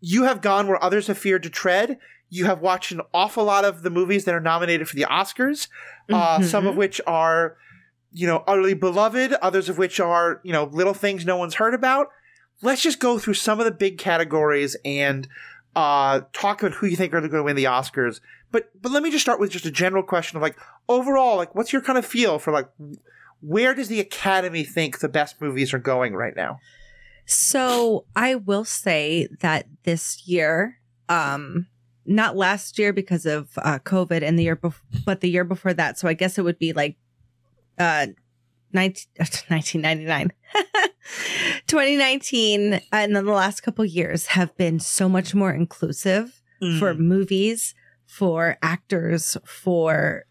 you 0.00 0.24
have 0.24 0.40
gone 0.40 0.66
where 0.68 0.82
others 0.82 1.06
have 1.08 1.18
feared 1.18 1.42
to 1.42 1.50
tread. 1.50 1.98
You 2.30 2.44
have 2.46 2.60
watched 2.60 2.92
an 2.92 3.00
awful 3.14 3.44
lot 3.44 3.64
of 3.64 3.82
the 3.82 3.90
movies 3.90 4.24
that 4.24 4.34
are 4.34 4.40
nominated 4.40 4.88
for 4.88 4.94
the 4.96 5.06
Oscars, 5.10 5.68
uh, 6.12 6.38
Mhm. 6.38 6.44
some 6.44 6.66
of 6.66 6.76
which 6.76 7.00
are, 7.06 7.56
you 8.12 8.26
know, 8.26 8.44
utterly 8.46 8.74
beloved, 8.74 9.32
others 9.34 9.68
of 9.68 9.78
which 9.78 9.98
are, 9.98 10.40
you 10.44 10.52
know, 10.52 10.64
little 10.64 10.94
things 10.94 11.24
no 11.26 11.36
one's 11.36 11.54
heard 11.54 11.74
about. 11.74 12.08
Let's 12.62 12.82
just 12.82 13.00
go 13.00 13.18
through 13.18 13.34
some 13.34 13.58
of 13.60 13.64
the 13.64 13.70
big 13.70 13.98
categories 13.98 14.76
and 14.84 15.28
uh, 15.76 16.22
talk 16.32 16.62
about 16.62 16.76
who 16.78 16.86
you 16.86 16.96
think 16.96 17.14
are 17.14 17.20
going 17.20 17.30
to 17.32 17.42
win 17.42 17.56
the 17.56 17.64
Oscars. 17.64 18.20
But 18.50 18.70
but 18.80 18.90
let 18.92 19.02
me 19.02 19.10
just 19.10 19.22
start 19.22 19.38
with 19.40 19.50
just 19.50 19.66
a 19.66 19.70
general 19.70 20.02
question 20.02 20.36
of 20.36 20.42
like 20.42 20.56
overall, 20.88 21.36
like 21.36 21.54
what's 21.54 21.72
your 21.72 21.82
kind 21.82 21.98
of 21.98 22.06
feel 22.06 22.38
for 22.38 22.52
like 22.52 22.68
where 23.40 23.74
does 23.74 23.88
the 23.88 24.00
Academy 24.00 24.64
think 24.64 24.98
the 24.98 25.08
best 25.08 25.40
movies 25.40 25.72
are 25.72 25.78
going 25.78 26.14
right 26.16 26.34
now? 26.34 26.58
So 27.30 28.06
I 28.16 28.36
will 28.36 28.64
say 28.64 29.28
that 29.40 29.66
this 29.84 30.26
year, 30.26 30.78
um, 31.10 31.66
not 32.06 32.36
last 32.36 32.78
year 32.78 32.92
because 32.92 33.26
of 33.26 33.50
uh, 33.58 33.78
COVID, 33.80 34.22
and 34.22 34.38
the 34.38 34.44
year 34.44 34.56
before, 34.56 34.82
but 35.04 35.20
the 35.20 35.28
year 35.28 35.44
before 35.44 35.74
that. 35.74 35.98
So 35.98 36.08
I 36.08 36.14
guess 36.14 36.38
it 36.38 36.42
would 36.42 36.58
be 36.58 36.72
like 36.72 36.96
uh, 37.78 38.06
19, 38.72 39.04
1999. 39.48 40.32
2019 41.66 42.80
and 42.92 43.16
then 43.16 43.24
the 43.24 43.32
last 43.32 43.62
couple 43.62 43.84
years 43.84 44.26
have 44.26 44.54
been 44.56 44.78
so 44.78 45.08
much 45.08 45.34
more 45.34 45.52
inclusive 45.52 46.42
for 46.78 46.92
Mm. 46.92 46.98
movies, 46.98 47.74
for 48.04 48.58
actors, 48.62 49.36
for 49.46 50.24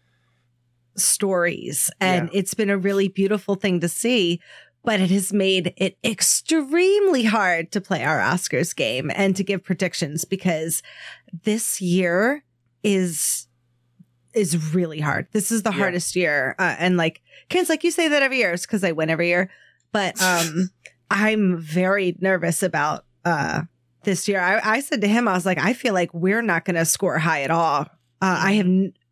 stories. 0.94 1.90
And 2.00 2.28
it's 2.32 2.54
been 2.54 2.70
a 2.70 2.76
really 2.76 3.08
beautiful 3.08 3.54
thing 3.54 3.80
to 3.80 3.88
see, 3.88 4.40
but 4.84 5.00
it 5.00 5.10
has 5.10 5.32
made 5.32 5.74
it 5.76 5.98
extremely 6.04 7.24
hard 7.24 7.70
to 7.72 7.80
play 7.80 8.04
our 8.04 8.18
Oscars 8.18 8.74
game 8.74 9.10
and 9.14 9.34
to 9.36 9.44
give 9.44 9.62
predictions 9.64 10.24
because 10.24 10.82
this 11.44 11.80
year 11.80 12.44
is 12.82 13.46
is 14.34 14.74
really 14.74 15.00
hard. 15.00 15.26
This 15.32 15.50
is 15.50 15.62
the 15.62 15.70
Yeah. 15.70 15.76
hardest 15.78 16.14
year. 16.14 16.54
Uh, 16.58 16.76
and 16.78 16.96
like 16.96 17.22
Ken's 17.48 17.68
like 17.68 17.82
you 17.82 17.90
say 17.90 18.08
that 18.08 18.22
every 18.22 18.38
year 18.38 18.52
it's 18.52 18.66
because 18.66 18.84
I 18.84 18.92
win 18.92 19.10
every 19.10 19.28
year. 19.28 19.50
But 19.92 20.20
um 20.22 20.70
I'm 21.10 21.56
very 21.58 22.16
nervous 22.20 22.62
about 22.62 23.04
uh 23.24 23.62
this 24.04 24.28
year. 24.28 24.40
I, 24.40 24.76
I 24.76 24.80
said 24.80 25.00
to 25.00 25.08
him, 25.08 25.26
I 25.26 25.32
was 25.32 25.44
like, 25.44 25.58
I 25.58 25.72
feel 25.72 25.92
like 25.92 26.14
we're 26.14 26.40
not 26.42 26.64
going 26.64 26.76
to 26.76 26.84
score 26.84 27.18
high 27.18 27.42
at 27.42 27.50
all. 27.50 27.80
Uh, 28.22 28.40
I 28.40 28.52
have, 28.52 28.66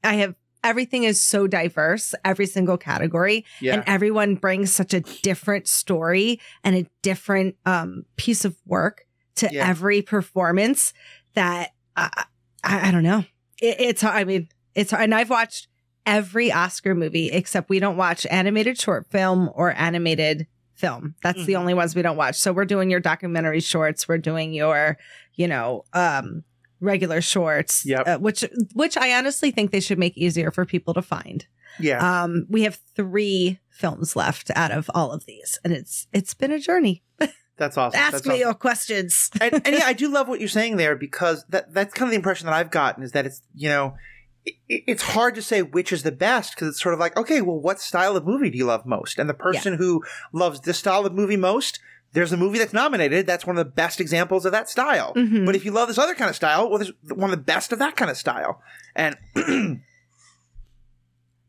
I 0.04 0.14
have, 0.14 0.34
everything 0.66 1.04
is 1.04 1.20
so 1.20 1.46
diverse, 1.46 2.14
every 2.24 2.46
single 2.46 2.76
category, 2.76 3.44
Yeah. 3.60 3.74
and 3.74 3.84
everyone 3.86 4.34
brings 4.34 4.72
such 4.72 4.92
a 4.94 5.00
different 5.00 5.68
story 5.68 6.40
and 6.64 6.76
a 6.76 6.86
different 7.02 7.56
um, 7.64 8.04
piece 8.16 8.44
of 8.44 8.56
work 8.66 9.06
to 9.36 9.48
Yeah. 9.52 9.68
every 9.68 10.02
performance 10.02 10.92
that 11.34 11.70
I, 11.96 12.24
I, 12.64 12.88
I 12.88 12.90
don't 12.90 13.02
know. 13.02 13.24
It, 13.60 13.76
it's, 13.80 14.04
I 14.04 14.24
mean, 14.24 14.48
it's, 14.74 14.92
and 14.92 15.14
I've 15.14 15.30
watched 15.30 15.68
every 16.04 16.52
Oscar 16.52 16.94
movie 16.94 17.30
except 17.30 17.68
we 17.68 17.78
don't 17.78 17.96
watch 17.96 18.26
animated 18.30 18.78
short 18.78 19.06
film 19.10 19.50
or 19.54 19.72
animated 19.72 20.46
film. 20.74 21.14
That's 21.22 21.44
the 21.46 21.54
Mhm. 21.54 21.60
only 21.60 21.74
ones 21.74 21.94
we 21.96 22.02
don't 22.02 22.16
watch. 22.18 22.36
So 22.36 22.52
we're 22.52 22.64
doing 22.66 22.90
your 22.90 23.00
documentary 23.00 23.60
shorts. 23.60 24.06
We're 24.06 24.18
doing 24.18 24.52
your, 24.52 24.98
you 25.34 25.48
know, 25.48 25.84
um, 25.94 26.44
regular 26.80 27.20
shorts. 27.20 27.84
Yep. 27.86 28.08
uh, 28.08 28.18
which, 28.18 28.44
which 28.74 28.96
I 28.96 29.16
honestly 29.16 29.50
think 29.50 29.70
they 29.70 29.80
should 29.80 29.98
make 29.98 30.16
easier 30.16 30.50
for 30.50 30.64
people 30.64 30.94
to 30.94 31.02
find. 31.02 31.46
yeah. 31.80 32.22
Um, 32.22 32.46
we 32.48 32.62
have 32.62 32.78
three 32.94 33.60
films 33.70 34.16
left 34.16 34.50
out 34.56 34.70
of 34.70 34.90
all 34.94 35.12
of 35.12 35.26
these, 35.26 35.58
and 35.62 35.72
it's 35.72 36.06
it's 36.12 36.34
been 36.34 36.52
a 36.52 36.58
journey. 36.58 37.02
That's 37.56 37.78
awesome. 37.78 37.98
Ask 37.98 38.12
That's 38.12 38.26
me 38.26 38.34
awesome. 38.34 38.40
your 38.40 38.54
questions. 38.54 39.30
and, 39.40 39.54
and 39.54 39.76
yeah, 39.76 39.86
I 39.86 39.92
do 39.94 40.08
love 40.08 40.28
what 40.28 40.40
you're 40.40 40.48
saying 40.48 40.76
there 40.76 40.96
because 40.96 41.44
that 41.48 41.72
that's 41.72 41.94
kind 41.94 42.08
of 42.08 42.10
the 42.10 42.16
impression 42.16 42.46
that 42.46 42.54
I've 42.54 42.70
gotten 42.70 43.02
is 43.02 43.12
that 43.12 43.26
it's 43.26 43.42
you 43.54 43.68
know 43.68 43.96
it, 44.44 44.54
it's 44.68 45.02
hard 45.02 45.34
to 45.36 45.42
say 45.42 45.62
which 45.62 45.92
is 45.92 46.02
the 46.02 46.12
best 46.12 46.54
because 46.54 46.68
it's 46.68 46.82
sort 46.82 46.94
of 46.94 47.00
like 47.00 47.16
okay, 47.16 47.40
well, 47.40 47.58
what 47.58 47.80
style 47.80 48.16
of 48.16 48.26
movie 48.26 48.50
do 48.50 48.58
you 48.58 48.66
love 48.66 48.86
most? 48.86 49.18
And 49.18 49.28
the 49.28 49.34
person 49.34 49.74
who 49.74 50.02
loves 50.32 50.60
this 50.60 50.78
style 50.78 51.06
of 51.06 51.14
movie 51.14 51.36
most, 51.36 51.80
there's 52.16 52.32
a 52.32 52.36
movie 52.38 52.58
that's 52.58 52.72
nominated. 52.72 53.26
That's 53.26 53.46
one 53.46 53.58
of 53.58 53.64
the 53.66 53.70
best 53.70 54.00
examples 54.00 54.46
of 54.46 54.52
that 54.52 54.70
style. 54.70 55.12
Mhm. 55.14 55.44
But 55.44 55.54
if 55.54 55.66
you 55.66 55.70
love 55.70 55.86
this 55.86 55.98
other 55.98 56.14
kind 56.14 56.30
of 56.30 56.34
style, 56.34 56.70
well, 56.70 56.78
there's 56.78 56.92
one 57.14 57.30
of 57.30 57.36
the 57.38 57.44
best 57.44 57.72
of 57.72 57.78
that 57.78 57.94
kind 57.94 58.10
of 58.10 58.16
style. 58.16 58.62
And 58.94 59.16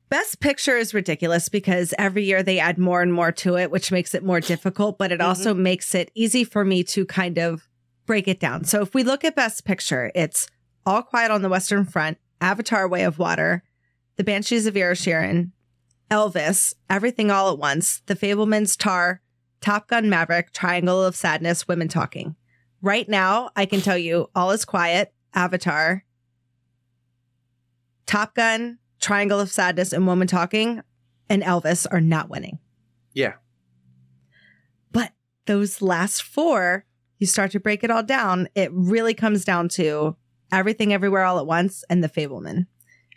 Best 0.10 0.42
Picture 0.42 0.76
is 0.78 0.94
ridiculous 0.94 1.48
because 1.48 1.94
every 1.98 2.26
year 2.26 2.44
they 2.44 2.60
add 2.60 2.78
more 2.78 3.02
and 3.02 3.14
more 3.14 3.32
to 3.32 3.56
it, 3.58 3.72
which 3.72 3.94
makes 3.94 4.14
it 4.14 4.24
more 4.26 4.42
difficult, 4.42 4.98
but 4.98 5.12
it 5.14 5.22
also 5.22 5.54
makes 5.54 5.96
it 5.96 6.12
easy 6.16 6.44
for 6.44 6.64
me 6.66 6.84
to 6.84 7.06
kind 7.06 7.38
of 7.38 7.68
break 8.06 8.28
it 8.28 8.40
down. 8.40 8.66
So 8.66 8.82
if 8.82 8.94
we 8.94 9.04
look 9.04 9.24
at 9.24 9.36
Best 9.36 9.64
Picture, 9.64 10.12
it's 10.16 10.48
All 10.86 11.02
Quiet 11.02 11.32
on 11.32 11.44
the 11.44 11.50
Western 11.50 11.86
Front, 11.86 12.18
Avatar 12.42 12.88
Way 12.90 13.04
of 13.04 13.20
Water, 13.20 13.64
The 14.18 14.24
Banshees 14.24 14.66
of 14.66 14.76
Inisherin, 14.76 15.52
Elvis, 16.12 16.74
Everything 16.90 17.32
All 17.32 17.52
at 17.52 17.58
Once, 17.58 18.02
The 18.06 18.16
Fabelmans 18.16 18.78
Tar, 18.78 19.22
Top 19.62 19.88
Gun 19.88 20.10
Maverick, 20.10 20.52
Triangle 20.54 21.04
of 21.04 21.16
Sadness, 21.16 21.68
Women 21.68 21.88
Talking. 21.88 22.36
Right 22.82 23.08
now, 23.10 23.50
I 23.56 23.66
can 23.66 23.82
tell 23.82 23.98
you 23.98 24.30
All 24.36 24.52
is 24.52 24.66
Quiet, 24.66 25.14
Avatar, 25.34 26.04
Top 28.06 28.36
Gun, 28.36 28.80
Triangle 29.00 29.40
of 29.40 29.52
Sadness, 29.52 29.94
and 29.94 30.08
Woman 30.08 30.28
Talking, 30.28 30.82
and 31.30 31.44
Elvis 31.44 31.86
are 31.92 32.02
not 32.02 32.30
winning. 32.30 32.60
Yeah. 33.14 33.34
But 34.92 35.12
those 35.46 35.82
last 35.82 36.24
four, 36.24 36.86
you 37.20 37.28
start 37.28 37.52
to 37.52 37.60
break 37.60 37.84
it 37.84 37.92
all 37.92 38.04
down. 38.04 38.48
It 38.56 38.72
really 38.72 39.14
comes 39.14 39.44
down 39.44 39.70
to 39.70 40.16
Everything 40.52 40.94
Everywhere 40.94 41.26
All 41.26 41.40
at 41.40 41.46
Once 41.46 41.84
and 41.90 42.04
The 42.04 42.10
Fabelman. 42.10 42.68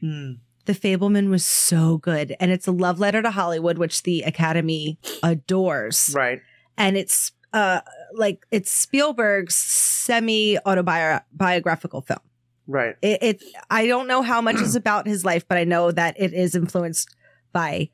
Mm. 0.03 0.38
The 0.71 0.79
Fabelman 0.97 1.31
was 1.31 1.45
so 1.45 1.99
good. 1.99 2.37
And 2.39 2.53
it's 2.53 2.68
a 2.68 2.71
love 2.71 3.01
letter 3.01 3.23
to 3.23 3.33
Hollywood, 3.33 3.77
which 3.77 4.05
the 4.05 4.23
Academy 4.23 5.01
adores. 5.21 6.12
Right. 6.14 6.41
And 6.79 6.97
it's 6.97 7.33
uh 7.53 7.81
like 8.12 8.47
it's 8.53 8.71
Spielberg's 8.71 9.57
semi 9.57 10.59
autobiographical 10.64 12.03
film. 12.03 12.21
Right. 12.68 12.95
It, 13.03 13.18
it 13.21 13.43
I 13.68 13.89
don't 13.89 14.07
know 14.07 14.23
how 14.23 14.41
much 14.41 14.61
is 14.61 14.77
about 14.77 15.09
his 15.09 15.25
life, 15.25 15.45
but 15.49 15.59
I 15.59 15.64
know 15.64 15.91
that 15.91 16.14
it 16.16 16.33
is 16.33 16.55
influenced 16.55 17.16
by, 17.53 17.91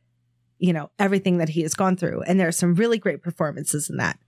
you 0.58 0.74
know, 0.74 0.90
everything 0.98 1.38
that 1.38 1.48
he 1.48 1.62
has 1.62 1.72
gone 1.72 1.96
through. 1.96 2.24
And 2.26 2.38
there 2.38 2.48
are 2.48 2.52
some 2.52 2.74
really 2.74 2.98
great 2.98 3.22
performances 3.22 3.88
in 3.88 3.96
that. 3.96 4.18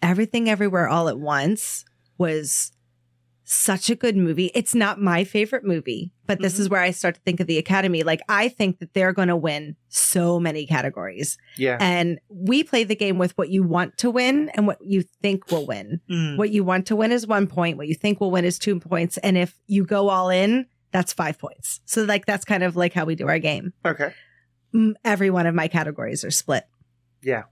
Everything 0.00 0.48
Everywhere 0.48 0.88
All 0.88 1.10
at 1.10 1.18
Once 1.18 1.84
was 2.16 2.72
such 3.50 3.88
a 3.88 3.94
good 3.94 4.14
movie. 4.14 4.50
It's 4.54 4.74
not 4.74 5.00
my 5.00 5.24
favorite 5.24 5.64
movie, 5.64 6.12
but 6.26 6.38
this 6.42 6.56
Mhm. 6.56 6.60
is 6.60 6.68
where 6.68 6.82
I 6.82 6.90
start 6.90 7.14
to 7.14 7.20
think 7.22 7.40
of 7.40 7.46
the 7.46 7.56
Academy. 7.56 8.02
Like, 8.02 8.20
I 8.28 8.48
think 8.50 8.78
that 8.80 8.92
they're 8.92 9.14
going 9.14 9.28
to 9.28 9.36
win 9.36 9.74
so 9.88 10.38
many 10.38 10.66
categories. 10.66 11.38
Yeah. 11.56 11.78
And 11.80 12.18
we 12.28 12.62
play 12.62 12.84
the 12.84 12.94
game 12.94 13.16
with 13.16 13.32
what 13.38 13.48
you 13.48 13.62
want 13.62 13.96
to 13.98 14.10
win 14.10 14.50
and 14.50 14.66
what 14.66 14.76
you 14.84 15.02
think 15.22 15.50
will 15.50 15.66
win. 15.66 16.02
Mm. 16.10 16.36
What 16.36 16.50
you 16.50 16.62
want 16.62 16.86
to 16.88 16.96
win 16.96 17.10
is 17.10 17.26
one 17.26 17.46
point. 17.46 17.78
What 17.78 17.88
you 17.88 17.94
think 17.94 18.20
will 18.20 18.30
win 18.30 18.44
is 18.44 18.58
two 18.58 18.78
points. 18.78 19.16
And 19.16 19.38
if 19.38 19.54
you 19.66 19.82
go 19.84 20.10
all 20.10 20.28
in, 20.28 20.66
that's 20.92 21.14
five 21.14 21.38
points. 21.38 21.80
So, 21.86 22.04
like, 22.04 22.26
that's 22.26 22.44
kind 22.44 22.62
of 22.62 22.76
like 22.76 22.92
how 22.92 23.06
we 23.06 23.14
do 23.14 23.28
our 23.28 23.38
game. 23.38 23.72
Okay. 23.82 24.12
Every 25.06 25.30
one 25.30 25.46
of 25.46 25.54
my 25.54 25.68
categories 25.68 26.22
are 26.22 26.30
split. 26.30 26.64
Yeah. 27.22 27.44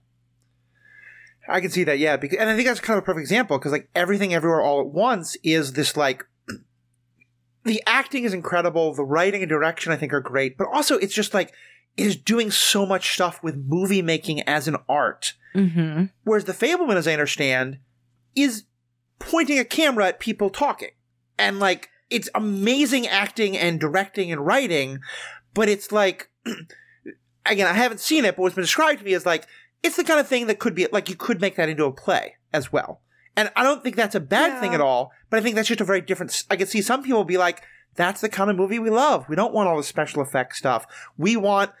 I 1.47 1.61
can 1.61 1.69
see 1.69 1.83
that, 1.85 1.99
yeah, 1.99 2.17
because 2.17 2.37
and 2.37 2.49
I 2.49 2.55
think 2.55 2.67
that's 2.67 2.79
kind 2.79 2.97
of 2.97 3.03
a 3.03 3.05
perfect 3.05 3.21
example 3.21 3.57
because 3.57 3.71
like 3.71 3.89
everything 3.95 4.33
everywhere 4.33 4.61
all 4.61 4.81
at 4.81 4.87
once 4.87 5.37
is 5.43 5.73
this 5.73 5.95
like 5.95 6.25
the 7.63 7.81
acting 7.85 8.23
is 8.23 8.33
incredible, 8.33 8.93
the 8.93 9.03
writing 9.03 9.41
and 9.41 9.49
direction 9.49 9.91
I 9.91 9.97
think 9.97 10.13
are 10.13 10.21
great, 10.21 10.57
but 10.57 10.67
also 10.67 10.97
it's 10.97 11.13
just 11.13 11.33
like 11.33 11.53
it 11.95 12.05
is 12.05 12.15
doing 12.15 12.51
so 12.51 12.85
much 12.85 13.13
stuff 13.13 13.41
with 13.41 13.55
movie 13.55 14.01
making 14.01 14.41
as 14.41 14.67
an 14.67 14.77
art. 14.87 15.33
Mm-hmm. 15.55 16.05
Whereas 16.23 16.45
the 16.45 16.53
Fabelman, 16.53 16.95
as 16.95 17.07
I 17.07 17.13
understand, 17.13 17.79
is 18.35 18.65
pointing 19.19 19.57
a 19.57 19.65
camera 19.65 20.07
at 20.07 20.19
people 20.19 20.49
talking. 20.49 20.91
And 21.39 21.59
like 21.59 21.89
it's 22.09 22.29
amazing 22.35 23.07
acting 23.07 23.57
and 23.57 23.79
directing 23.79 24.31
and 24.31 24.45
writing, 24.45 24.99
but 25.53 25.69
it's 25.69 25.91
like 25.91 26.29
again, 27.45 27.67
I 27.67 27.73
haven't 27.73 27.99
seen 27.99 28.25
it, 28.25 28.35
but 28.35 28.43
what's 28.43 28.55
been 28.55 28.63
described 28.63 28.99
to 28.99 29.05
me 29.05 29.13
is 29.13 29.25
like 29.25 29.47
it's 29.87 29.95
the 29.97 30.03
kind 30.03 30.19
of 30.19 30.27
thing 30.27 30.47
that 30.47 30.59
could 30.59 30.75
be 30.75 30.87
like 30.91 31.09
you 31.09 31.15
could 31.15 31.41
make 31.41 31.55
that 31.55 31.69
into 31.69 31.85
a 31.85 31.91
play 31.91 32.35
as 32.53 32.71
well. 32.71 33.01
And 33.35 33.51
I 33.55 33.63
don't 33.63 33.83
think 33.83 33.95
that's 33.95 34.15
a 34.15 34.19
bad 34.19 34.59
thing 34.59 34.73
at 34.73 34.81
all, 34.81 35.11
but 35.29 35.37
I 35.39 35.41
think 35.43 35.55
that's 35.55 35.67
just 35.67 35.81
a 35.81 35.85
very 35.85 36.01
different. 36.01 36.43
I 36.49 36.55
could 36.55 36.67
see 36.69 36.81
some 36.81 37.03
people 37.03 37.23
be 37.23 37.37
like, 37.37 37.61
that's 37.95 38.21
the 38.21 38.29
kind 38.29 38.49
of 38.49 38.55
movie 38.55 38.79
we 38.79 38.89
love. 38.89 39.25
We 39.29 39.35
don't 39.35 39.53
want 39.53 39.67
all 39.69 39.77
the 39.77 39.83
special 39.83 40.21
effects 40.21 40.57
stuff. 40.57 40.85
We 41.17 41.35
want 41.37 41.71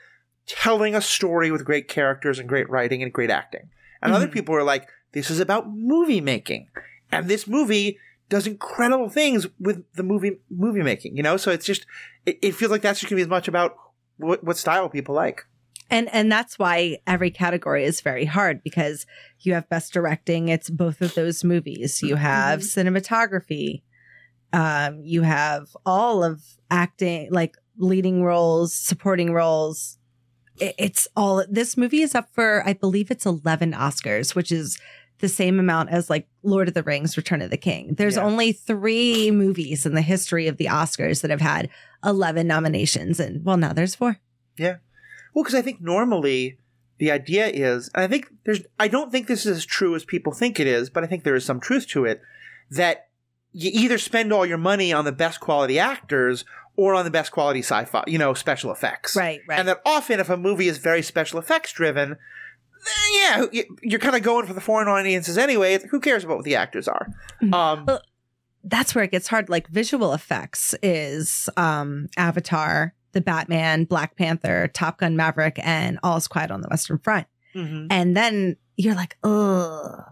telling 0.45 0.95
a 0.95 1.01
story 1.01 1.51
with 1.51 1.65
great 1.65 1.87
characters 1.87 2.39
and 2.39 2.47
great 2.47 2.69
writing 2.69 3.01
and 3.03 3.11
great 3.11 3.29
acting. 3.29 3.69
And 4.01 4.13
other 4.13 4.27
Mhm. 4.27 4.33
people 4.33 4.55
are 4.55 4.63
like, 4.63 4.87
this 5.13 5.29
is 5.31 5.39
about 5.39 5.69
movie 5.69 6.21
making. 6.21 6.67
And 7.11 7.27
this 7.27 7.47
movie 7.47 7.97
does 8.29 8.45
incredible 8.45 9.09
things 9.09 9.47
with 9.59 9.83
the 9.93 10.03
movie 10.03 10.39
movie 10.49 10.83
making, 10.83 11.17
you 11.17 11.23
know? 11.23 11.37
So 11.37 11.49
it's 11.51 11.65
just, 11.65 11.85
it, 12.25 12.37
it 12.41 12.51
feels 12.55 12.71
like 12.71 12.81
that's 12.81 12.99
just 12.99 13.09
gonna 13.09 13.17
be 13.17 13.23
as 13.23 13.27
much 13.27 13.47
about 13.47 13.75
what, 14.17 14.43
what 14.43 14.57
style 14.57 14.89
people 14.89 15.15
like. 15.15 15.45
And 15.89 16.09
and 16.13 16.31
that's 16.31 16.59
why 16.59 16.97
every 17.07 17.31
category 17.31 17.85
is 17.85 18.01
very 18.01 18.25
hard 18.25 18.61
because 18.63 19.05
you 19.39 19.53
have 19.53 19.69
best 19.69 19.93
directing, 19.93 20.49
it's 20.49 20.69
both 20.69 21.01
of 21.01 21.13
those 21.15 21.43
movies. 21.43 22.01
You 22.03 22.15
have 22.15 22.59
cinematography, 22.61 23.83
um, 24.53 25.01
you 25.03 25.21
have 25.21 25.67
all 25.85 26.23
of 26.23 26.41
acting, 26.69 27.29
like 27.31 27.55
leading 27.77 28.23
roles, 28.23 28.73
supporting 28.73 29.31
roles. 29.33 29.97
It- 30.59 30.75
It's 30.77 31.07
all 31.15 31.45
this 31.49 31.77
movie 31.77 32.01
is 32.01 32.15
up 32.15 32.29
for, 32.33 32.63
I 32.65 32.73
believe 32.73 33.09
it's 33.11 33.25
eleven 33.25 33.71
Oscars, 33.73 34.35
which 34.35 34.51
is 34.51 34.77
the 35.19 35.29
same 35.29 35.59
amount 35.59 35.89
as 35.89 36.09
like 36.09 36.27
Lord 36.43 36.67
of 36.67 36.73
the 36.73 36.83
Rings, 36.83 37.17
Return 37.17 37.41
of 37.41 37.49
the 37.49 37.57
King. 37.57 37.95
There's 37.97 38.17
Yeah. 38.17 38.23
only 38.25 38.51
three 38.51 39.31
movies 39.31 39.85
in 39.85 39.95
the 39.95 40.01
history 40.01 40.47
of 40.47 40.57
the 40.57 40.65
Oscars 40.65 41.21
that 41.21 41.31
have 41.31 41.41
had 41.41 41.69
eleven 42.03 42.45
nominations, 42.47 43.19
and 43.19 43.43
well, 43.45 43.57
now 43.57 43.73
there's 43.73 43.95
four. 43.95 44.17
Well, 45.37 45.43
because 45.43 45.53
I 45.53 45.61
think 45.61 45.81
normally 45.81 46.57
the 46.97 47.11
idea 47.11 47.45
is, 47.45 47.91
and 47.93 48.03
I 48.03 48.07
think 48.07 48.25
there's, 48.43 48.61
I 48.79 48.87
don't 48.87 49.11
think 49.11 49.27
this 49.27 49.45
is 49.45 49.57
as 49.57 49.65
true 49.67 49.93
as 49.95 50.03
people 50.03 50.33
think 50.33 50.59
it 50.59 50.65
is, 50.65 50.89
but 50.89 51.03
I 51.03 51.07
think 51.07 51.23
there 51.23 51.35
is 51.35 51.45
some 51.45 51.59
truth 51.59 51.85
to 51.89 52.05
it, 52.05 52.23
that 52.71 53.09
you 53.51 53.69
either 53.71 53.99
spend 53.99 54.33
all 54.33 54.47
your 54.47 54.57
money 54.57 54.91
on 54.91 55.05
the 55.05 55.11
best 55.11 55.39
quality 55.39 55.77
actors 55.77 56.43
or 56.75 56.95
on 56.95 57.05
the 57.05 57.11
best 57.11 57.31
quality 57.31 57.59
sci-fi, 57.59 58.03
you 58.07 58.17
know, 58.17 58.33
special 58.33 58.71
effects. 58.71 59.15
Right, 59.15 59.41
right. 59.47 59.59
And 59.59 59.67
that 59.67 59.79
often, 59.85 60.19
if 60.19 60.31
a 60.31 60.37
movie 60.37 60.67
is 60.69 60.79
very 60.79 61.03
special 61.03 61.37
effects 61.37 61.71
driven, 61.71 62.09
then 62.09 63.13
yeah, 63.13 63.45
you- 63.51 63.77
you're 63.83 63.99
kind 63.99 64.15
of 64.15 64.23
going 64.23 64.47
for 64.47 64.53
the 64.55 64.61
foreign 64.61 64.87
audiences 64.87 65.37
anyway. 65.37 65.77
Who 65.91 65.99
cares 65.99 66.23
about 66.23 66.37
what 66.37 66.45
the 66.45 66.55
actors 66.55 66.87
are? 66.87 67.07
Mhm. 67.43 67.53
Um, 67.53 67.85
Well, 67.85 68.01
that's 68.63 68.95
where 68.95 69.03
it 69.03 69.11
gets 69.11 69.27
hard. 69.27 69.49
Like 69.49 69.67
visual 69.67 70.13
effects 70.13 70.73
is 70.81 71.47
um 71.57 72.09
Avatar, 72.17 72.95
The 73.13 73.21
Batman, 73.21 73.85
Black 73.85 74.15
Panther, 74.15 74.67
Top 74.73 74.99
Gun 74.99 75.15
Maverick, 75.15 75.59
and 75.63 75.97
All's 76.03 76.27
Quiet 76.27 76.51
on 76.51 76.61
the 76.61 76.67
Western 76.67 76.97
Front. 76.99 77.27
mhm. 77.55 77.87
And 77.89 78.15
then 78.15 78.57
you're 78.75 78.95
like, 78.95 79.17
ugh. 79.23 80.03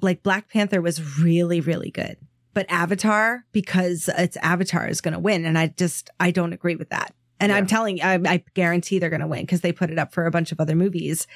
Like 0.00 0.22
Black 0.22 0.50
Panther 0.50 0.80
was 0.82 1.18
really, 1.18 1.60
really 1.60 1.90
good. 1.90 2.16
But 2.52 2.66
Avatar, 2.68 3.44
because 3.52 4.08
it's 4.16 4.36
Avatar 4.38 4.86
is 4.86 5.00
gonna 5.00 5.18
win. 5.18 5.44
And 5.44 5.58
I 5.58 5.68
just 5.68 6.10
I 6.20 6.30
don't 6.30 6.52
agree 6.52 6.76
with 6.76 6.90
that. 6.90 7.14
And 7.40 7.50
I'm 7.50 7.64
Yeah. 7.64 7.68
telling 7.68 8.02
I, 8.02 8.14
I 8.26 8.44
guarantee 8.54 8.98
they're 8.98 9.10
gonna 9.10 9.26
win 9.26 9.40
because 9.42 9.62
they 9.62 9.72
put 9.72 9.90
it 9.90 9.98
up 9.98 10.12
for 10.12 10.26
a 10.26 10.30
bunch 10.30 10.52
of 10.52 10.60
other 10.60 10.76
movies. 10.76 11.26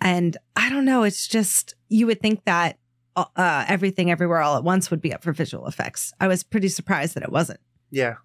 And 0.00 0.36
I 0.56 0.68
don't 0.68 0.84
know, 0.84 1.04
it's 1.04 1.26
just 1.28 1.74
you 1.88 2.06
would 2.06 2.20
think 2.20 2.44
that 2.44 2.78
uh, 3.16 3.64
everything 3.66 4.10
everywhere 4.12 4.40
all 4.40 4.56
at 4.56 4.62
once 4.62 4.90
would 4.92 5.00
be 5.00 5.12
up 5.12 5.24
for 5.24 5.32
visual 5.32 5.66
effects. 5.66 6.12
I 6.20 6.28
was 6.28 6.44
pretty 6.44 6.68
surprised 6.68 7.14
that 7.14 7.22
it 7.24 7.32
wasn't. 7.32 7.60
yeah. 7.90 8.16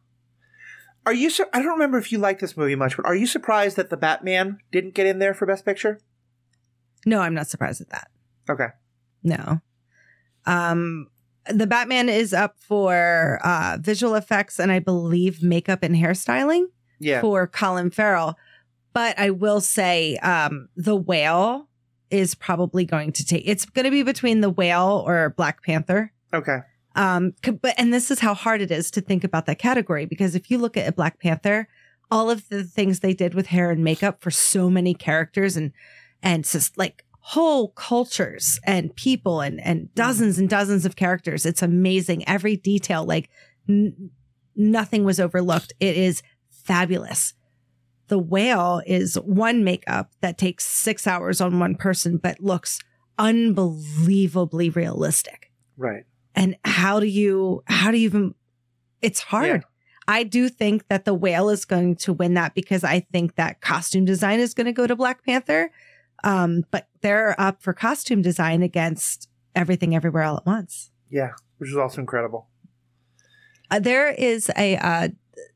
Are 1.06 1.14
you? 1.14 1.30
Su- 1.30 1.46
I 1.54 1.62
don't 1.62 1.74
remember 1.74 1.98
if 1.98 2.12
you 2.12 2.18
like 2.18 2.40
this 2.40 2.56
movie 2.56 2.76
much, 2.76 2.96
but 2.96 3.06
are 3.06 3.16
you 3.16 3.28
surprised 3.28 3.76
that 3.78 3.90
the 3.90 3.98
Batman 3.98 4.60
didn't 4.72 4.94
get 4.94 5.06
in 5.06 5.20
there 5.20 5.34
for 5.34 5.46
Best 5.46 5.66
Picture? 5.66 6.00
No, 7.06 7.20
I'm 7.20 7.34
not 7.34 7.48
surprised 7.48 7.82
at 7.82 7.90
that. 7.90 8.08
Okay. 8.50 8.68
No. 9.24 9.60
Um 10.46 11.08
the 11.52 11.68
Batman 11.68 12.08
is 12.10 12.34
up 12.34 12.56
for 12.60 13.40
uh 13.44 13.78
visual 13.82 14.16
effects 14.16 14.60
and 14.60 14.72
I 14.72 14.80
believe 14.80 15.44
makeup 15.44 15.80
and 15.84 15.96
hairstyling 15.96 16.66
Yeah. 17.00 17.22
for 17.22 17.48
Colin 17.48 17.92
Farrell. 17.92 18.38
But 18.94 19.18
I 19.20 19.30
will 19.32 19.60
say 19.62 20.16
um 20.18 20.70
The 20.78 20.96
Whale 20.96 21.68
is 22.10 22.36
probably 22.36 22.86
going 22.86 23.12
to 23.14 23.26
take 23.26 23.44
it's 23.46 23.66
going 23.66 23.86
to 23.86 23.92
be 23.92 24.04
between 24.04 24.40
The 24.42 24.50
Whale 24.50 25.04
or 25.06 25.32
Black 25.32 25.64
Panther. 25.64 26.12
Okay. 26.34 26.60
Um 26.96 27.34
but 27.44 27.76
and 27.78 27.94
this 27.94 28.12
is 28.12 28.20
how 28.20 28.34
hard 28.34 28.62
it 28.62 28.72
is 28.72 28.92
to 28.92 29.02
think 29.02 29.24
about 29.24 29.46
that 29.48 29.60
category 29.60 30.06
because 30.06 30.36
if 30.36 30.52
you 30.52 30.58
look 30.58 30.78
at 30.78 30.96
Black 30.96 31.20
Panther, 31.20 31.68
all 32.12 32.30
of 32.30 32.48
the 32.50 32.64
things 32.64 33.00
they 33.00 33.14
did 33.14 33.34
with 33.34 33.48
hair 33.48 33.72
and 33.72 33.84
makeup 33.84 34.22
for 34.22 34.32
so 34.32 34.70
many 34.70 34.94
characters 34.94 35.58
and 35.58 35.72
and 36.22 36.46
just 36.46 36.78
like 36.78 37.04
whole 37.20 37.70
cultures 37.70 38.60
and 38.66 38.96
people 38.96 39.42
and 39.42 39.60
and 39.62 39.94
dozens 39.96 40.38
and 40.38 40.50
dozens 40.50 40.86
of 40.86 40.96
characters. 40.96 41.46
It's 41.46 41.62
amazing. 41.62 42.28
Every 42.28 42.58
detail, 42.58 43.06
like 43.06 43.30
n- 43.68 44.12
nothing 44.56 45.04
was 45.04 45.20
overlooked. 45.20 45.74
It 45.80 45.98
is 45.98 46.22
fabulous. 46.52 47.34
The 48.10 48.20
whale 48.20 48.82
is 48.86 49.16
one 49.16 49.64
makeup 49.64 50.12
that 50.22 50.38
takes 50.38 50.66
six 50.66 51.08
hours 51.08 51.42
on 51.42 51.60
one 51.60 51.76
person, 51.76 52.18
but 52.18 52.40
looks 52.40 52.80
unbelievably 53.18 54.70
realistic 54.72 55.52
Right. 55.78 56.04
And 56.36 56.56
how 56.66 57.00
do 57.00 57.06
you 57.06 57.64
how 57.68 57.92
do 57.92 57.98
you 57.98 58.06
even 58.06 58.34
it's 59.02 59.22
hard 59.22 59.64
i 60.08 60.24
do 60.24 60.50
think 60.50 60.88
that 60.88 61.06
the 61.06 61.14
whale 61.14 61.50
is 61.50 61.66
going 61.66 61.96
to 61.96 62.12
win 62.14 62.34
that 62.34 62.54
because 62.56 62.84
i 62.84 63.00
think 63.12 63.36
that 63.36 63.62
costume 63.62 64.06
design 64.06 64.40
is 64.40 64.54
going 64.54 64.66
to 64.66 64.72
go 64.74 64.88
to 64.88 64.96
black 64.96 65.24
panther 65.26 65.70
um 66.24 66.64
but 66.72 66.88
they're 67.02 67.36
up 67.40 67.62
for 67.62 67.74
costume 67.74 68.22
design 68.22 68.64
against 68.64 69.30
everything 69.56 69.96
everywhere 69.96 70.24
all 70.24 70.38
at 70.38 70.46
once 70.46 70.90
Yeah. 71.10 71.32
Which 71.58 71.70
is 71.70 71.78
also 71.78 72.02
incredible. 72.02 72.48
uh, 73.72 73.80
there 73.80 74.10
is 74.12 74.50
a 74.58 74.76
uh 74.78 75.08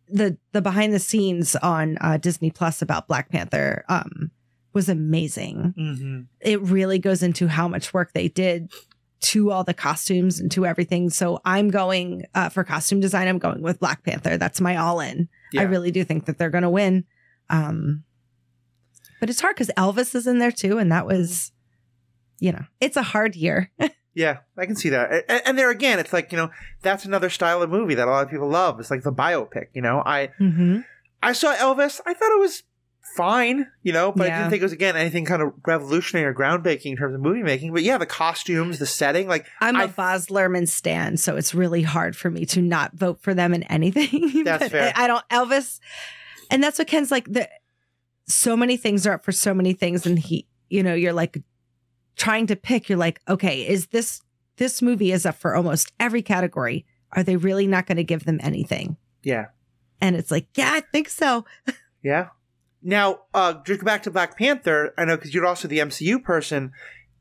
the 0.09 0.37
the 0.53 0.61
behind 0.61 0.93
the 0.93 0.99
scenes 0.99 1.55
on 1.57 1.97
uh 2.01 2.17
disney 2.17 2.49
plus 2.51 2.81
about 2.81 3.07
black 3.07 3.29
panther 3.29 3.83
um 3.89 4.31
was 4.73 4.87
amazing 4.89 5.73
Mm-hmm. 5.77 6.21
it 6.39 6.61
really 6.61 6.99
goes 6.99 7.23
into 7.23 7.47
how 7.47 7.67
much 7.67 7.93
work 7.93 8.13
they 8.13 8.27
did 8.27 8.71
to 9.19 9.51
all 9.51 9.63
the 9.63 9.73
costumes 9.73 10.39
and 10.39 10.51
to 10.51 10.65
everything. 10.65 11.09
So 11.09 11.39
I'm 11.43 11.69
going 11.69 12.25
uh, 12.35 12.49
for 12.49 12.63
costume 12.63 12.99
design. 12.99 13.27
I'm 13.27 13.39
going 13.39 13.61
with 13.61 13.79
Black 13.79 14.03
Panther. 14.03 14.37
That's 14.37 14.61
my 14.61 14.77
all 14.77 14.99
in. 14.99 15.29
Yeah. 15.51 15.61
I 15.61 15.63
really 15.65 15.91
do 15.91 16.03
think 16.03 16.25
that 16.25 16.37
they're 16.37 16.49
going 16.49 16.63
to 16.63 16.69
win. 16.69 17.05
Um, 17.49 18.03
but 19.19 19.29
it's 19.29 19.41
hard 19.41 19.55
because 19.55 19.71
Elvis 19.77 20.13
is 20.13 20.27
in 20.27 20.39
there 20.39 20.51
too, 20.51 20.77
and 20.77 20.91
that 20.91 21.07
was, 21.07 21.51
you 22.39 22.51
know, 22.51 22.65
it's 22.79 22.97
a 22.97 23.03
hard 23.03 23.35
year. 23.35 23.71
Yeah, 24.17 24.39
I 24.57 24.65
can 24.65 24.75
see 24.75 24.89
that. 24.89 25.25
And, 25.29 25.41
and 25.45 25.59
there 25.59 25.69
again, 25.69 25.99
it's 25.99 26.11
like 26.11 26.31
you 26.31 26.39
know 26.39 26.49
that's 26.81 27.05
another 27.05 27.29
style 27.29 27.61
of 27.61 27.69
movie 27.69 27.93
that 27.93 28.07
a 28.07 28.09
lot 28.09 28.23
of 28.23 28.31
people 28.31 28.49
love. 28.49 28.79
It's 28.79 28.89
like 28.89 29.03
the 29.03 29.13
biopic. 29.13 29.67
You 29.75 29.83
know, 29.83 30.01
I 30.03 30.31
mm-hmm. 30.39 30.79
I 31.21 31.33
saw 31.33 31.53
Elvis. 31.53 32.01
I 32.03 32.15
thought 32.15 32.31
it 32.31 32.39
was 32.39 32.63
fine. 33.17 33.67
You 33.83 33.93
know, 33.93 34.11
but 34.11 34.29
I 34.29 34.37
didn't 34.37 34.51
think 34.51 34.61
it 34.61 34.65
was 34.65 34.73
again 34.73 34.95
anything 34.95 35.25
kind 35.25 35.41
of 35.41 35.53
revolutionary 35.65 36.27
or 36.27 36.33
groundbreaking 36.33 36.91
in 36.91 36.97
terms 36.97 37.15
of 37.15 37.21
movie 37.21 37.43
making. 37.43 37.73
But 37.73 37.83
yeah, 37.83 37.97
the 37.97 38.05
costumes, 38.05 38.79
the 38.79 38.85
setting, 38.85 39.27
like 39.27 39.45
I'm 39.59 39.75
a 39.75 39.87
Baz 39.87 40.27
Luhrmann 40.27 40.67
stan, 40.67 41.17
so 41.17 41.35
it's 41.35 41.53
really 41.53 41.81
hard 41.81 42.15
for 42.15 42.29
me 42.29 42.45
to 42.47 42.61
not 42.61 42.93
vote 42.93 43.21
for 43.21 43.33
them 43.33 43.53
in 43.53 43.63
anything. 43.63 44.43
That's 44.45 44.69
fair. 44.69 44.93
I, 44.95 45.03
I 45.03 45.07
don't 45.07 45.27
Elvis, 45.29 45.79
and 46.49 46.63
that's 46.63 46.79
what 46.79 46.87
Ken's 46.87 47.11
like. 47.11 47.25
The 47.31 47.49
so 48.27 48.55
many 48.55 48.77
things 48.77 49.05
are 49.07 49.13
up 49.13 49.25
for 49.25 49.31
so 49.31 49.53
many 49.53 49.73
things, 49.73 50.05
and 50.05 50.19
he, 50.19 50.47
you 50.69 50.83
know, 50.83 50.93
you're 50.93 51.13
like 51.13 51.41
trying 52.15 52.47
to 52.47 52.55
pick. 52.55 52.89
You're 52.89 52.97
like, 52.97 53.19
okay, 53.27 53.67
is 53.67 53.87
this 53.87 54.21
this 54.57 54.81
movie 54.81 55.11
is 55.11 55.25
up 55.25 55.35
for 55.35 55.55
almost 55.55 55.91
every 55.99 56.21
category? 56.21 56.85
Are 57.13 57.23
they 57.23 57.37
really 57.37 57.67
not 57.67 57.85
going 57.85 57.97
to 57.97 58.03
give 58.03 58.25
them 58.25 58.39
anything? 58.43 58.97
yeah, 59.23 59.47
And 60.01 60.15
it's 60.15 60.31
like, 60.31 60.47
yeah, 60.55 60.71
I 60.73 60.81
think 60.81 61.09
so. 61.09 61.45
yeah. 62.03 62.29
Now, 62.87 63.19
uh, 63.33 63.55
just 63.65 63.81
go 63.81 63.85
back 63.85 64.03
to 64.03 64.11
Black 64.11 64.37
Panther. 64.37 64.93
I 64.97 65.03
know 65.03 65.17
because 65.17 65.33
you're 65.33 65.45
also 65.45 65.67
the 65.67 65.79
MCU 65.79 66.23
person. 66.23 66.71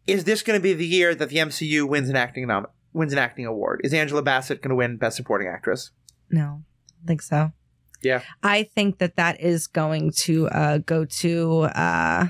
Is 0.07 0.23
this 0.23 0.43
going 0.43 0.57
to 0.57 0.63
be 0.63 0.75
the 0.75 0.87
year 0.87 1.13
that 1.17 1.29
the 1.29 1.37
MCU 1.39 1.89
wins 1.89 2.09
an 2.09 2.15
acting 2.15 2.47
nom- 2.47 2.69
wins 2.93 3.13
an 3.13 3.19
acting 3.19 3.47
award? 3.47 3.81
Is 3.83 3.93
Angela 3.93 4.23
Bassett 4.23 4.63
going 4.63 4.69
to 4.71 4.77
win 4.77 4.97
Best 4.97 5.17
Supporting 5.17 5.49
Actress? 5.49 5.91
No, 6.31 6.63
I 7.03 7.07
think 7.09 7.21
so. 7.21 7.51
Yeah. 8.01 8.23
I 8.45 8.63
think 8.63 8.99
that 8.99 9.17
that 9.17 9.41
is 9.41 9.67
going 9.67 10.13
to 10.19 10.47
uh, 10.51 10.79
go 10.79 11.05
to. 11.05 11.63
Uh, 11.63 12.27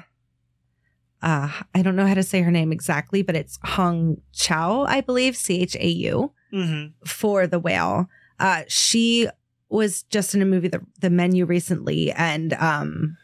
uh, 1.23 1.51
I 1.75 1.83
don't 1.83 1.97
know 1.97 2.07
how 2.07 2.15
to 2.15 2.23
say 2.23 2.41
her 2.41 2.51
name 2.51 2.73
exactly, 2.73 3.21
but 3.23 3.37
it's 3.37 3.59
Hong 3.65 4.23
Chau, 4.33 4.85
I 4.89 5.03
believe, 5.03 5.37
C 5.37 5.61
H 5.61 5.77
A 5.77 5.89
U, 5.89 6.33
Mm-hmm. 6.55 7.05
for 7.07 7.47
the 7.47 7.59
whale. 7.59 8.07
Uh, 8.39 8.63
she 8.69 9.29
was 9.69 10.05
just 10.05 10.35
in 10.35 10.41
a 10.41 10.47
movie, 10.47 10.69
the, 10.69 10.81
the 11.01 11.11
Menu, 11.11 11.45
recently, 11.45 12.13
and 12.13 12.53
um, 12.55 13.17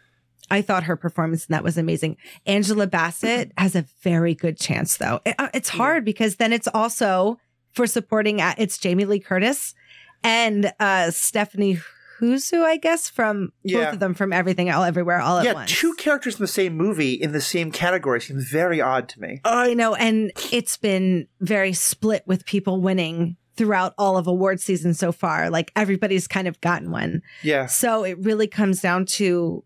I 0.53 0.62
thought 0.62 0.84
her 0.84 0.96
performance 0.96 1.46
in 1.46 1.53
that 1.53 1.64
was 1.64 1.76
amazing. 1.78 2.16
Angela 2.46 2.86
Bassett 2.86 3.50
has 3.59 3.74
a 3.74 3.84
very 4.03 4.34
good 4.34 4.59
chance, 4.59 4.96
though. 4.98 5.20
It- 5.24 5.34
uh, 5.38 5.48
it's 5.55 5.68
hard 5.70 6.05
because 6.05 6.36
then 6.36 6.53
it's 6.53 6.68
also 6.72 7.38
for 7.72 7.86
supporting. 7.86 8.38
It's 8.59 8.78
Jamie 8.78 9.05
Lee 9.07 9.18
Curtis 9.20 9.74
and 10.22 10.72
uh, 10.78 11.11
Stephanie 11.11 11.80
Huzu, 12.20 12.62
I 12.62 12.76
guess, 12.76 13.09
from 13.09 13.53
Yeah. 13.64 13.86
both 13.86 13.94
of 13.94 14.00
them 14.00 14.14
from 14.14 14.32
Everything 14.32 14.70
All 14.70 14.84
Everywhere 14.84 15.20
All 15.20 15.38
at 15.38 15.44
Yeah, 15.44 15.55
Once. 15.55 15.72
two 15.72 15.94
characters 15.94 16.36
in 16.36 16.42
the 16.42 16.46
same 16.46 16.76
movie 16.76 17.14
in 17.14 17.32
the 17.32 17.40
same 17.40 17.72
category 17.72 18.20
seems 18.20 18.48
very 18.48 18.80
odd 18.80 19.09
to 19.09 19.20
me. 19.20 19.40
I 19.44 19.74
know. 19.74 19.94
And 19.96 20.30
it's 20.53 20.76
been 20.76 21.26
very 21.40 21.72
split 21.72 22.22
with 22.26 22.44
people 22.46 22.80
winning 22.80 23.36
throughout 23.57 23.92
all 23.98 24.16
of 24.16 24.26
award 24.28 24.61
season 24.61 24.94
so 24.94 25.11
far. 25.12 25.50
Like 25.50 25.72
everybody's 25.74 26.28
kind 26.28 26.46
of 26.46 26.61
gotten 26.61 26.90
one. 26.92 27.22
Yeah, 27.42 27.66
So 27.66 28.05
it 28.05 28.18
really 28.20 28.46
comes 28.46 28.80
down 28.80 29.05
to 29.07 29.64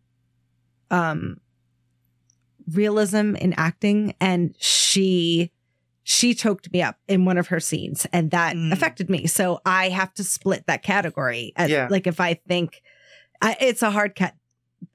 um 0.90 1.40
realism 2.72 3.34
in 3.36 3.52
acting 3.56 4.14
and 4.20 4.54
she 4.58 5.52
she 6.02 6.34
choked 6.34 6.72
me 6.72 6.82
up 6.82 6.96
in 7.08 7.24
one 7.24 7.36
of 7.38 7.48
her 7.48 7.58
scenes 7.60 8.06
and 8.12 8.30
that 8.30 8.54
Mm. 8.54 8.72
affected 8.72 9.10
me. 9.10 9.26
So 9.26 9.60
I 9.66 9.88
have 9.88 10.14
to 10.14 10.24
split 10.24 10.64
that 10.68 10.82
category. 10.84 11.52
And, 11.56 11.68
Yeah. 11.70 11.88
Like 11.90 12.06
if 12.06 12.20
I 12.20 12.34
think 12.34 12.80
I, 13.42 13.56
it's 13.60 13.82
a 13.82 13.90
hard 13.90 14.14
cut 14.14 14.34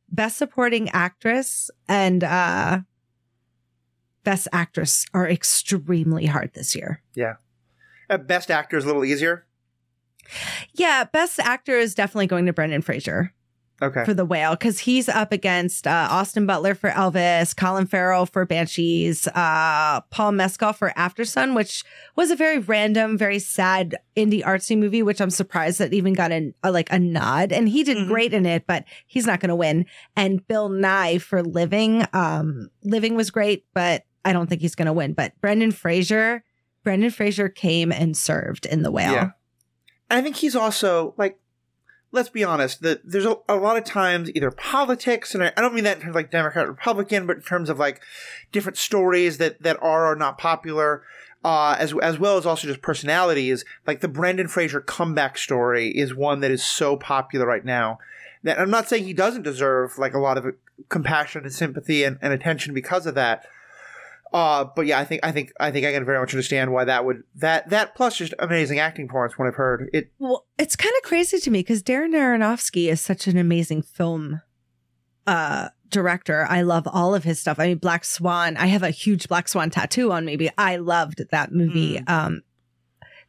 best 0.10 0.38
supporting 0.38 0.90
actress 0.90 1.70
and 1.88 2.24
uh 2.24 2.80
best 4.24 4.48
actress 4.54 5.06
are 5.14 5.28
extremely 5.28 6.26
hard 6.28 6.54
this 6.54 6.76
year. 6.76 7.02
Uh, 8.10 8.18
best 8.18 8.52
actor 8.52 8.76
is 8.78 8.84
a 8.84 8.88
little 8.88 9.06
easier. 9.06 9.46
Yeah, 10.74 11.06
best 11.06 11.40
actor 11.40 11.78
is 11.78 11.96
definitely 11.96 12.28
going 12.28 12.46
to 12.46 12.54
Brendan 12.54 12.82
Fraser. 12.82 13.34
Okay, 13.82 14.06
for 14.06 14.14
the 14.14 14.26
whale 14.26 14.52
because 14.52 14.80
he's 14.80 15.10
up 15.10 15.32
against 15.32 15.88
uh, 15.88 16.08
Austin 16.12 16.46
Butler 16.46 16.76
for 16.76 16.92
Elvis, 16.92 17.56
Colin 17.56 17.88
Farrell 17.88 18.26
for 18.28 18.46
Banshees, 18.46 19.28
uh, 19.30 20.02
Paul 20.12 20.34
Mescal 20.34 20.72
for 20.74 20.94
Aftersun, 20.96 21.56
which 21.56 21.84
was 22.16 22.30
a 22.30 22.36
very 22.36 22.60
random, 22.60 23.18
very 23.18 23.40
sad 23.40 23.96
indie 24.16 24.44
artsy 24.44 24.78
movie, 24.78 25.02
which 25.02 25.20
I'm 25.20 25.32
surprised 25.32 25.80
that 25.80 25.94
even 25.94 26.14
got 26.14 26.32
an, 26.32 26.54
a, 26.64 26.72
like 26.72 26.92
a 26.92 27.00
nod. 27.00 27.52
And 27.52 27.68
he 27.68 27.84
did 27.84 27.98
Mhm. 27.98 28.08
great 28.08 28.34
in 28.34 28.46
it, 28.46 28.68
but 28.68 28.86
he's 29.08 29.26
not 29.26 29.40
going 29.40 29.50
to 29.50 29.56
win. 29.56 29.88
And 30.16 30.46
Bill 30.48 30.70
Nighy 30.70 31.20
for 31.20 31.42
Living, 31.42 32.06
um, 32.14 32.70
Living 32.84 33.16
was 33.16 33.32
great, 33.32 33.66
but 33.74 34.04
I 34.24 34.34
don't 34.34 34.48
think 34.48 34.62
he's 34.62 34.76
going 34.76 34.86
to 34.86 34.94
win. 34.94 35.14
But 35.14 35.34
Brendan 35.42 35.72
Fraser, 35.72 36.44
Brendan 36.84 37.10
Fraser 37.10 37.50
came 37.50 37.92
and 37.92 38.16
served 38.16 38.68
in 38.68 38.84
the 38.84 38.92
whale. 38.92 39.12
Yeah. 39.14 39.30
I 40.12 40.22
think 40.22 40.36
he's 40.36 40.56
also 40.56 41.16
like, 41.18 41.40
let's 42.12 42.30
be 42.30 42.44
honest, 42.44 42.82
that 42.82 43.02
there's 43.04 43.26
a, 43.26 43.38
a 43.48 43.56
lot 43.56 43.78
of 43.78 43.84
times 43.84 44.30
either 44.36 44.52
politics, 44.52 45.34
and 45.34 45.44
I, 45.44 45.54
I 45.56 45.62
don't 45.62 45.74
mean 45.74 45.84
that 45.86 45.98
in 45.98 46.04
terms 46.04 46.12
of 46.12 46.16
like 46.16 46.32
Democrat 46.32 46.68
Republican, 46.68 47.26
but 47.26 47.38
in 47.38 47.44
terms 47.44 47.70
of 47.70 47.80
like 47.80 48.02
different 48.52 48.78
stories 48.78 49.38
that 49.38 49.62
that 49.64 49.82
are 49.82 50.12
or 50.12 50.16
not 50.16 50.38
popular. 50.38 51.04
Uh, 51.44 51.76
as 51.80 51.92
as 52.04 52.20
well 52.20 52.38
as 52.38 52.46
also 52.46 52.68
just 52.68 52.84
personalities, 52.84 53.66
like 53.88 54.02
the 54.02 54.08
Brendan 54.08 54.48
Fraser 54.48 54.80
comeback 54.80 55.40
story 55.40 55.90
is 55.90 56.14
one 56.14 56.40
that 56.42 56.52
is 56.52 56.64
so 56.64 56.96
popular 56.96 57.48
right 57.48 57.66
now. 57.66 57.98
That 58.44 58.60
I'm 58.60 58.70
not 58.70 58.88
saying 58.88 59.06
he 59.06 59.14
doesn't 59.14 59.42
deserve 59.42 59.98
like 59.98 60.14
a 60.14 60.20
lot 60.20 60.38
of 60.38 60.54
compassion 60.90 61.44
and 61.44 61.52
sympathy 61.52 62.04
and, 62.04 62.20
and 62.22 62.32
attention 62.32 62.76
because 62.76 63.08
of 63.08 63.16
that. 63.16 63.48
Uh, 64.34 64.66
but 64.76 64.86
yeah, 64.86 64.98
I 64.98 65.04
think 65.04 65.22
I 65.24 65.32
think 65.34 65.52
I 65.60 65.72
think 65.72 65.86
I 65.86 65.92
can 65.92 66.06
very 66.06 66.18
much 66.20 66.34
understand 66.34 66.72
why 66.72 66.86
that 66.86 67.04
would 67.06 67.24
that 67.36 67.70
that 67.70 67.96
plus 67.96 68.16
just 68.18 68.34
amazing 68.40 68.80
acting 68.80 69.08
performance. 69.08 69.38
When 69.38 69.48
I've 69.48 69.56
heard 69.56 69.90
it, 69.92 70.12
Well, 70.20 70.46
it's 70.58 70.76
kind 70.78 70.94
of 70.98 71.04
crazy 71.04 71.38
to 71.40 71.52
me 71.52 71.60
because 71.60 71.84
Darren 71.84 72.14
Aronofsky 72.16 72.90
is 72.90 73.02
such 73.02 73.28
an 73.28 73.38
amazing 73.38 73.82
film 73.82 74.42
uh 75.28 75.68
director. 75.90 76.46
I 76.50 76.62
love 76.62 76.88
all 76.88 77.14
of 77.14 77.26
his 77.26 77.40
stuff. 77.42 77.60
I 77.60 77.68
mean, 77.68 77.78
Black 77.78 78.06
Swan. 78.06 78.56
I 78.56 78.68
have 78.68 78.84
a 78.84 78.90
huge 78.92 79.28
Black 79.28 79.50
Swan 79.50 79.70
tattoo 79.70 80.14
on 80.14 80.24
me. 80.24 80.38
But 80.38 80.54
I 80.58 80.78
loved 80.78 81.22
that 81.32 81.52
movie. 81.52 82.02
Um, 82.08 82.42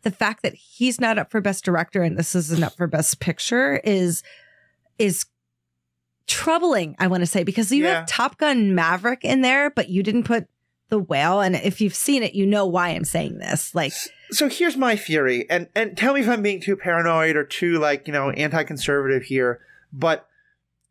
the 0.03 0.13
fact 0.13 0.45
that 0.45 0.55
he's 0.55 1.01
not 1.01 1.19
up 1.19 1.33
for 1.33 1.41
Best 1.41 1.65
Director 1.65 2.03
and 2.05 2.17
this 2.17 2.37
isn't 2.37 2.63
up 2.63 2.77
for 2.77 2.87
Best 2.87 3.19
Picture 3.19 3.81
is 3.83 4.23
is 5.01 5.27
troubling. 6.29 6.95
I 6.99 7.09
want 7.09 7.23
to 7.23 7.27
say 7.27 7.43
because 7.43 7.73
you 7.73 7.85
Yeah. 7.85 7.95
have 8.01 8.07
Top 8.07 8.39
Gun 8.39 8.75
Maverick 8.75 9.25
in 9.25 9.41
there, 9.41 9.71
but 9.71 9.89
you 9.89 10.03
didn't 10.05 10.23
put 10.25 10.47
the 10.93 10.99
whale. 10.99 11.41
And 11.41 11.57
if 11.57 11.81
you've 11.81 11.95
seen 11.95 12.23
it, 12.23 12.35
you 12.35 12.47
know 12.47 12.67
why 12.67 12.91
I'm 12.91 13.05
saying 13.05 13.39
this. 13.39 13.75
Like, 13.75 13.95
so 14.31 14.49
here's 14.49 14.77
my 14.77 14.95
theory, 14.95 15.49
and 15.49 15.69
and 15.75 15.97
tell 15.97 16.13
me 16.13 16.21
if 16.21 16.29
I'm 16.29 16.43
being 16.43 16.61
too 16.61 16.77
paranoid 16.77 17.35
or 17.35 17.45
too 17.45 17.79
like 17.79 18.07
you 18.07 18.13
know 18.13 18.31
anti-conservative 18.31 19.25
here, 19.25 19.61
but 19.93 20.29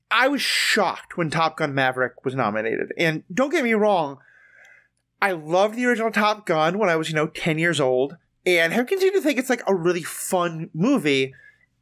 I 0.09 0.27
was 0.27 0.41
shocked 0.41 1.17
when 1.17 1.29
Top 1.29 1.57
Gun 1.57 1.75
Maverick 1.75 2.25
was 2.25 2.33
nominated. 2.33 2.91
And 2.97 3.23
don't 3.31 3.51
get 3.51 3.63
me 3.63 3.73
wrong, 3.73 4.17
I 5.21 5.33
loved 5.33 5.75
the 5.75 5.85
original 5.85 6.11
Top 6.11 6.47
Gun 6.47 6.79
when 6.79 6.89
I 6.89 6.95
was 6.95 7.09
you 7.09 7.15
know 7.15 7.27
10 7.27 7.59
years 7.59 7.79
old, 7.79 8.17
and 8.43 8.73
have 8.73 8.87
continued 8.87 9.13
to 9.13 9.21
think 9.21 9.37
it's 9.37 9.49
like 9.51 9.63
a 9.67 9.75
really 9.75 10.03
fun 10.03 10.71
movie. 10.73 11.33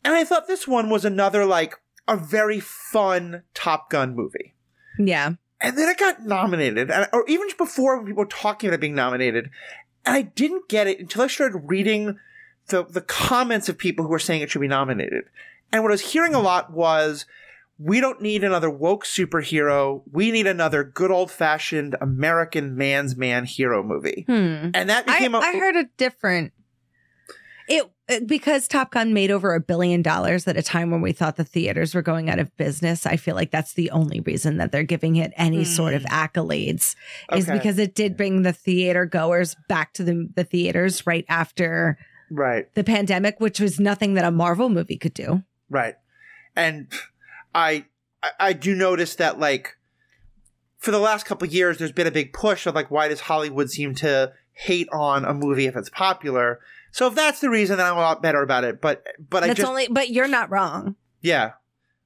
And 0.04 0.14
I 0.14 0.26
thought 0.26 0.48
this 0.48 0.68
one 0.68 0.90
was 0.90 1.06
another 1.06 1.46
like 1.46 1.76
a 2.06 2.18
very 2.18 2.60
fun 2.60 3.44
Top 3.54 3.90
Gun 3.90 4.14
movie. 4.14 4.56
yeah. 4.98 5.36
And 5.62 5.78
then 5.78 5.90
it 5.90 5.98
got 5.98 6.26
nominated, 6.26 6.90
and, 6.90 7.08
or 7.12 7.26
even 7.28 7.48
before 7.58 8.04
people 8.06 8.24
were 8.24 8.30
talking 8.30 8.70
about 8.70 8.76
it 8.76 8.82
being 8.82 8.96
nominated. 8.96 9.50
And 10.06 10.16
I 10.16 10.22
didn't 10.22 10.70
get 10.70 10.88
it 10.88 11.00
until 11.00 11.24
I 11.24 11.28
started 11.28 11.64
reading 11.66 12.18
the, 12.68 12.86
the 12.86 13.02
comments 13.02 13.68
of 13.68 13.78
people 13.78 14.06
who 14.06 14.12
were 14.12 14.20
saying 14.20 14.42
it 14.42 14.50
should 14.50 14.62
be 14.62 14.68
nominated. 14.68 15.26
And 15.72 15.84
what 15.84 15.92
I 15.92 15.94
was 15.94 16.12
hearing 16.14 16.34
a 16.34 16.40
lot 16.40 16.72
was, 16.72 17.26
we 17.78 18.02
don't 18.02 18.22
need 18.22 18.44
another 18.44 18.70
woke 18.70 19.06
superhero. 19.06 20.04
We 20.12 20.32
need 20.32 20.48
another 20.48 20.84
good 20.84 21.12
old 21.12 21.32
fashioned 21.32 21.96
American 22.02 22.76
man's 22.76 23.16
man 23.16 23.46
hero 23.46 23.82
movie. 23.84 24.26
Hmm. 24.28 24.72
And 24.74 24.90
that 24.90 25.06
became 25.06 25.34
a 25.34 25.40
I 25.40 25.54
heard 25.54 25.76
a 25.76 25.86
different 25.98 26.54
it- 27.70 27.90
Uh, 28.10 28.20
because 28.26 28.68
Top 28.68 28.92
Gun 28.92 29.14
made 29.14 29.32
over 29.32 29.54
a 29.54 29.60
billion 29.60 30.02
dollars 30.02 30.48
at 30.48 30.58
a 30.58 30.64
time 30.64 30.92
when 30.92 31.02
we 31.02 31.12
thought 31.12 31.36
the 31.36 31.44
theaters 31.44 31.94
were 31.94 32.02
going 32.02 32.30
out 32.30 32.40
of 32.40 32.56
business. 32.58 33.06
I 33.06 33.18
feel 33.18 33.36
like 33.36 33.52
that's 33.52 33.74
the 33.74 33.92
only 33.92 34.20
reason 34.22 34.58
that 34.58 34.72
they're 34.72 34.84
giving 34.84 35.16
it 35.18 35.32
any 35.36 35.64
sort 35.64 35.94
of 35.94 36.04
hmm. 36.04 36.08
accolades 36.08 36.96
is 37.34 37.46
because 37.46 37.78
it 37.78 37.96
did 37.96 38.18
bring 38.18 38.42
the 38.42 38.54
theater 38.54 39.06
goers 39.06 39.56
back 39.68 39.94
to 39.94 40.04
the, 40.04 40.30
the 40.36 40.44
theaters 40.44 41.06
right 41.06 41.26
after 41.30 41.98
right. 42.32 42.74
the 42.76 42.84
pandemic, 42.84 43.40
which 43.40 43.60
was 43.60 43.80
nothing 43.80 44.16
that 44.16 44.26
a 44.26 44.32
Marvel 44.32 44.70
movie 44.70 44.98
could 44.98 45.14
do. 45.14 45.44
Right. 45.70 45.96
And 46.56 46.92
I 47.54 47.86
I- 48.24 48.32
I 48.40 48.54
do 48.54 48.76
notice 48.76 49.16
that 49.16 49.40
like 49.40 49.78
for 50.78 50.92
the 50.92 51.00
last 51.00 51.26
couple 51.26 51.48
of 51.48 51.54
years 51.54 51.78
there's 51.78 51.92
been 51.92 52.08
a 52.08 52.12
big 52.12 52.34
push 52.34 52.66
of 52.66 52.76
like 52.76 52.90
why 52.90 53.08
does 53.08 53.22
Hollywood 53.22 53.70
seem 53.70 53.96
to 53.96 54.34
hate 54.54 54.90
on 54.92 55.24
a 55.24 55.34
movie 55.34 55.68
if 55.68 55.76
it's 55.76 55.90
popular. 55.90 56.60
So 56.92 57.08
if 57.08 57.16
that's 57.16 57.40
the 57.40 57.50
reason, 57.50 57.78
then 57.78 57.86
I'm 57.86 57.98
a 57.98 58.02
lot 58.02 58.22
better 58.22 58.42
about 58.42 58.64
it. 58.64 58.82
But 58.82 59.04
but 59.20 59.44
I 59.44 59.48
That's 59.48 59.60
just 59.60 59.70
only, 59.70 59.88
but 59.90 60.10
you're 60.10 60.28
not 60.28 60.50
wrong. 60.50 60.96
yeah, 61.22 61.54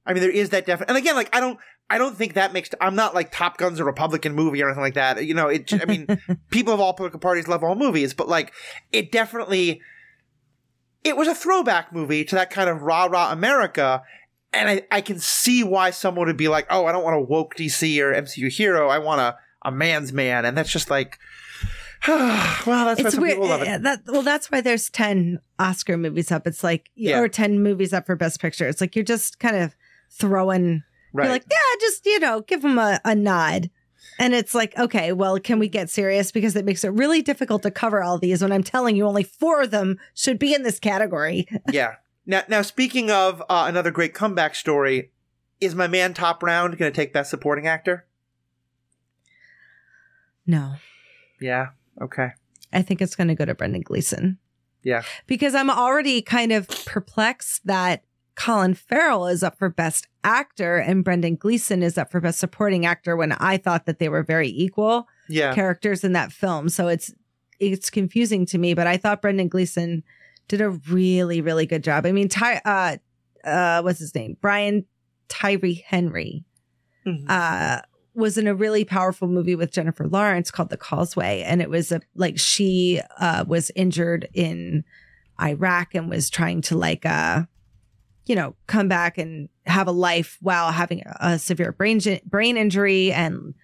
I 0.06 0.12
mean 0.12 0.22
there 0.22 0.30
is 0.30 0.50
that 0.50 0.66
definite. 0.66 0.88
And 0.88 0.98
again, 0.98 1.14
like 1.14 1.34
I 1.34 1.40
don't 1.40 1.58
I 1.90 1.98
don't 1.98 2.16
think 2.16 2.34
that 2.34 2.52
makes. 2.52 2.70
I'm 2.80 2.94
not 2.94 3.14
like 3.14 3.30
Top 3.32 3.58
Gun's 3.58 3.80
a 3.80 3.84
Republican 3.84 4.34
movie 4.34 4.62
or 4.62 4.68
anything 4.68 4.82
like 4.82 4.94
that. 4.94 5.24
You 5.24 5.34
know, 5.34 5.48
it. 5.48 5.72
I 5.80 5.84
mean, 5.84 6.06
people 6.50 6.72
of 6.72 6.80
all 6.80 6.94
political 6.94 7.20
parties 7.20 7.48
love 7.48 7.62
all 7.62 7.74
movies, 7.74 8.14
but 8.14 8.28
like 8.28 8.52
it 8.92 9.12
definitely. 9.12 9.80
It 11.02 11.18
was 11.18 11.28
a 11.28 11.34
throwback 11.34 11.92
movie 11.92 12.24
to 12.24 12.34
that 12.34 12.48
kind 12.48 12.70
of 12.70 12.80
rah 12.80 13.04
rah 13.04 13.30
America, 13.30 14.02
and 14.54 14.68
I, 14.68 14.82
I 14.90 15.00
can 15.00 15.18
see 15.18 15.62
why 15.64 15.90
someone 15.90 16.26
would 16.26 16.36
be 16.36 16.48
like, 16.48 16.66
oh, 16.70 16.86
I 16.86 16.92
don't 16.92 17.04
want 17.04 17.16
a 17.16 17.20
woke 17.20 17.56
DC 17.56 18.00
or 18.00 18.14
MCU 18.14 18.50
hero. 18.50 18.88
I 18.88 18.98
want 18.98 19.20
a, 19.20 19.36
a 19.62 19.72
man's 19.72 20.12
man. 20.12 20.44
And 20.44 20.56
that's 20.56 20.70
just 20.70 20.90
like, 20.90 21.18
well, 22.66 22.84
that's 22.86 23.00
why 23.00 23.06
It's 23.06 23.14
some 23.14 23.22
weird. 23.22 23.34
people 23.34 23.48
love 23.48 23.62
it. 23.62 23.68
uh, 23.68 23.78
That, 23.78 24.00
well, 24.06 24.22
that's 24.22 24.50
why 24.50 24.60
there's 24.60 24.90
10 24.90 25.40
Oscar 25.58 25.96
movies 25.96 26.30
up. 26.32 26.46
It's 26.46 26.62
like, 26.64 26.90
Yeah. 26.94 27.18
or 27.20 27.28
10 27.28 27.62
movies 27.62 27.92
up 27.92 28.06
for 28.06 28.16
Best 28.16 28.40
Picture. 28.40 28.68
It's 28.68 28.80
like 28.80 28.94
you're 28.96 29.04
just 29.04 29.38
kind 29.38 29.56
of 29.56 29.74
throwing, 30.10 30.82
Right. 31.12 31.24
you're 31.24 31.32
like, 31.32 31.44
yeah, 31.50 31.80
just, 31.80 32.04
you 32.06 32.20
know, 32.20 32.40
give 32.42 32.62
them 32.62 32.78
a, 32.78 33.00
a 33.04 33.14
nod. 33.14 33.70
And 34.18 34.34
it's 34.34 34.54
like, 34.54 34.76
okay, 34.78 35.12
well, 35.12 35.38
can 35.40 35.58
we 35.58 35.68
get 35.68 35.88
serious? 35.90 36.30
Because 36.30 36.54
it 36.56 36.64
makes 36.64 36.84
it 36.84 36.92
really 36.92 37.22
difficult 37.22 37.62
to 37.62 37.70
cover 37.70 38.02
all 38.02 38.18
these 38.18 38.42
when 38.42 38.52
I'm 38.52 38.62
telling 38.62 38.96
you 38.96 39.06
only 39.06 39.24
four 39.24 39.62
of 39.62 39.70
them 39.70 39.98
should 40.14 40.38
be 40.38 40.54
in 40.54 40.62
this 40.62 40.78
category. 40.78 41.48
yeah. 41.72 41.94
Now, 42.26 42.42
now 42.48 42.62
speaking 42.62 43.10
of 43.10 43.42
uh, 43.48 43.64
another 43.68 43.90
great 43.90 44.14
comeback 44.14 44.54
story, 44.54 45.10
is 45.60 45.74
my 45.74 45.86
man 45.88 46.14
Top 46.14 46.42
Round 46.42 46.76
going 46.78 46.92
to 46.92 46.94
take 46.94 47.12
Best 47.12 47.30
Supporting 47.30 47.66
Actor? 47.66 48.06
No, 50.46 50.74
Yeah. 51.40 51.68
Okay. 52.02 52.30
I 52.72 52.82
think 52.82 53.00
it's 53.00 53.14
going 53.16 53.28
to 53.28 53.34
go 53.34 53.44
to 53.44 53.54
Brendan 53.54 53.82
Gleeson. 53.82 54.38
Yeah. 54.82 55.02
Because 55.26 55.54
I'm 55.54 55.70
already 55.70 56.20
kind 56.22 56.52
of 56.52 56.68
perplexed 56.86 57.66
that 57.66 58.04
Colin 58.34 58.74
Farrell 58.74 59.28
is 59.28 59.42
up 59.42 59.56
for 59.58 59.68
Best 59.68 60.08
Actor 60.24 60.78
and 60.78 61.04
Brendan 61.04 61.36
Gleeson 61.36 61.82
is 61.82 61.96
up 61.96 62.10
for 62.10 62.20
Best 62.20 62.40
Supporting 62.40 62.84
Actor 62.84 63.16
when 63.16 63.32
I 63.32 63.56
thought 63.56 63.86
that 63.86 63.98
they 64.00 64.08
were 64.08 64.22
very 64.24 64.48
equal 64.48 65.06
Yeah. 65.28 65.54
characters 65.54 66.02
in 66.04 66.12
that 66.12 66.32
film. 66.32 66.68
So 66.68 66.88
it's 66.88 67.12
it's 67.60 67.88
confusing 67.88 68.44
to 68.46 68.58
me, 68.58 68.74
but 68.74 68.88
I 68.88 68.96
thought 68.96 69.22
Brendan 69.22 69.46
Gleeson 69.48 70.02
did 70.48 70.60
a 70.60 70.70
really 70.70 71.40
really 71.40 71.64
good 71.66 71.84
job. 71.84 72.04
I 72.04 72.10
mean, 72.12 72.28
Ty, 72.28 72.60
uh, 72.64 72.96
uh, 73.48 73.82
what's 73.82 74.00
his 74.00 74.12
name? 74.14 74.36
Brian 74.40 74.84
Tyree 75.28 75.84
Henry 75.86 76.44
Mhm. 77.06 77.24
uh, 77.28 77.82
was 78.14 78.38
in 78.38 78.46
a 78.46 78.54
really 78.54 78.84
powerful 78.84 79.28
movie 79.28 79.54
with 79.54 79.72
Jennifer 79.72 80.06
Lawrence 80.06 80.50
called 80.50 80.70
The 80.70 80.76
Causeway, 80.76 81.42
and 81.42 81.60
it 81.60 81.70
was 81.70 81.92
a 81.92 82.00
like 82.14 82.38
she 82.38 83.00
uh, 83.18 83.44
was 83.46 83.70
injured 83.74 84.28
in 84.34 84.84
Iraq 85.40 85.94
and 85.94 86.08
was 86.08 86.30
trying 86.30 86.60
to 86.62 86.76
like 86.76 87.04
uh, 87.04 87.42
you 88.26 88.34
know, 88.34 88.54
come 88.66 88.88
back 88.88 89.18
and 89.18 89.48
have 89.66 89.86
a 89.86 89.92
life 89.92 90.38
while 90.40 90.72
having 90.72 91.02
a 91.20 91.38
severe 91.38 91.72
brain 91.72 92.00
brain 92.24 92.56
injury 92.56 93.12
and. 93.12 93.54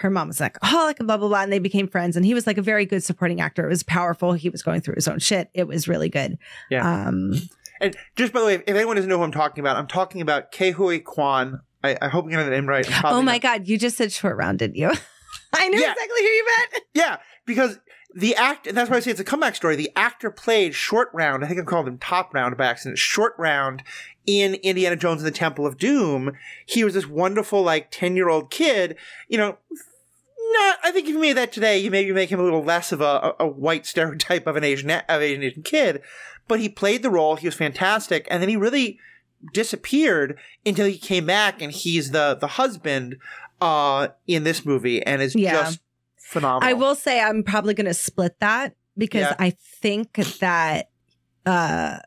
Her 0.00 0.10
mom 0.10 0.28
was 0.28 0.38
like, 0.38 0.54
alcoholic 0.62 1.00
and 1.00 1.08
blah, 1.08 1.16
blah, 1.16 1.26
blah. 1.26 1.42
And 1.42 1.52
they 1.52 1.58
became 1.58 1.88
friends. 1.88 2.14
And 2.16 2.24
he 2.24 2.32
was 2.32 2.46
like 2.46 2.56
a 2.56 2.62
very 2.62 2.86
good 2.86 3.02
supporting 3.02 3.40
actor. 3.40 3.66
It 3.66 3.68
was 3.68 3.82
powerful. 3.82 4.32
He 4.32 4.48
was 4.48 4.62
going 4.62 4.80
through 4.80 4.94
his 4.94 5.08
own 5.08 5.18
shit. 5.18 5.50
It 5.54 5.66
was 5.66 5.88
really 5.88 6.08
good. 6.08 6.38
Yeah. 6.70 7.08
Um, 7.08 7.32
And 7.80 7.96
just 8.16 8.32
by 8.32 8.40
the 8.40 8.46
way, 8.46 8.54
if 8.54 8.62
anyone 8.68 8.96
doesn't 8.96 9.08
know 9.08 9.18
who 9.18 9.24
I'm 9.24 9.32
talking 9.32 9.62
about, 9.62 9.76
I'm 9.76 9.86
talking 9.86 10.20
about 10.20 10.52
Ke 10.52 10.74
Huy 10.74 11.00
Quan. 11.00 11.60
I, 11.84 11.96
I 12.02 12.08
hope 12.08 12.24
I'm 12.24 12.30
getting 12.30 12.46
the 12.46 12.52
name 12.52 12.66
right. 12.68 12.86
Oh 13.04 13.22
my 13.22 13.32
not- 13.34 13.42
God. 13.42 13.68
You 13.68 13.78
just 13.78 13.96
said 13.96 14.12
short 14.12 14.36
round, 14.36 14.58
didn't 14.58 14.76
you? 14.76 14.90
I 15.52 15.68
knew 15.68 15.80
Yeah. 15.80 15.92
exactly 15.92 16.20
who 16.20 16.26
you 16.26 16.46
meant. 16.58 16.84
Yeah, 16.94 17.16
because 17.46 17.78
the 18.14 18.34
act, 18.36 18.66
and 18.66 18.76
that's 18.76 18.90
why 18.90 18.96
I 18.96 19.00
say 19.00 19.10
it's 19.10 19.20
a 19.20 19.24
comeback 19.24 19.54
story. 19.54 19.76
The 19.76 19.90
actor 19.94 20.30
played 20.30 20.74
Short 20.74 21.08
Round. 21.12 21.44
I 21.44 21.48
think 21.48 21.60
I 21.60 21.64
called 21.64 21.86
him 21.86 21.98
Top 21.98 22.34
Round 22.34 22.56
by 22.56 22.66
accident. 22.66 22.98
Short 22.98 23.34
Round 23.38 23.82
in 24.26 24.54
Indiana 24.56 24.96
Jones 24.96 25.22
and 25.22 25.26
the 25.26 25.36
Temple 25.36 25.66
of 25.66 25.78
Doom. 25.78 26.32
He 26.66 26.84
was 26.84 26.94
this 26.94 27.06
wonderful, 27.06 27.62
like 27.62 27.90
ten 27.90 28.16
year 28.16 28.28
old 28.28 28.50
kid. 28.50 28.96
You 29.28 29.38
know, 29.38 29.58
not. 29.70 30.78
I 30.82 30.90
think 30.90 31.06
if 31.06 31.12
you 31.14 31.20
made 31.20 31.36
that 31.36 31.52
today, 31.52 31.78
you 31.78 31.90
maybe 31.90 32.12
make 32.12 32.30
him 32.30 32.40
a 32.40 32.44
little 32.44 32.64
less 32.64 32.92
of 32.92 33.00
a, 33.00 33.34
a, 33.38 33.46
white 33.46 33.86
stereotype 33.86 34.46
of 34.46 34.56
an 34.56 34.64
Asian 34.64 34.90
of 34.90 35.22
Asian 35.22 35.42
Asian 35.42 35.62
kid. 35.62 36.02
But 36.48 36.60
he 36.60 36.68
played 36.68 37.02
the 37.02 37.10
role. 37.10 37.36
He 37.36 37.46
was 37.46 37.54
fantastic, 37.54 38.26
and 38.30 38.42
then 38.42 38.48
he 38.48 38.56
really 38.56 38.98
disappeared 39.52 40.38
until 40.66 40.86
he 40.86 40.98
came 40.98 41.26
back, 41.26 41.62
and 41.62 41.72
he's 41.72 42.10
the 42.10 42.36
the 42.40 42.46
husband 42.46 43.16
uh 43.60 44.08
in 44.26 44.44
this 44.44 44.64
movie, 44.64 45.02
and 45.04 45.20
is 45.22 45.34
Yeah. 45.34 45.52
just 45.52 45.80
phenomenal. 46.18 46.68
I 46.68 46.72
will 46.74 46.94
say 46.94 47.20
I'm 47.20 47.42
probably 47.42 47.74
going 47.74 47.86
to 47.86 47.94
split 47.94 48.38
that 48.40 48.74
because 48.96 49.22
Yeah. 49.22 49.36
I 49.38 49.50
think 49.80 50.14
that 50.40 50.90
uh 51.46 51.98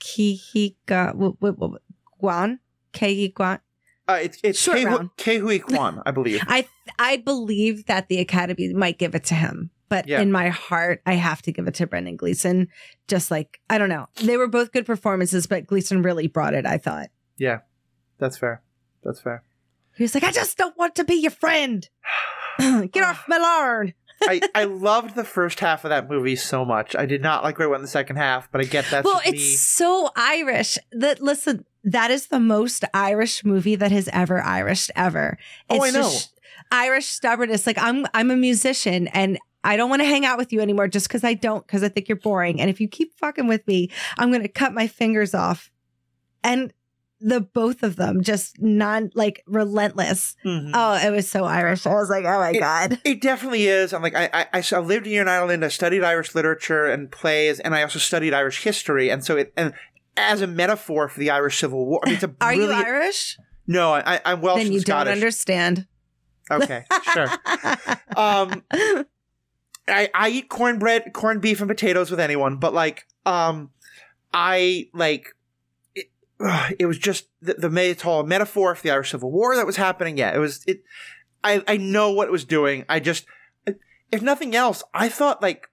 Kihika 0.00 1.12
w- 1.12 1.36
w- 1.40 1.56
w- 1.56 1.78
Guan 2.22 2.58
Kei 2.92 3.30
Guan 3.32 3.60
Uh, 4.08 4.18
it's 4.22 4.38
it's 4.44 4.58
Short. 4.60 5.16
Ke 5.18 5.40
Huy 5.42 5.58
Quan, 5.58 6.00
I 6.06 6.10
believe. 6.12 6.40
I 6.46 6.68
I 6.98 7.16
believe 7.16 7.86
that 7.86 8.08
the 8.08 8.18
Academy 8.20 8.72
might 8.72 8.98
give 8.98 9.14
it 9.16 9.24
to 9.24 9.34
him, 9.34 9.70
but 9.88 10.06
Yeah. 10.08 10.20
in 10.20 10.30
my 10.32 10.48
heart, 10.48 11.00
I 11.06 11.14
have 11.14 11.42
to 11.42 11.52
give 11.52 11.66
it 11.68 11.74
to 11.74 11.86
Brendan 11.86 12.16
Gleeson. 12.16 12.68
Just 13.08 13.30
like 13.30 13.60
I 13.70 13.78
don't 13.78 13.88
know, 13.88 14.06
they 14.22 14.36
were 14.36 14.48
both 14.48 14.72
good 14.72 14.86
performances, 14.86 15.46
but 15.46 15.66
Gleeson 15.66 16.02
really 16.02 16.26
brought 16.28 16.54
it. 16.54 16.66
I 16.66 16.78
thought 16.78 17.08
yeah, 17.38 17.60
that's 18.18 18.38
fair. 18.38 18.62
That's 19.04 19.20
fair. 19.20 19.42
he 19.96 20.04
was 20.04 20.14
like, 20.14 20.24
"I 20.24 20.32
just 20.32 20.56
don't 20.58 20.76
want 20.78 20.94
to 20.96 21.04
be 21.04 21.14
your 21.14 21.30
friend. 21.30 21.88
Get 22.58 23.02
off 23.04 23.24
my 23.28 23.38
lawn." 23.38 23.94
I, 24.22 24.40
I 24.54 24.64
loved 24.88 25.14
the 25.14 25.24
first 25.24 25.60
half 25.60 25.84
of 25.84 25.90
that 25.90 26.08
movie 26.08 26.36
so 26.36 26.64
much. 26.64 26.96
I 26.96 27.04
did 27.04 27.20
not 27.20 27.44
like 27.44 27.58
where 27.58 27.68
it 27.68 27.70
went 27.70 27.80
in 27.80 27.84
the 27.84 27.88
second 27.88 28.16
half, 28.16 28.50
but 28.50 28.62
I 28.62 28.64
get 28.64 28.86
that. 28.90 29.04
well, 29.04 29.20
it's 29.26 29.32
me. 29.32 29.38
so 29.38 30.10
Irish 30.16 30.78
that 30.92 31.20
listen, 31.20 31.66
that 31.84 32.10
is 32.10 32.28
the 32.28 32.40
most 32.40 32.84
Irish 32.94 33.44
movie 33.44 33.76
that 33.76 33.92
has 33.92 34.08
ever 34.12 34.40
Irished 34.40 34.90
ever. 34.96 35.36
Oh, 35.68 35.84
I 35.84 35.90
know. 35.90 36.00
just 36.02 36.32
Irish 36.72 37.06
stubbornness. 37.06 37.66
Like 37.66 37.78
I'm 37.78 38.06
I'm 38.14 38.30
a 38.30 38.36
musician 38.36 39.06
and 39.08 39.38
I 39.66 39.76
don't 39.76 39.90
want 39.90 40.00
to 40.00 40.06
hang 40.06 40.24
out 40.24 40.38
with 40.38 40.52
you 40.52 40.60
anymore 40.60 40.88
just 40.88 41.08
because 41.08 41.24
I 41.24 41.34
don't, 41.34 41.66
because 41.66 41.82
I 41.82 41.88
think 41.88 42.08
you're 42.08 42.16
boring. 42.16 42.60
And 42.60 42.70
if 42.70 42.80
you 42.80 42.88
keep 42.88 43.12
fucking 43.18 43.46
with 43.48 43.66
me, 43.66 43.90
I'm 44.18 44.30
gonna 44.32 44.48
cut 44.48 44.72
my 44.72 44.86
fingers 44.86 45.34
off. 45.34 45.70
And 46.44 46.72
the 47.18 47.40
both 47.40 47.82
of 47.82 47.96
them 47.96 48.22
just 48.22 48.60
non 48.60 49.10
like 49.14 49.42
relentless. 49.46 50.36
Mhm. 50.44 50.70
Oh, 50.74 50.94
it 50.94 51.10
was 51.10 51.28
so 51.28 51.44
Irish. 51.44 51.86
I 51.86 51.94
was 51.94 52.10
like, 52.10 52.24
oh 52.26 52.38
my 52.38 52.50
It- 52.50 52.60
God. 52.60 53.00
It 53.04 53.20
definitely 53.22 53.66
is. 53.66 53.92
I'm 53.94 54.02
like, 54.02 54.14
I, 54.14 54.46
I, 54.52 54.62
I 54.72 54.78
lived 54.80 55.06
here 55.06 55.22
in 55.22 55.28
Ireland. 55.28 55.64
I 55.64 55.68
studied 55.68 56.04
Irish 56.04 56.34
literature 56.34 56.84
and 56.86 57.10
plays, 57.10 57.58
and 57.58 57.74
I 57.74 57.82
also 57.82 57.98
studied 57.98 58.34
Irish 58.34 58.62
history. 58.62 59.10
And 59.10 59.24
so 59.24 59.36
it, 59.38 59.52
and 59.56 59.72
as 60.16 60.42
a 60.42 60.46
metaphor 60.46 61.08
for 61.08 61.18
the 61.18 61.30
Irish 61.30 61.58
Civil 61.58 61.86
War, 61.86 62.00
I 62.04 62.08
mean, 62.10 62.14
it's 62.16 62.24
a 62.24 62.34
Are 62.42 62.54
you 62.54 62.70
Irish? 62.70 63.38
No, 63.66 63.94
I, 63.94 64.20
I'm 64.24 64.42
Welsh 64.42 64.62
then 64.62 64.72
you 64.72 64.80
Scottish. 64.80 65.06
don't 65.06 65.12
understand. 65.14 65.86
Okay, 66.50 66.84
sure. 67.12 67.28
Um, 68.16 68.62
I, 69.88 70.10
I 70.14 70.28
eat 70.30 70.48
cornbread, 70.48 71.12
corned 71.12 71.42
beef, 71.42 71.60
and 71.60 71.68
potatoes 71.68 72.10
with 72.10 72.20
anyone, 72.20 72.56
but 72.56 72.74
like, 72.74 73.06
um, 73.24 73.70
I 74.32 74.88
like 74.92 75.34
it, 75.94 76.10
it 76.78 76.86
was 76.86 76.98
just 76.98 77.28
the, 77.40 77.54
the 77.54 77.70
ma- 77.70 78.08
all 78.08 78.24
metaphor 78.24 78.74
for 78.74 78.82
the 78.82 78.90
Irish 78.90 79.12
Civil 79.12 79.30
War 79.30 79.56
that 79.56 79.66
was 79.66 79.76
happening. 79.76 80.18
Yeah, 80.18 80.34
it 80.34 80.38
was 80.38 80.64
it. 80.66 80.82
I 81.44 81.62
I 81.68 81.76
know 81.76 82.10
what 82.10 82.28
it 82.28 82.32
was 82.32 82.44
doing. 82.44 82.84
I 82.88 83.00
just, 83.00 83.26
if 84.10 84.22
nothing 84.22 84.54
else, 84.54 84.82
I 84.92 85.08
thought 85.08 85.42
like, 85.42 85.68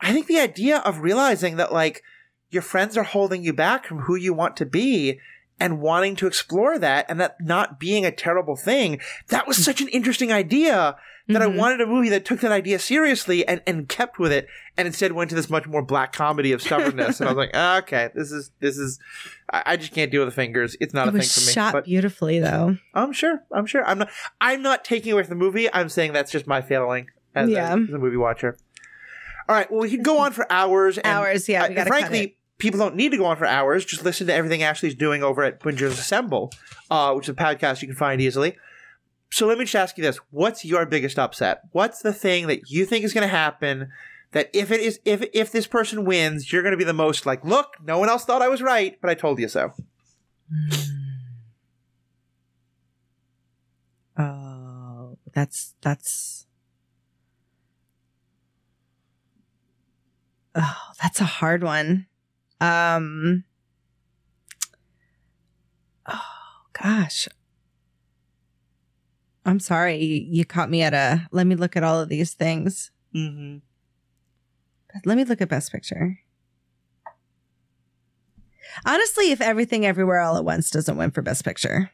I 0.00 0.12
think 0.12 0.26
the 0.26 0.40
idea 0.40 0.78
of 0.78 1.00
realizing 1.00 1.56
that 1.56 1.72
like 1.72 2.02
your 2.50 2.62
friends 2.62 2.96
are 2.96 3.04
holding 3.04 3.42
you 3.42 3.52
back 3.52 3.86
from 3.86 4.00
who 4.00 4.14
you 4.14 4.34
want 4.34 4.56
to 4.58 4.66
be 4.66 5.18
and 5.58 5.80
wanting 5.80 6.16
to 6.16 6.26
explore 6.26 6.78
that 6.78 7.06
and 7.08 7.20
that 7.20 7.36
not 7.40 7.78
being 7.78 8.04
a 8.04 8.10
terrible 8.10 8.56
thing 8.56 9.00
that 9.28 9.46
was 9.46 9.56
such 9.56 9.80
an 9.80 9.88
interesting 9.88 10.32
idea 10.32 10.96
that 11.28 11.40
I 11.40 11.46
Mhm. 11.46 11.56
wanted 11.56 11.80
a 11.80 11.86
movie 11.86 12.10
that 12.10 12.24
took 12.26 12.40
that 12.40 12.52
idea 12.52 12.78
seriously 12.78 13.46
and, 13.48 13.62
and 13.66 13.88
kept 13.88 14.18
with 14.18 14.30
it, 14.30 14.46
and 14.76 14.86
instead 14.86 15.12
went 15.12 15.30
to 15.30 15.36
this 15.36 15.48
much 15.48 15.66
more 15.66 15.80
black 15.82 16.12
comedy 16.12 16.52
of 16.52 16.60
stubbornness. 16.60 17.18
and 17.20 17.28
I 17.28 17.32
was 17.32 17.38
like, 17.38 17.50
"Ah, 17.54 17.78
okay, 17.82 18.10
this 18.14 18.30
is 18.30 18.50
this 18.60 18.76
is, 18.76 18.98
I, 19.50 19.62
I 19.66 19.76
just 19.76 19.92
can't 19.92 20.10
deal 20.10 20.24
with 20.24 20.34
the 20.34 20.36
fingers. 20.36 20.76
It's 20.80 20.92
not 20.92 21.06
it 21.08 21.14
a 21.14 21.18
thing 21.18 21.22
for 21.28 21.40
me. 21.40 21.52
shot 21.52 21.72
But 21.72 21.84
beautifully 21.86 22.40
though. 22.40 22.76
I'm 22.92 23.12
sure, 23.12 23.42
I'm 23.52 23.64
sure. 23.66 23.84
I'm 23.86 23.98
not, 23.98 24.10
I'm 24.40 24.60
not 24.60 24.84
taking 24.84 25.12
away 25.12 25.22
from 25.22 25.38
the 25.38 25.44
movie. 25.44 25.72
I'm 25.72 25.88
saying 25.88 26.12
that's 26.12 26.30
just 26.30 26.46
my 26.46 26.60
failing 26.60 27.06
as, 27.34 27.48
a- 27.48 27.52
Yeah. 27.52 27.72
as 27.72 27.94
a 27.94 27.98
movie 27.98 28.16
watcher. 28.18 28.56
All 29.48 29.54
right, 29.56 29.70
well, 29.70 29.80
we 29.82 29.90
could 29.90 30.02
go 30.02 30.18
on 30.18 30.32
for 30.32 30.50
hours. 30.50 30.96
And, 30.98 31.06
Hours, 31.06 31.48
yeah, 31.48 31.68
we 31.68 31.76
uh, 31.76 31.84
frankly, 31.84 32.36
people 32.58 32.78
don't 32.78 32.96
need 32.96 33.10
to 33.12 33.18
go 33.18 33.26
on 33.26 33.36
for 33.36 33.44
hours. 33.46 33.84
Just 33.84 34.04
listen 34.04 34.26
to 34.28 34.32
everything 34.34 34.62
Ashley's 34.62 34.94
doing 34.94 35.22
over 35.22 35.42
at 35.42 35.60
Bingers 35.60 35.92
Assemble, 35.92 36.50
uh, 36.90 37.12
which 37.12 37.26
is 37.26 37.30
a 37.30 37.34
podcast 37.34 37.82
you 37.82 37.88
can 37.88 37.96
find 37.96 38.20
easily. 38.22 38.56
So 39.30 39.46
let 39.46 39.58
me 39.58 39.64
just 39.64 39.74
ask 39.74 39.96
you 39.96 40.04
this: 40.04 40.18
What's 40.30 40.64
your 40.64 40.86
biggest 40.86 41.18
upset? 41.18 41.62
What's 41.72 42.00
the 42.02 42.12
thing 42.12 42.46
that 42.46 42.70
you 42.70 42.86
think 42.86 43.04
is 43.04 43.12
going 43.12 43.28
to 43.28 43.28
happen? 43.28 43.90
That 44.32 44.50
if 44.52 44.70
it 44.70 44.80
is, 44.80 45.00
if 45.04 45.24
if 45.32 45.52
this 45.52 45.66
person 45.66 46.04
wins, 46.04 46.52
you're 46.52 46.62
going 46.62 46.72
to 46.72 46.78
be 46.78 46.84
the 46.84 46.92
most 46.92 47.26
like, 47.26 47.44
look, 47.44 47.74
no 47.84 47.98
one 47.98 48.08
else 48.08 48.24
thought 48.24 48.42
I 48.42 48.48
was 48.48 48.62
right, 48.62 48.96
but 49.00 49.10
I 49.10 49.14
told 49.14 49.38
you 49.38 49.48
so. 49.48 49.72
Oh, 54.16 55.18
that's 55.32 55.74
that's 55.80 56.46
Oh, 60.54 60.92
that's 61.02 61.20
a 61.20 61.24
hard 61.24 61.62
one. 61.64 62.06
Um. 62.60 63.44
Oh 66.06 66.20
gosh. 66.72 67.28
I'm 69.44 69.60
sorry. 69.60 69.96
You, 70.30 70.44
caught 70.44 70.70
me 70.70 70.82
at 70.82 70.94
a. 70.94 71.26
Let 71.30 71.46
me 71.46 71.54
look 71.54 71.76
at 71.76 71.84
all 71.84 72.00
of 72.00 72.08
these 72.08 72.32
things. 72.34 72.90
Mm-hmm. 73.14 73.58
Let 75.04 75.16
me 75.16 75.24
look 75.24 75.40
at 75.40 75.48
Best 75.48 75.70
Picture. 75.72 76.18
Honestly, 78.86 79.30
if 79.30 79.40
Everything 79.40 79.84
Everywhere 79.86 80.20
All 80.20 80.36
at 80.36 80.44
Once 80.44 80.70
doesn't 80.70 80.96
win 80.96 81.10
for 81.10 81.22
Best 81.22 81.44
Picture, 81.44 81.90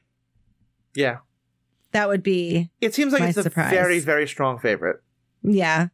Yeah. 0.94 1.18
that 1.92 2.08
would 2.08 2.22
be 2.22 2.70
It 2.80 2.94
seems 2.94 3.12
like 3.12 3.22
it's 3.22 3.36
a 3.38 3.50
very, 3.50 3.98
very 3.98 4.26
strong 4.28 4.58
favorite. 4.58 5.02
Yeah. 5.42 5.88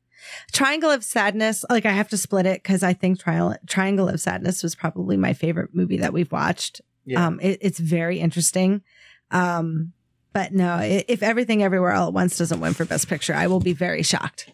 Triangle 0.53 0.91
of 0.91 1.05
Sadness, 1.05 1.65
like 1.71 1.87
I 1.87 1.93
have 1.93 2.09
to 2.09 2.17
split 2.17 2.47
it 2.47 2.63
because 2.63 2.83
I 2.83 2.93
think 2.93 3.19
Trial- 3.19 3.57
Triangle 3.67 4.09
of 4.09 4.21
Sadness 4.21 4.63
was 4.63 4.75
probably 4.75 5.17
my 5.17 5.33
favorite 5.33 5.71
movie 5.75 5.99
that 5.99 6.13
we've 6.13 6.31
watched. 6.33 6.81
Yeah. 7.05 7.25
Um, 7.27 7.39
it, 7.41 7.59
it's 7.61 7.79
very 7.79 8.19
interesting. 8.19 8.83
Um, 9.31 9.93
but 10.37 10.53
no, 10.53 10.81
if 10.83 11.23
Everything 11.23 11.63
Everywhere 11.63 11.93
All 11.93 12.09
at 12.09 12.13
Once 12.13 12.37
doesn't 12.37 12.61
win 12.61 12.75
for 12.75 12.85
Best 12.85 13.09
Picture, 13.09 13.33
I 13.33 13.47
will 13.47 13.59
be 13.59 13.73
very 13.73 14.03
shocked. 14.03 14.53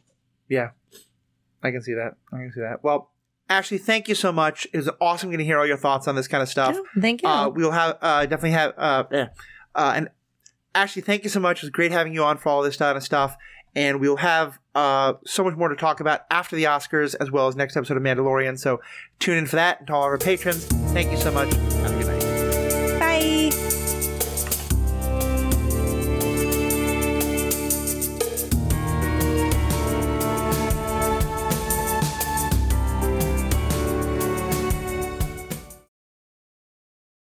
yeah. 0.49 0.70
I 1.64 1.72
can 1.72 1.83
see 1.83 1.95
that. 1.95 2.14
I 2.33 2.37
can 2.37 2.53
see 2.53 2.61
that. 2.61 2.85
Well, 2.85 3.11
Ashley, 3.51 3.78
thank 3.78 4.07
you 4.07 4.14
so 4.14 4.30
much. 4.30 4.64
It 4.72 4.76
was 4.76 4.91
awesome 5.01 5.30
getting 5.30 5.45
to 5.45 5.49
hear 5.49 5.59
all 5.59 5.66
your 5.66 5.76
thoughts 5.76 6.07
on 6.07 6.14
this 6.14 6.28
kind 6.28 6.41
of 6.41 6.49
stuff. 6.49 6.76
Oh, 6.78 6.87
thank 7.01 7.22
you. 7.22 7.28
Uh, 7.28 7.49
we'll 7.49 7.72
have 7.72 7.99
uh, 8.01 8.22
definitely 8.22 8.53
have 8.53 8.74
uh, 8.78 9.05
uh, 9.74 9.93
and 9.97 10.09
Ashley, 10.72 11.03
thank 11.03 11.24
you 11.24 11.30
so 11.30 11.41
much. 11.41 11.59
It 11.59 11.62
was 11.64 11.70
great 11.70 11.91
having 11.91 12.14
you 12.14 12.22
on 12.22 12.39
for 12.39 12.49
all 12.49 12.62
this 12.62 12.76
kind 12.76 12.97
of 12.97 13.03
stuff. 13.03 13.37
And 13.74 14.01
we'll 14.01 14.16
have 14.18 14.61
uh, 14.76 15.14
so 15.24 15.43
much 15.43 15.57
more 15.57 15.68
to 15.68 15.76
talk 15.76 15.99
about 15.99 16.20
after 16.30 16.55
the 16.55 16.64
Oscars, 16.64 17.16
as 17.20 17.30
well 17.30 17.49
as 17.49 17.57
next 17.57 17.76
episode 17.76 17.97
of 17.97 18.03
Mandalorian. 18.05 18.57
So 18.59 18.80
tune 19.18 19.39
in 19.39 19.47
for 19.47 19.57
that. 19.57 19.80
And 19.80 19.87
to 19.89 19.95
all 19.95 20.03
of 20.03 20.09
our 20.09 20.18
patrons, 20.18 20.66
thank 20.93 21.11
you 21.11 21.16
so 21.16 21.33
much. 21.33 21.53
Have 21.55 21.93
a 21.93 21.99
good 21.99 22.07
night. 22.07 22.21